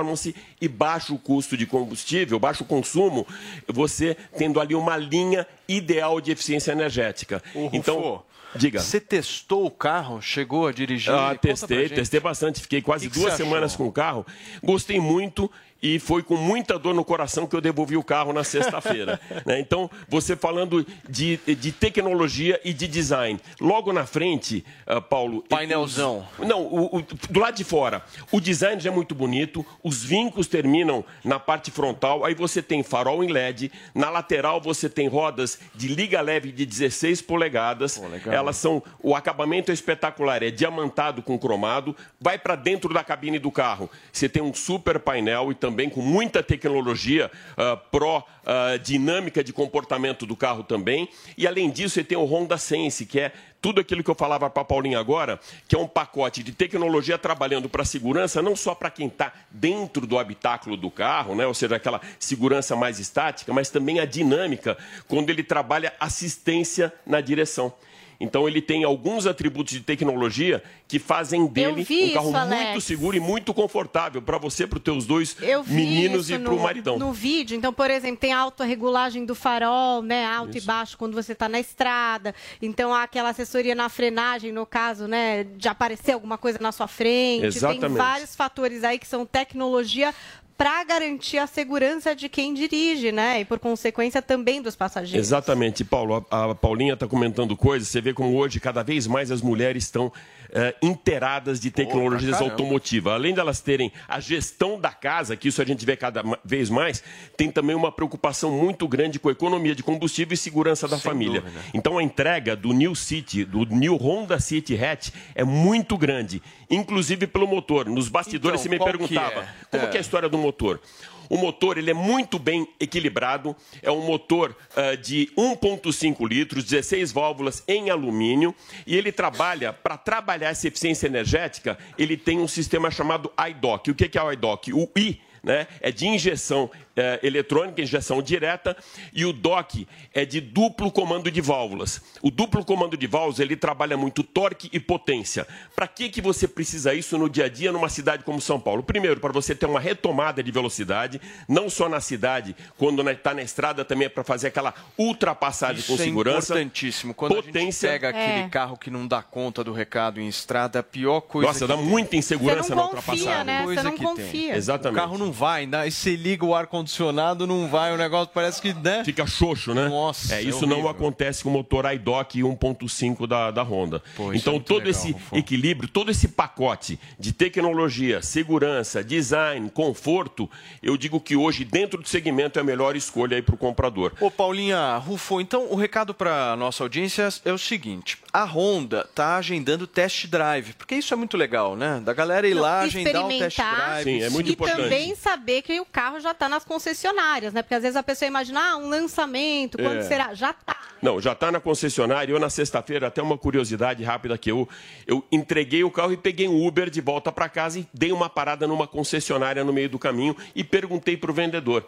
[0.60, 3.26] e baixo custo de combustível, baixo consumo,
[3.66, 7.42] você tendo ali uma linha ideal de eficiência energética.
[7.72, 8.22] então,
[8.54, 8.80] diga.
[8.80, 10.20] Você testou o carro?
[10.22, 11.12] Chegou a dirigir?
[11.12, 12.60] Ah, testei, testei bastante.
[12.60, 13.84] Fiquei quase Que que duas você semanas achou?
[13.86, 14.26] com o carro.
[14.62, 15.50] Gostei muito
[15.82, 19.20] e foi com muita dor no coração que eu devolvi o carro na sexta-feira.
[19.46, 19.60] né?
[19.60, 23.38] Então, você falando de, de tecnologia e de design.
[23.60, 25.44] Logo na frente, ah, Paulo.
[25.48, 26.26] Painelzão.
[26.38, 28.02] os- não, o- o- do lado de fora,
[28.32, 32.82] o design já é muito bonito, os vincos terminam na parte frontal, aí você tem
[32.82, 37.96] farol em LED, na lateral você tem rodas de liga leve de 16 polegadas.
[37.98, 38.34] legal.
[38.34, 38.82] Elas são.
[39.02, 43.90] O acabamento é espetacular, é diamantado com cromado, vai para dentro da cabine do carro.
[44.12, 49.52] Você tem um super painel e também com muita tecnologia ah, pró ah, dinâmica de
[49.52, 51.08] comportamento do carro também.
[51.36, 54.48] E além disso, você tem o Honda Sense, que é tudo aquilo que eu falava
[54.48, 58.74] para a Paulinha agora, que é um pacote de tecnologia trabalhando para segurança, não só
[58.74, 61.46] para quem está dentro do habitáculo do carro, né?
[61.46, 67.20] ou seja, aquela segurança mais estática, mas também a dinâmica, quando ele trabalha assistência na
[67.20, 67.72] direção.
[68.20, 73.16] Então ele tem alguns atributos de tecnologia que fazem dele um carro isso, muito seguro
[73.16, 76.98] e muito confortável para você, para os teus dois meninos isso e para o maridão.
[76.98, 80.26] No vídeo, então, por exemplo, tem a autorregulagem do farol, né?
[80.26, 82.34] Alto e baixo quando você está na estrada.
[82.60, 85.44] Então, há aquela assessoria na frenagem, no caso, né?
[85.44, 87.40] De aparecer alguma coisa na sua frente.
[87.40, 87.96] Tem Exatamente.
[87.98, 90.12] vários fatores aí que são tecnologia
[90.58, 93.40] para garantir a segurança de quem dirige, né?
[93.40, 95.24] E por consequência também dos passageiros.
[95.24, 96.26] Exatamente, Paulo.
[96.28, 97.86] A, a Paulinha está comentando coisas.
[97.86, 100.12] Você vê como hoje, cada vez mais, as mulheres estão
[100.52, 102.52] eh, inteiradas de tecnologias caramba.
[102.52, 103.12] automotivas.
[103.12, 107.02] Além delas terem a gestão da casa, que isso a gente vê cada vez mais,
[107.36, 111.40] tem também uma preocupação muito grande com a economia de combustível e segurança da família.
[111.40, 111.60] dúvida.
[111.74, 117.26] Então a entrega do New City, do New Honda City Hatch, é muito grande, inclusive
[117.26, 117.86] pelo motor.
[117.88, 119.48] Nos bastidores Então, você me perguntava é?
[119.70, 119.86] como É.
[119.88, 120.80] que é a história do motor.
[121.28, 127.12] O motor ele é muito bem equilibrado, é um motor ah, de 1,5 litros, 16
[127.12, 128.54] válvulas em alumínio,
[128.86, 133.90] e ele trabalha, para trabalhar essa eficiência energética, ele tem um sistema chamado iDock.
[133.90, 134.72] O que é o iDock?
[134.72, 138.76] O I né, é de injeção eh, eletrônica, injeção direta,
[139.12, 142.00] e o DOC é de duplo comando de válvulas.
[142.22, 145.46] O duplo comando de válvulas ele trabalha muito torque e potência.
[145.76, 148.82] Para que, que você precisa isso no dia a dia numa cidade como São Paulo?
[148.82, 153.42] Primeiro, para você ter uma retomada de velocidade, não só na cidade, quando está na
[153.42, 156.52] estrada também é para fazer aquela ultrapassagem com Isso é segurança.
[156.52, 157.14] importantíssimo.
[157.14, 157.88] Quando potência.
[157.88, 158.48] a gente pega aquele É.
[158.48, 161.76] carro que não dá conta do recado em estrada, a pior coisa Nossa, que dá
[161.76, 161.86] tem.
[161.86, 163.44] muita insegurança Você na confia, ultrapassagem.
[163.44, 163.58] né?
[163.58, 164.06] Você Coisa não que tem.
[164.06, 164.56] confia.
[164.56, 164.98] Exatamente.
[164.98, 165.88] O carro não vai, né?
[165.90, 166.54] Você liga o
[166.88, 169.04] ar-condicionado, não vai, o negócio parece que, né?
[169.04, 169.88] Fica xoxo, né?
[169.88, 174.02] Nossa, É, isso é não acontece com o motor iDock 1.5 da, da Honda.
[174.16, 175.36] Pô, é então, muito todo legal, esse Rufo.
[175.36, 180.50] equilíbrio, todo esse pacote de tecnologia, segurança, design, conforto,
[180.82, 184.12] eu digo que hoje, dentro do segmento, é a melhor escolha aí para o comprador.
[184.20, 189.36] Ô, Paulinha, Rufo, então o recado para nossa audiência é o seguinte: a Honda tá
[189.36, 192.00] agendando test drive, porque isso é muito legal, né?
[192.04, 194.04] Da galera ir lá agendar um test drive.
[194.04, 194.82] Sim, é muito e importante.
[194.82, 197.60] também saber que o carro já está nas concessionárias, né?
[197.62, 200.02] Porque às vezes a pessoa imagina, ah, um lançamento, quando É.
[200.02, 200.32] será?
[200.32, 200.76] Já tá.
[201.02, 202.32] Não, já está na concessionária.
[202.32, 204.68] Eu, na sexta-feira, até uma curiosidade rápida que eu,
[205.06, 208.28] eu entreguei o carro e peguei um Uber de volta para casa e dei uma
[208.30, 211.84] parada numa concessionária no meio do caminho e perguntei para o vendedor.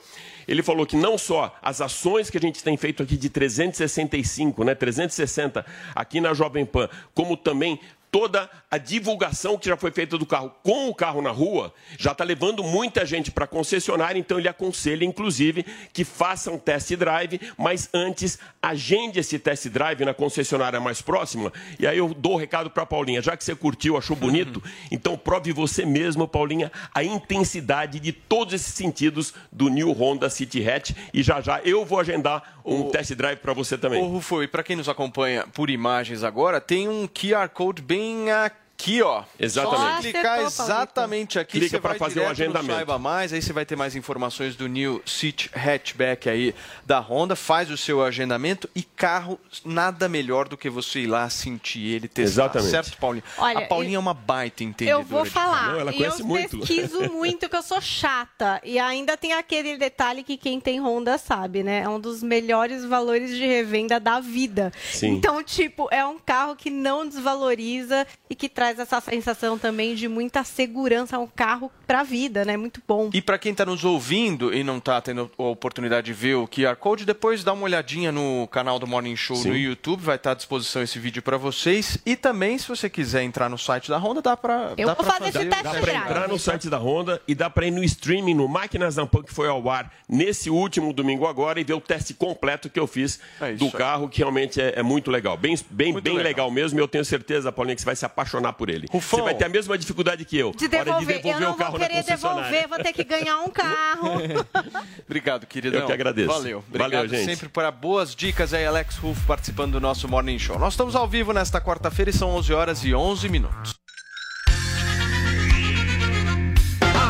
[0.47, 4.65] Ele falou que não só as ações que a gente tem feito aqui de 365,
[4.65, 5.65] né, 360
[5.95, 7.79] aqui na Jovem Pan, como também
[8.11, 12.13] toda a divulgação que já foi feita do carro com o carro na rua já
[12.13, 16.95] está levando muita gente para a concessionária, então ele aconselha, inclusive, que faça um test
[16.95, 21.53] drive, mas antes agende esse test drive na concessionária mais próxima.
[21.79, 24.63] E aí eu dou o recado para a Paulinha, já que você curtiu, achou bonito,
[24.91, 30.69] então prove você mesmo, Paulinha, a intensidade de todos esses sentidos do New Honda City
[30.69, 34.03] Hatch e já já eu vou agendar um test drive para você também.
[34.03, 38.31] Ô, Rufo, e para quem nos acompanha por imagens agora, tem um QR Code bem
[38.31, 38.60] aqui,
[39.02, 39.24] ó.
[39.39, 39.81] Exatamente.
[39.81, 42.74] Só clicar Acertou, exatamente aqui, Clica vai fazer o agendamento.
[42.74, 46.55] Saiba Mais, aí você vai ter mais informações do New City Hatchback aí
[46.85, 51.28] da Honda, faz o seu agendamento e carro, nada melhor do que você ir lá
[51.28, 52.44] sentir ele testar.
[52.44, 52.70] Exatamente.
[52.70, 53.24] Certo, Paulinha?
[53.39, 55.73] Olha, a Paulinha é uma baita entendedora Eu vou de falar.
[55.73, 56.59] Não, ela conhece eu muito.
[56.59, 58.61] pesquiso muito, que eu sou chata.
[58.65, 61.81] E ainda tem aquele detalhe que quem tem Honda sabe, né?
[61.81, 64.73] É um dos melhores valores de revenda da vida.
[64.93, 65.09] Sim.
[65.09, 70.09] Então, tipo, é um carro que não desvaloriza e que traz essa sensação também de
[70.09, 71.19] muita segurança.
[71.19, 72.57] Um carro pra vida, né?
[72.57, 73.11] Muito bom.
[73.13, 76.47] E para quem está nos ouvindo e não está tendo a oportunidade de ver o
[76.49, 79.51] QR Code, depois dá uma olhadinha no canal do Morning Show Sim.
[79.51, 81.99] no YouTube, vai estar à disposição esse vídeo para vocês.
[82.07, 85.05] E também, se você quiser entrar no site da Honda, dá para Eu dá vou
[85.05, 85.49] pra fazer esse fazer.
[85.51, 88.49] teste Dá para entrar no site da Honda e dá para ir no streaming, no
[88.49, 92.15] Máquinas da Pan, que foi ao ar nesse último domingo agora, e ver o teste
[92.15, 95.37] completo que eu fiz É do carro, que realmente é, é muito legal.
[95.37, 96.31] Bem, bem, Muito bem legal.
[96.31, 96.51] legal.
[96.51, 96.79] mesmo.
[96.79, 98.87] E eu tenho certeza, Paulinha, que você vai se apaixonar por ele.
[98.93, 100.53] Você vai ter a mesma dificuldade que eu.
[100.53, 101.16] De Hora devolver.
[101.16, 104.20] de devolver eu não o carro vou querer devolver, vou ter que ganhar um carro.
[105.09, 105.81] Obrigado, queridão.
[105.81, 106.28] Eu que agradeço.
[106.28, 106.59] Valeu.
[106.69, 107.24] Obrigado Valeu, gente.
[107.24, 110.59] sempre por boas dicas aí, Alex Ruff, participando do nosso Morning Show.
[110.59, 113.74] Nós estamos ao vivo nesta quarta-feira e são 11 horas e 11 minutos.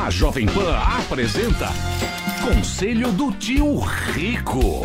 [0.06, 1.68] A Jovem Pan apresenta
[2.44, 4.84] Conselho do Tio Rico.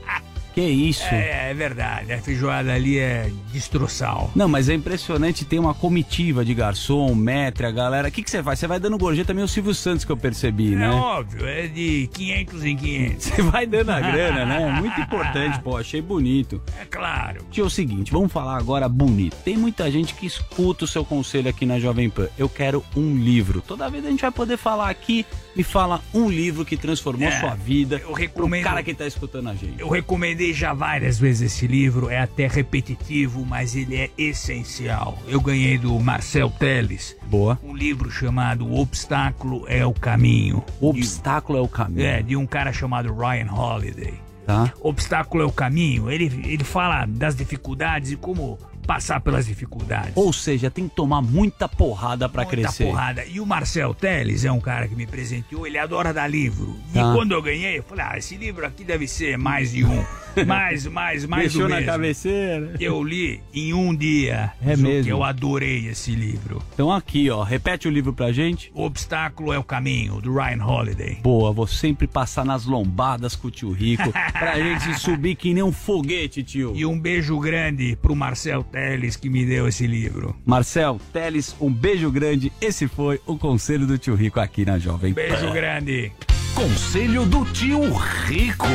[0.61, 1.03] Que isso?
[1.05, 4.29] É, é verdade, a feijoada ali é destroçal.
[4.35, 8.07] Não, mas é impressionante, tem uma comitiva de garçom, metre, a galera.
[8.07, 8.59] O que, que você faz?
[8.59, 10.89] Você vai dando gorjeta meio Silvio Santos que eu percebi, É né?
[10.89, 13.25] óbvio, é de 500 em 500.
[13.25, 14.71] Você vai dando a grana, né?
[14.79, 16.61] Muito importante, pô, achei bonito.
[16.79, 17.45] É claro.
[17.51, 19.35] Tio, é o seguinte, vamos falar agora bonito.
[19.43, 22.27] Tem muita gente que escuta o seu conselho aqui na Jovem Pan.
[22.37, 23.61] Eu quero um livro.
[23.61, 25.25] Toda vez a gente vai poder falar aqui,
[25.55, 28.01] me fala um livro que transformou É, sua vida.
[28.03, 29.79] eu recomendo- Pro cara que tá escutando a gente.
[29.79, 35.17] Eu recomendei já várias vezes esse livro, é até repetitivo, mas ele é essencial.
[35.27, 37.15] Eu ganhei do Marcel Teles.
[37.27, 37.59] Boa.
[37.63, 40.63] Um livro chamado O Obstáculo é o Caminho.
[40.79, 42.05] O Obstáculo é o Caminho.
[42.05, 44.13] É, de um cara chamado Ryan Holiday.
[44.45, 44.73] Tá?
[44.81, 46.09] Obstáculo é o caminho.
[46.09, 50.13] Ele, ele fala das dificuldades e como passar pelas dificuldades.
[50.15, 52.85] Ou seja, tem que tomar muita porrada pra Muita crescer.
[52.85, 53.23] porrada.
[53.25, 56.75] E o Marcel Teles é um cara que me presenteou, ele adora dar livro.
[56.91, 57.13] E Tá.
[57.13, 60.03] quando eu ganhei, eu falei, ah, esse livro aqui deve ser mais de um.
[60.47, 61.91] mais, mais, mais Deixou do na mesmo.
[61.91, 62.75] cabeceira.
[62.79, 64.53] Eu li em um dia.
[64.65, 65.09] É mesmo?
[65.11, 66.61] Eu adorei esse livro.
[66.73, 68.71] Então aqui, ó, repete o livro pra gente.
[68.73, 71.15] O Obstáculo é o Caminho, do Ryan Holiday.
[71.21, 75.63] Boa, vou sempre passar nas lombadas com o tio Rico pra gente subir que nem
[75.63, 76.71] um foguete, tio.
[76.75, 80.33] E um beijo grande pro Marcel Teles que me deu esse livro.
[80.45, 82.53] Marcel, Teles, um beijo grande.
[82.61, 85.21] Esse foi o conselho do tio Rico aqui na Jovem Pan.
[85.21, 86.11] Beijo grande.
[86.55, 87.81] Conselho do Tio
[88.25, 88.67] Rico.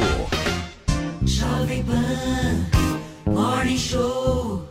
[1.24, 4.68] Jovem Pan Morning Show.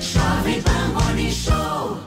[0.00, 1.98] Jovem Pan Morning Show.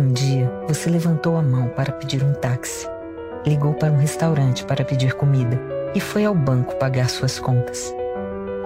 [0.00, 2.88] Um dia, você levantou a mão para pedir um táxi,
[3.46, 7.94] ligou para um restaurante para pedir comida e foi ao banco pagar suas contas.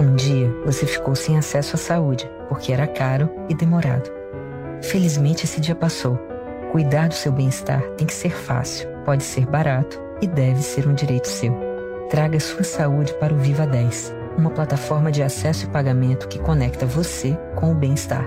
[0.01, 4.11] Um dia, você ficou sem acesso à saúde porque era caro e demorado.
[4.83, 6.19] Felizmente, esse dia passou.
[6.73, 10.95] Cuidar do seu bem-estar tem que ser fácil, pode ser barato e deve ser um
[10.95, 11.55] direito seu.
[12.11, 16.87] Traga sua saúde para o Viva 10, uma plataforma de acesso e pagamento que conecta
[16.87, 18.25] você com o bem-estar.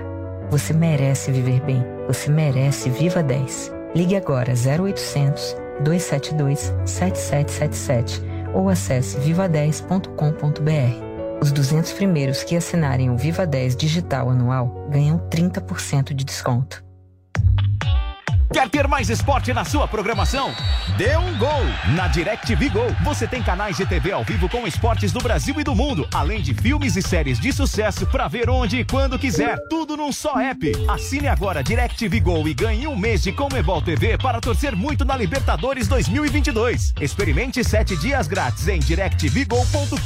[0.50, 1.84] Você merece viver bem.
[2.06, 3.72] Você merece Viva 10.
[3.94, 11.12] Ligue agora 0800 272 7777 ou acesse viva10.com.br.
[11.40, 16.84] Os 200 primeiros que assinarem o Viva 10 digital anual ganham 30% de desconto.
[18.52, 20.54] Quer ter mais esporte na sua programação?
[20.98, 21.64] Dê um gol!
[21.96, 25.64] Na DirecTV Go, você tem canais de TV ao vivo com esportes do Brasil e
[25.64, 29.58] do mundo, além de filmes e séries de sucesso para ver onde e quando quiser.
[29.70, 30.70] Tudo num só app.
[30.86, 35.16] Assine agora DirecTV Go e ganhe um mês de Comebol TV para torcer muito na
[35.16, 36.92] Libertadores 2022.
[37.00, 39.96] Experimente sete dias grátis em directvgo.com.br.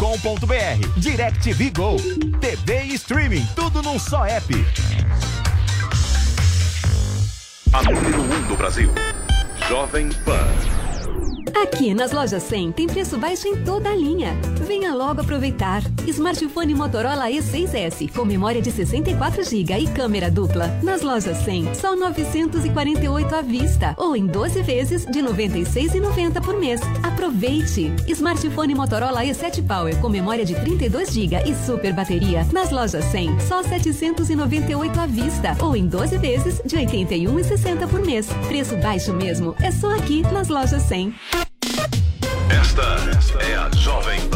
[0.97, 1.97] DirecTV Go.
[2.41, 4.55] TV e streaming, tudo num só app.
[7.77, 8.91] A número 1 um do Brasil.
[9.69, 10.86] Jovem Pan.
[11.55, 14.35] Aqui nas lojas 100 tem preço baixo em toda a linha.
[14.67, 15.83] Venha logo aproveitar.
[16.07, 20.69] Smartphone Motorola E6S com memória de 64 GB e câmera dupla.
[20.83, 26.81] Nas lojas 100, só 948 à vista ou em 12 vezes de 96,90 por mês.
[27.03, 27.93] Aproveite.
[28.09, 32.47] Smartphone Motorola E7 Power com memória de 32 GB e super bateria.
[32.53, 38.29] Nas lojas 100, só 798 à vista ou em 12 vezes de 81,60 por mês.
[38.49, 39.55] Preço baixo mesmo.
[39.61, 41.15] É só aqui nas lojas 100.
[42.51, 42.83] Esta
[43.41, 44.36] é a Jovem Pan.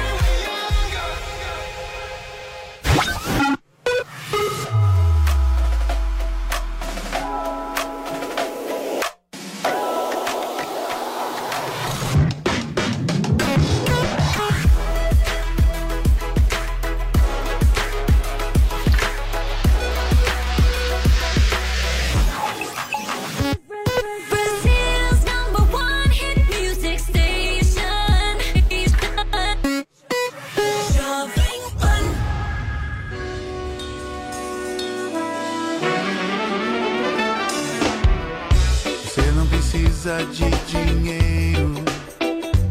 [40.11, 41.73] Precisa de dinheiro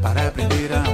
[0.02, 0.89] para aprender a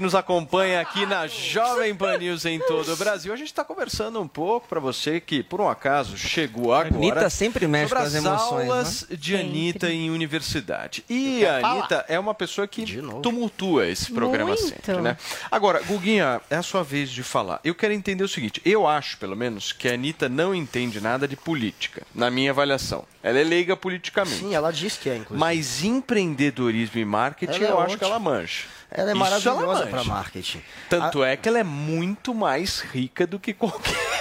[0.00, 3.62] que nos acompanha aqui na Jovem Pan News em todo o Brasil, a gente está
[3.62, 6.88] conversando um pouco para você que, por um acaso, chegou agora.
[6.88, 9.16] Anitta sempre mexe sobre com as emoções, aulas né?
[9.20, 11.04] de Anitta em universidade.
[11.06, 12.82] E a Anitta é uma pessoa que
[13.22, 14.68] tumultua esse programa Muito.
[14.68, 15.18] sempre, né?
[15.50, 17.60] Agora, Guguinha, é a sua vez de falar.
[17.62, 21.28] Eu quero entender o seguinte: eu acho, pelo menos, que a Anitta não entende nada
[21.28, 23.04] de política, na minha avaliação.
[23.22, 24.38] Ela é leiga politicamente.
[24.38, 25.38] Sim, ela diz que é, inclusive.
[25.38, 28.08] Mas empreendedorismo e marketing, Ela é eu acho que ótima.
[28.08, 28.64] ela manja.
[28.90, 30.62] Ela é Isso maravilhosa para marketing.
[30.88, 33.94] Tanto é que ela é muito mais rica do que qualquer.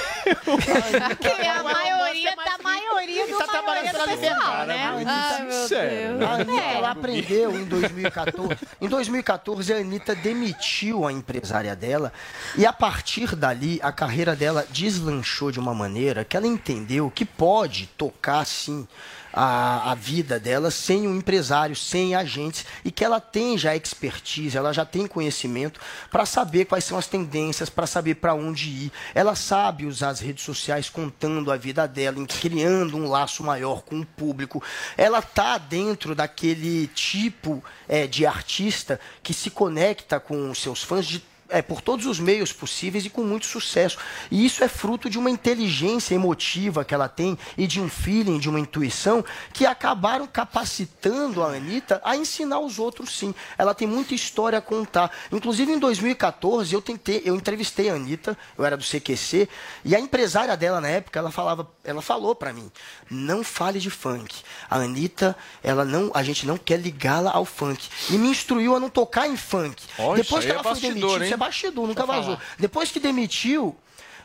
[1.20, 5.04] Que é a maioria da maioria do Tá trabalhando pra pessoal, né?
[5.08, 6.30] Ai, meu Sincero, Deus.
[6.30, 6.74] A Anitta, É.
[6.76, 8.58] ela aprendeu em 2014.
[8.82, 12.12] Em 2014, a Anitta demitiu a empresária dela
[12.56, 17.26] e a partir dali a carreira dela deslanchou de uma maneira que ela entendeu que
[17.26, 18.88] pode tocar sim
[19.34, 24.58] a, a vida dela sem um empresário, sem agentes e que ela tem já expertise,
[24.58, 25.80] ela já tem conhecimento
[26.10, 28.92] para saber quais são as tendências, para saber para onde ir.
[29.14, 34.00] Ela sabe usar as redes sociais contando a vida dela, criando um laço maior com
[34.00, 34.64] o público.
[34.98, 41.06] Ela tá dentro daquele tipo é, de artista que se conecta com os seus fãs
[41.06, 43.98] de é, por todos os meios possíveis e com muito sucesso.
[44.30, 48.40] E isso é fruto de uma inteligência emotiva que ela tem e de um feeling,
[48.40, 49.24] de uma intuição
[49.54, 53.34] que acabaram capacitando a Anitta a ensinar os outros sim.
[53.58, 55.12] Ela tem muita história a contar.
[55.32, 59.50] Inclusive em 2014 eu tentei, eu entrevistei a Anitta, eu era do CQC,
[59.84, 62.72] e a empresária dela na época, ela falava, ela falou pra mim:
[63.10, 64.42] "Não fale de funk.
[64.70, 67.90] A Anitta, ela não, a gente não quer ligá-la ao funk".
[68.10, 69.82] E me instruiu a não tocar em funk.
[70.16, 72.38] Depois que ela é foi demitida, bastidor, nunca vazou.
[72.58, 73.76] Depois que demitiu,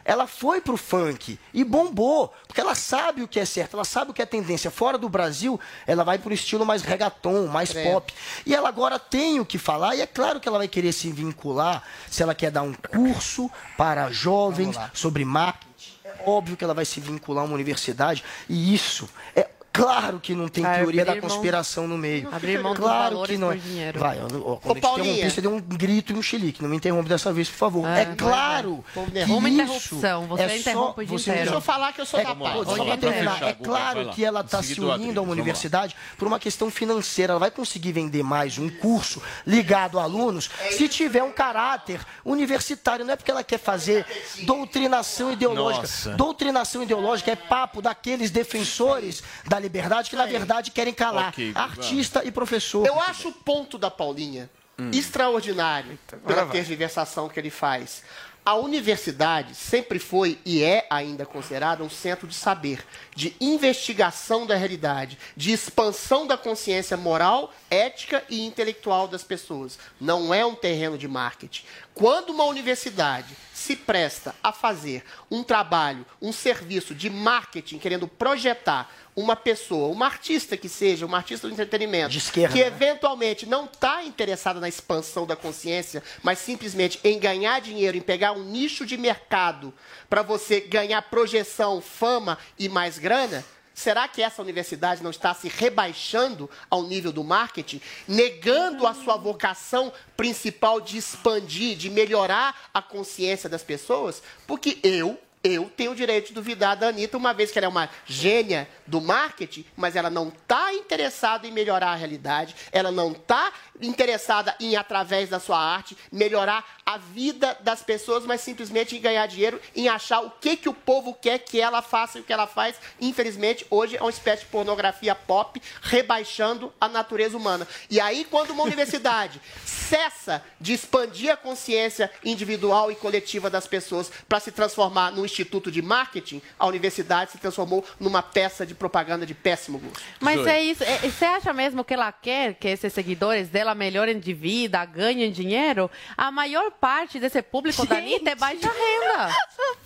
[0.04, 4.10] ela foi pro funk e bombou, porque ela sabe o que é certo, ela sabe
[4.10, 4.70] o que é tendência.
[4.70, 7.90] Fora do Brasil, ela vai pro estilo mais reggaeton, mais Credo.
[7.90, 8.12] pop.
[8.44, 11.10] E ela agora tem o que falar, e é claro que ela vai querer se
[11.10, 15.94] vincular, se ela quer dar um curso para jovens sobre marketing.
[16.04, 20.36] É óbvio que ela vai se vincular a uma universidade, e isso é Claro que
[20.36, 22.28] não tem Ah, teoria da mão- conspiração no meio.
[22.32, 23.56] abrir mão claro que não é.
[23.56, 23.98] por dinheiro.
[23.98, 25.10] Vai, eu, ó, Ô, quando Paulinha.
[25.14, 26.62] interrompi, você deu um grito e um chilique.
[26.62, 27.88] Não me interrompe dessa vez, por favor.
[27.88, 28.84] É, É, claro.
[28.92, 31.50] que Uma interrupção, você é interrompe o dia você- inteiro.
[31.50, 34.80] Deixa eu falar que eu sou é, terminar, fechar, é claro que ela está se
[34.80, 37.32] unindo a uma universidade por uma questão financeira.
[37.32, 43.04] Ela vai conseguir vender mais um curso ligado a alunos se tiver um caráter universitário.
[43.04, 44.06] Não é porque ela quer fazer
[44.42, 45.82] doutrinação ideológica.
[45.82, 46.10] Nossa.
[46.12, 51.60] Doutrinação ideológica é papo daqueles defensores da liberdade que, na verdade, querem calar Ok, Guga.
[51.60, 52.86] artista e professor.
[52.86, 54.48] Eu acho o ponto da Paulinha
[54.92, 58.02] extraordinário pela tergiversação que ele faz.
[58.46, 62.84] A universidade sempre foi e é ainda considerada um centro de saber,
[63.16, 69.78] de investigação da realidade, de expansão da consciência moral, ética e intelectual das pessoas.
[69.98, 71.64] Não é um terreno de marketing.
[71.94, 78.92] Quando uma universidade se presta a fazer um trabalho, um serviço de marketing, querendo projetar
[79.16, 82.66] uma pessoa, uma artista que seja, uma artista do entretenimento, esquerda, que né?
[82.66, 88.32] eventualmente não está interessada na expansão da consciência, mas simplesmente em ganhar dinheiro, em pegar
[88.32, 89.72] um nicho de mercado
[90.10, 95.48] para você ganhar projeção, fama e mais grana, será que essa universidade não está se
[95.48, 102.82] rebaixando ao nível do marketing, negando a sua vocação principal de expandir, de melhorar a
[102.82, 104.22] consciência das pessoas?
[104.46, 107.68] Porque eu eu tenho o direito de duvidar da Anitta, uma vez que ela é
[107.68, 113.12] uma gênia do marketing, mas ela não está interessada em melhorar a realidade, ela não
[113.12, 113.52] está
[113.82, 119.26] interessada em, através da sua arte, melhorar a vida das pessoas, mas simplesmente em ganhar
[119.26, 122.32] dinheiro, em achar o que, que o povo quer que ela faça e o que
[122.32, 122.76] ela faz.
[122.98, 127.68] Infelizmente, hoje é uma espécie de pornografia pop, rebaixando a natureza humana.
[127.90, 134.10] E aí, quando uma universidade cessa de expandir a consciência individual e coletiva das pessoas
[134.26, 139.26] para se transformar num instituto de marketing, a universidade se transformou numa peça de propaganda
[139.26, 140.02] de péssimo gosto.
[140.20, 140.82] Mas é isso.
[140.84, 145.30] é- Você acha mesmo que ela quer que esses seguidores dela melhorem de vida, ganhem
[145.30, 145.90] dinheiro?
[146.16, 149.28] A maior parte desse público da Anitta é baixa renda.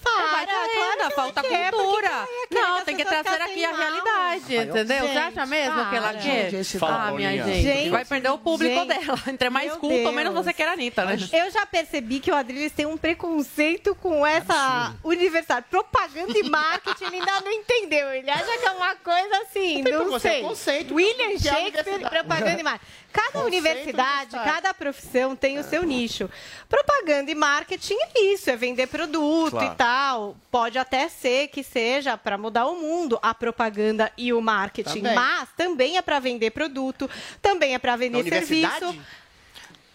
[0.09, 2.11] é baixa renda, falta quer, porque cultura.
[2.51, 3.81] Não, tem que trazer aqui a mal.
[3.81, 4.99] realidade, Ai, entendeu?
[5.01, 6.19] Você gente, acha mesmo que ela para.
[6.21, 6.51] quer?
[6.51, 6.99] Gente, ah, minha
[7.31, 7.45] Paulinha.
[7.45, 9.19] gente, Gente, vai perder o público gente, dela.
[9.27, 10.45] Entre mais meu culto, menos Deus.
[10.45, 11.17] você quer a Anitta, né?
[11.33, 15.38] Eu já percebi que o Adriles tem um preconceito com essa universidade.
[15.71, 18.09] Propaganda e marketing, ele ainda não entendeu.
[18.11, 20.39] Ele acha que é uma coisa assim, não preconceito, sei.
[20.41, 22.93] é conceito William é Shakespeare, propaganda e marketing.
[23.11, 26.29] Cada Conceito universidade, cada profissão tem o seu nicho.
[26.69, 29.73] Propaganda e marketing é isso, é vender produto Claro.
[29.73, 30.37] e tal.
[30.51, 35.15] Pode até ser que seja para mudar o mundo a propaganda e o marketing, Também.
[35.15, 37.11] mas também é para vender produto,
[37.41, 38.79] também é para vender universidade?
[38.79, 39.03] serviço.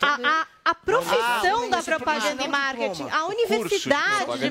[0.01, 4.26] A, a, a profissão Ah, da isso é propaganda profissão e marketing, a universidade de
[4.26, 4.45] propaganda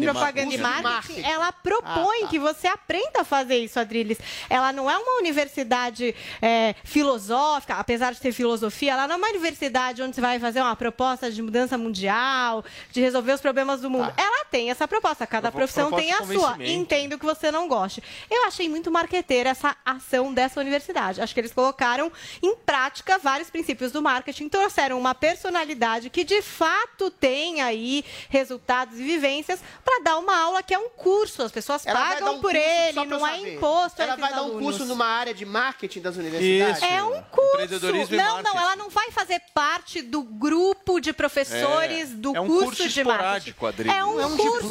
[0.54, 1.22] e propaganda marketing.
[1.24, 2.26] ela propõe Ah, tá.
[2.28, 4.18] que você aprenda a fazer isso, Adriles.
[4.50, 9.28] Ela não é uma universidade é, filosófica, apesar de ter filosofia, ela não é uma
[9.28, 13.88] universidade onde você vai fazer uma proposta de mudança mundial, de resolver os problemas do
[13.90, 14.12] mundo.
[14.16, 16.56] Ela tem essa proposta, cada profissão tem a sua.
[16.60, 18.02] Entendo que você não goste.
[18.30, 21.20] Eu achei muito marqueteira essa ação dessa universidade.
[21.20, 22.12] Acho que eles colocaram
[22.42, 28.98] em prática vários princípios do marketing, trouxeram uma personalidade que de fato tem aí resultados
[28.98, 31.42] e vivências para dar uma aula que é um curso.
[31.42, 33.54] As pessoas Ela pagam um por ele, não é saber.
[33.56, 34.00] imposto.
[34.00, 34.62] a Ela vai dar um alunos.
[34.62, 36.82] curso numa área de marketing das universidades?
[36.82, 36.92] Isso.
[36.92, 38.12] É um curso.
[38.16, 42.14] Não, não, ela não vai fazer parte do grupo de professores É.
[42.14, 43.54] do É um curso, curso de marketing.
[43.66, 43.98] Adriano.
[43.98, 44.68] É um, É um curso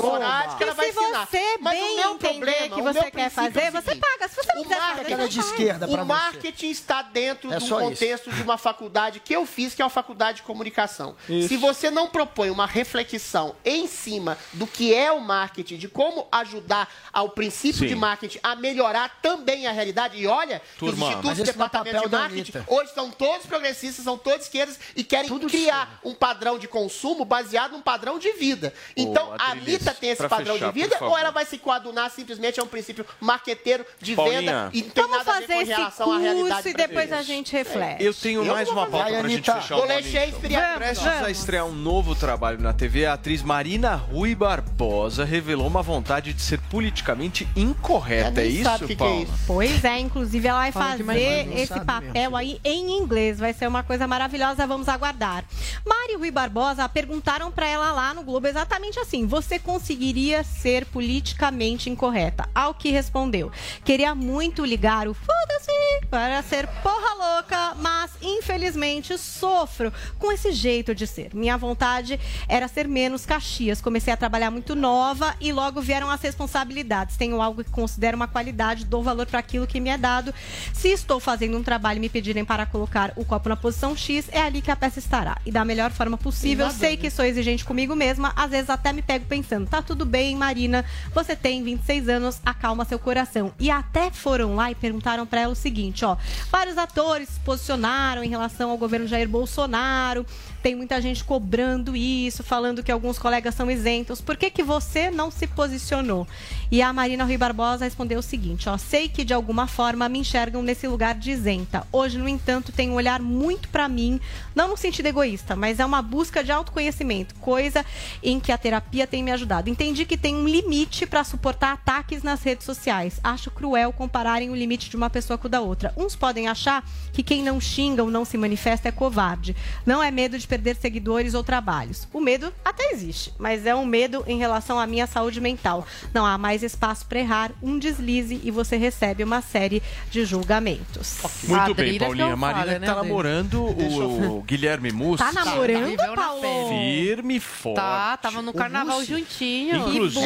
[0.58, 1.28] que Ela vai se ensinar.
[1.28, 4.28] você Mas o bem entender problema, que o você quer fazer, é o você paga.
[4.28, 6.04] Se você não o quiser fazer, marketing, não de esquerda o você.
[6.04, 9.90] marketing está dentro É do contexto de uma faculdade que eu fiz, que é uma
[9.90, 11.16] faculdade de comunicação.
[11.30, 11.48] Isso.
[11.50, 16.28] Se você não propõe uma reflexão em cima do que é o marketing, de como
[16.32, 17.88] ajudar ao princípio Sim.
[17.88, 21.48] de marketing a melhorar também a realidade, e olha, que os Turma, institutos não é
[21.48, 26.58] departamento de marketing hoje são todos progressistas, são todos esquerdas e querem criar um padrão
[26.58, 28.74] de consumo baseado num padrão de vida.
[28.96, 32.10] Então, a Adriles, Anitta tem esse padrão fechar, de vida ou ela vai se coadunar
[32.12, 34.40] simplesmente a um princípio marqueteiro de Paulinha.
[34.42, 36.70] venda e não tem Vamos nada a ver fazer com esse relação à realidade curso
[36.70, 38.04] e depois a gente reflete.
[38.04, 39.62] Eu tenho Eu mais uma pauta Vai, pra gente Anitta.
[39.62, 40.04] fechar o Vou ler.
[40.04, 40.76] Shakespeare e a-
[41.12, 45.82] Prestes a estrear um novo trabalho na TV, a atriz Marina Rui Barbosa revelou uma
[45.82, 48.42] vontade de ser politicamente incorreta.
[48.42, 49.24] É isso, sabe o que que é Paula?
[49.24, 49.34] isso.
[49.46, 52.38] Pois é, inclusive ela vai Fala fazer esse papel mesmo.
[52.38, 53.40] aí em inglês.
[53.40, 55.44] Vai ser uma coisa maravilhosa, vamos aguardar.
[55.86, 61.90] Mari Rui Barbosa perguntaram pra ela lá no Globo exatamente assim: você conseguiria ser politicamente
[61.90, 62.48] incorreta?
[62.56, 63.52] Ao que respondeu:
[63.84, 65.72] queria muito ligar o foda-se
[66.10, 71.30] para ser porra louca, mas infelizmente sofro com esse jeito de ser.
[71.34, 73.82] Minha vontade era ser menos Caxias.
[73.82, 77.18] Comecei a trabalhar muito nova e logo vieram as responsabilidades.
[77.18, 80.34] Tenho algo que considero uma qualidade, dou valor para aquilo que me é dado.
[80.74, 84.30] Se estou fazendo um trabalho e me pedirem para colocar o copo na posição X,
[84.32, 85.38] é ali que a peça estará.
[85.46, 89.02] E da melhor forma possível, sei que sou exigente comigo mesma, às vezes até me
[89.02, 93.52] pego pensando, tá tudo bem, Marina, você tem 26 anos, acalma seu coração.
[93.60, 96.18] E até foram lá e perguntaram para ela o seguinte: seguinte, ó.
[96.52, 100.26] Vários atores se posicionaram em relação ao governo Jair Bolsonaro.
[100.62, 104.22] Tem muita gente cobrando isso, falando que alguns colegas são isentos.
[104.22, 106.28] Por que, que você não se posicionou?
[106.70, 110.20] E a Marina Rui Barbosa respondeu o seguinte: ó, sei que de alguma forma me
[110.20, 111.86] enxergam nesse lugar de isenta.
[111.92, 114.20] Hoje, no entanto, tem um olhar muito para mim,
[114.56, 117.84] não no sentido egoísta, mas é uma busca de autoconhecimento, coisa
[118.22, 119.70] em que a terapia tem me ajudado.
[119.70, 123.20] Entendi que tem um limite para suportar ataques nas redes sociais.
[123.24, 125.94] Acho cruel compararem o limite de uma pessoa com o da outra.
[125.98, 129.56] Uns podem achar que quem não xinga ou não se manifesta é covarde.
[129.86, 132.06] Não é medo de perder seguidores ou trabalhos.
[132.12, 135.88] O medo até existe, mas é um medo em relação à minha saúde mental.
[136.14, 141.20] Não há mais espaço para errar, um deslize e você recebe uma série de julgamentos.
[141.46, 142.34] Muito bem, Paulinha.
[142.34, 145.24] A Marina tá namorando o Guilherme Musso.
[145.24, 146.42] Tá namorando, Paulo?
[146.70, 147.78] Firme forte.
[147.78, 149.78] Tá, tava no carnaval juntinho.
[149.78, 150.26] Inclusive,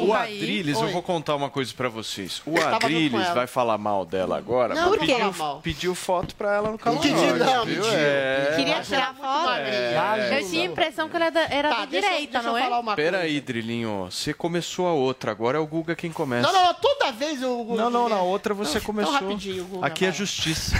[0.00, 0.14] o.
[0.14, 2.40] Adriles, eu vou contar uma coisa pra vocês.
[2.46, 4.74] O Adriles vai falar mal dela agora.
[4.74, 5.16] Não, por quê?
[5.16, 5.32] pediu,
[5.62, 7.08] pediu foto pra ela no camarote.
[7.08, 7.84] Pediu, não, pediu.
[7.92, 8.54] É.
[8.56, 9.50] Queria tirar foto?
[9.50, 9.65] É.
[9.66, 12.56] Eu tinha a impressão que ela era da- era Tá, da deixa direita, deixa não
[12.58, 12.68] é?
[12.78, 16.46] uma Peraí, Drilinho, você começou a outra, agora é o Guga quem começa.
[16.50, 17.64] Não, não, não, toda vez eu.
[17.76, 19.12] Não, não, na outra você Então, começou.
[19.12, 20.76] rapidinho, Guga, Aqui é justiça.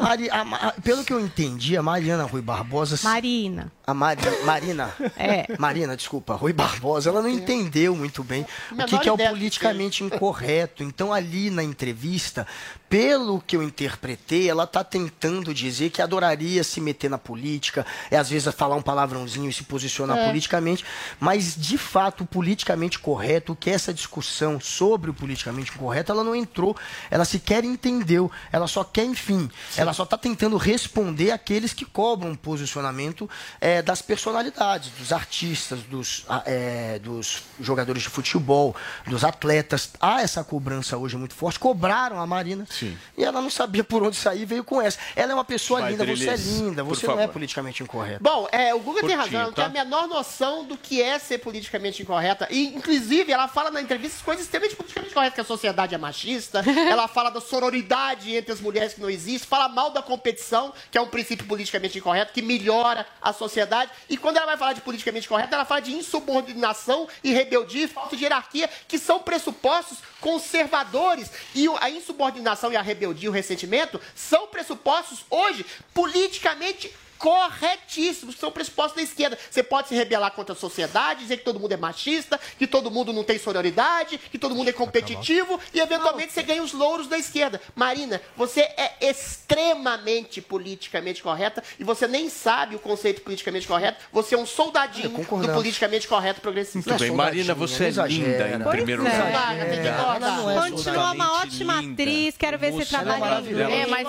[0.00, 2.98] Mari- a Ma- pelo que eu entendi, a Mariana Rui Barbosa.
[3.08, 3.72] Marina.
[3.86, 4.92] A Mari, Marina.
[5.16, 5.46] É.
[5.60, 6.34] Marina, desculpa.
[6.34, 10.82] Rui Barbosa, ela não entendeu muito bem o que, que é o politicamente incorreto.
[10.82, 12.44] Então, ali na entrevista,
[12.88, 18.16] pelo que eu interpretei, ela está tentando dizer que adoraria se meter na política, é
[18.16, 20.26] às vezes falar um palavrãozinho e se posicionar É.
[20.26, 20.84] politicamente,
[21.20, 26.10] mas de fato, o politicamente correto, o que é essa discussão sobre o politicamente correto,
[26.10, 26.76] ela não entrou,
[27.08, 32.30] ela sequer entendeu, ela só quer, enfim, ela só está tentando responder aqueles que cobram
[32.30, 33.28] um posicionamento
[33.60, 38.74] é, das personalidades, dos artistas, dos, ah, é, dos jogadores de futebol,
[39.06, 39.90] dos atletas.
[40.00, 41.58] Há essa cobrança hoje muito forte.
[41.58, 42.96] Cobraram a Marina Sim.
[43.16, 44.98] e ela não sabia por onde sair e veio com essa.
[45.14, 48.22] Ela é uma pessoa Vai, linda, você é linda, você não é politicamente incorreto.
[48.22, 49.70] Bom, é, o Guga tem Curtinho, razão, ela não tem tá?
[49.70, 52.48] a menor noção do que é ser politicamente incorreta.
[52.50, 56.62] E, inclusive, ela fala na entrevista coisas extremamente politicamente corretas, que a sociedade é machista.
[56.90, 60.98] ela fala da sororidade entre as mulheres que não existe, fala mal da competição, que
[60.98, 63.65] é um princípio politicamente incorreto, que melhora a sociedade.
[64.08, 67.88] E quando ela vai falar de politicamente correto, ela fala de insubordinação e rebeldia e
[67.88, 71.30] falta de hierarquia, que são pressupostos conservadores.
[71.54, 78.96] E a insubordinação e a rebeldia, o ressentimento, são pressupostos hoje politicamente corretíssimos, são pressupostos
[78.96, 79.38] da esquerda.
[79.50, 82.90] Você pode se rebelar contra a sociedade, dizer que todo mundo é machista, que todo
[82.90, 87.06] mundo não tem sororidade, que todo mundo é competitivo e eventualmente você ganha os louros
[87.06, 87.60] da esquerda.
[87.74, 94.04] Marina, você é extremamente politicamente correta e você nem sabe o conceito politicamente correto.
[94.12, 96.90] Você é um soldadinho do politicamente correto progressista.
[96.90, 99.16] Muito bem, Marina, você é linda em primeiro é.
[99.16, 100.70] lugar.
[100.70, 103.60] Continua uma ótima atriz, quero ver você trabalhando.
[103.60, 104.06] É, mas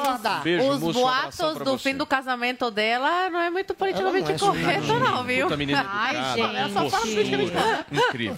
[0.82, 2.97] os, boatos do fim do casamento dela
[3.30, 5.48] não é muito politicamente é correto, super não, viu?
[5.76, 6.56] Ai, gente.
[6.56, 7.53] ela só fala politicamente.
[7.91, 8.38] Incrível.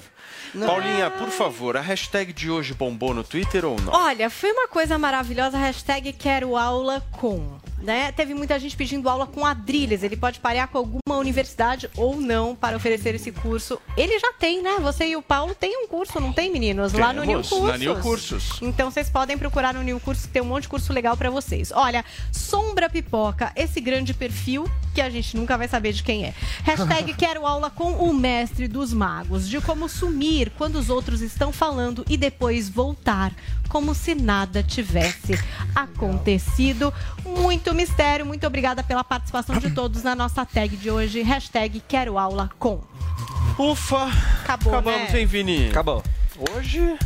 [0.66, 3.94] Paulinha, por favor, a hashtag de hoje bombou no Twitter ou não?
[3.94, 7.59] Olha, foi uma coisa maravilhosa, hashtag quero aula com.
[7.82, 8.12] Né?
[8.12, 10.04] Teve muita gente pedindo aula com Adriles.
[10.04, 13.80] Ele pode parear com alguma universidade ou não para oferecer esse curso.
[13.96, 14.78] Ele já tem, né?
[14.82, 16.94] Você e o Paulo têm um curso, não tem, meninos?
[16.94, 17.70] Lá no New Temos, Cursos.
[17.70, 18.60] na New Cursos.
[18.62, 21.30] Então vocês podem procurar no New Cursos, que tem um monte de curso legal para
[21.30, 21.72] vocês.
[21.72, 26.34] Olha, Sombra Pipoca, esse grande perfil que a gente nunca vai saber de quem é.
[26.64, 31.52] Hashtag quero aula com o mestre dos magos, de como sumir quando os outros estão
[31.54, 33.34] falando e depois voltar,
[33.70, 35.40] como se nada tivesse
[35.76, 36.94] acontecido.
[37.24, 41.22] Muito mistério, muito obrigada pela participação de todos na nossa tag de hoje.
[41.22, 42.82] Hashtag quero aula com.
[43.58, 44.10] Ufa!
[44.44, 45.20] Acabou, Acabamos, né?
[45.20, 45.70] hein, Vini?
[45.70, 46.04] Acabou.
[46.56, 46.98] Hoje.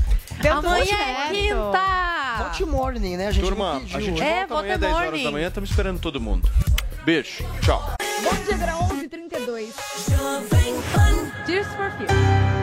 [0.42, 2.44] Deu Amanhã é quinta!
[2.44, 3.28] Vote morning, né?
[3.28, 4.22] A gente Turma, não pediu a gente.
[4.22, 5.24] É, volta amanhã vote 10 horas morning.
[5.24, 6.50] da manhã, estamos esperando todo mundo.
[7.06, 7.84] Beijo, tchau.
[8.24, 9.74] Bom dia, era 11h32.
[11.46, 12.63] Tears for Fears.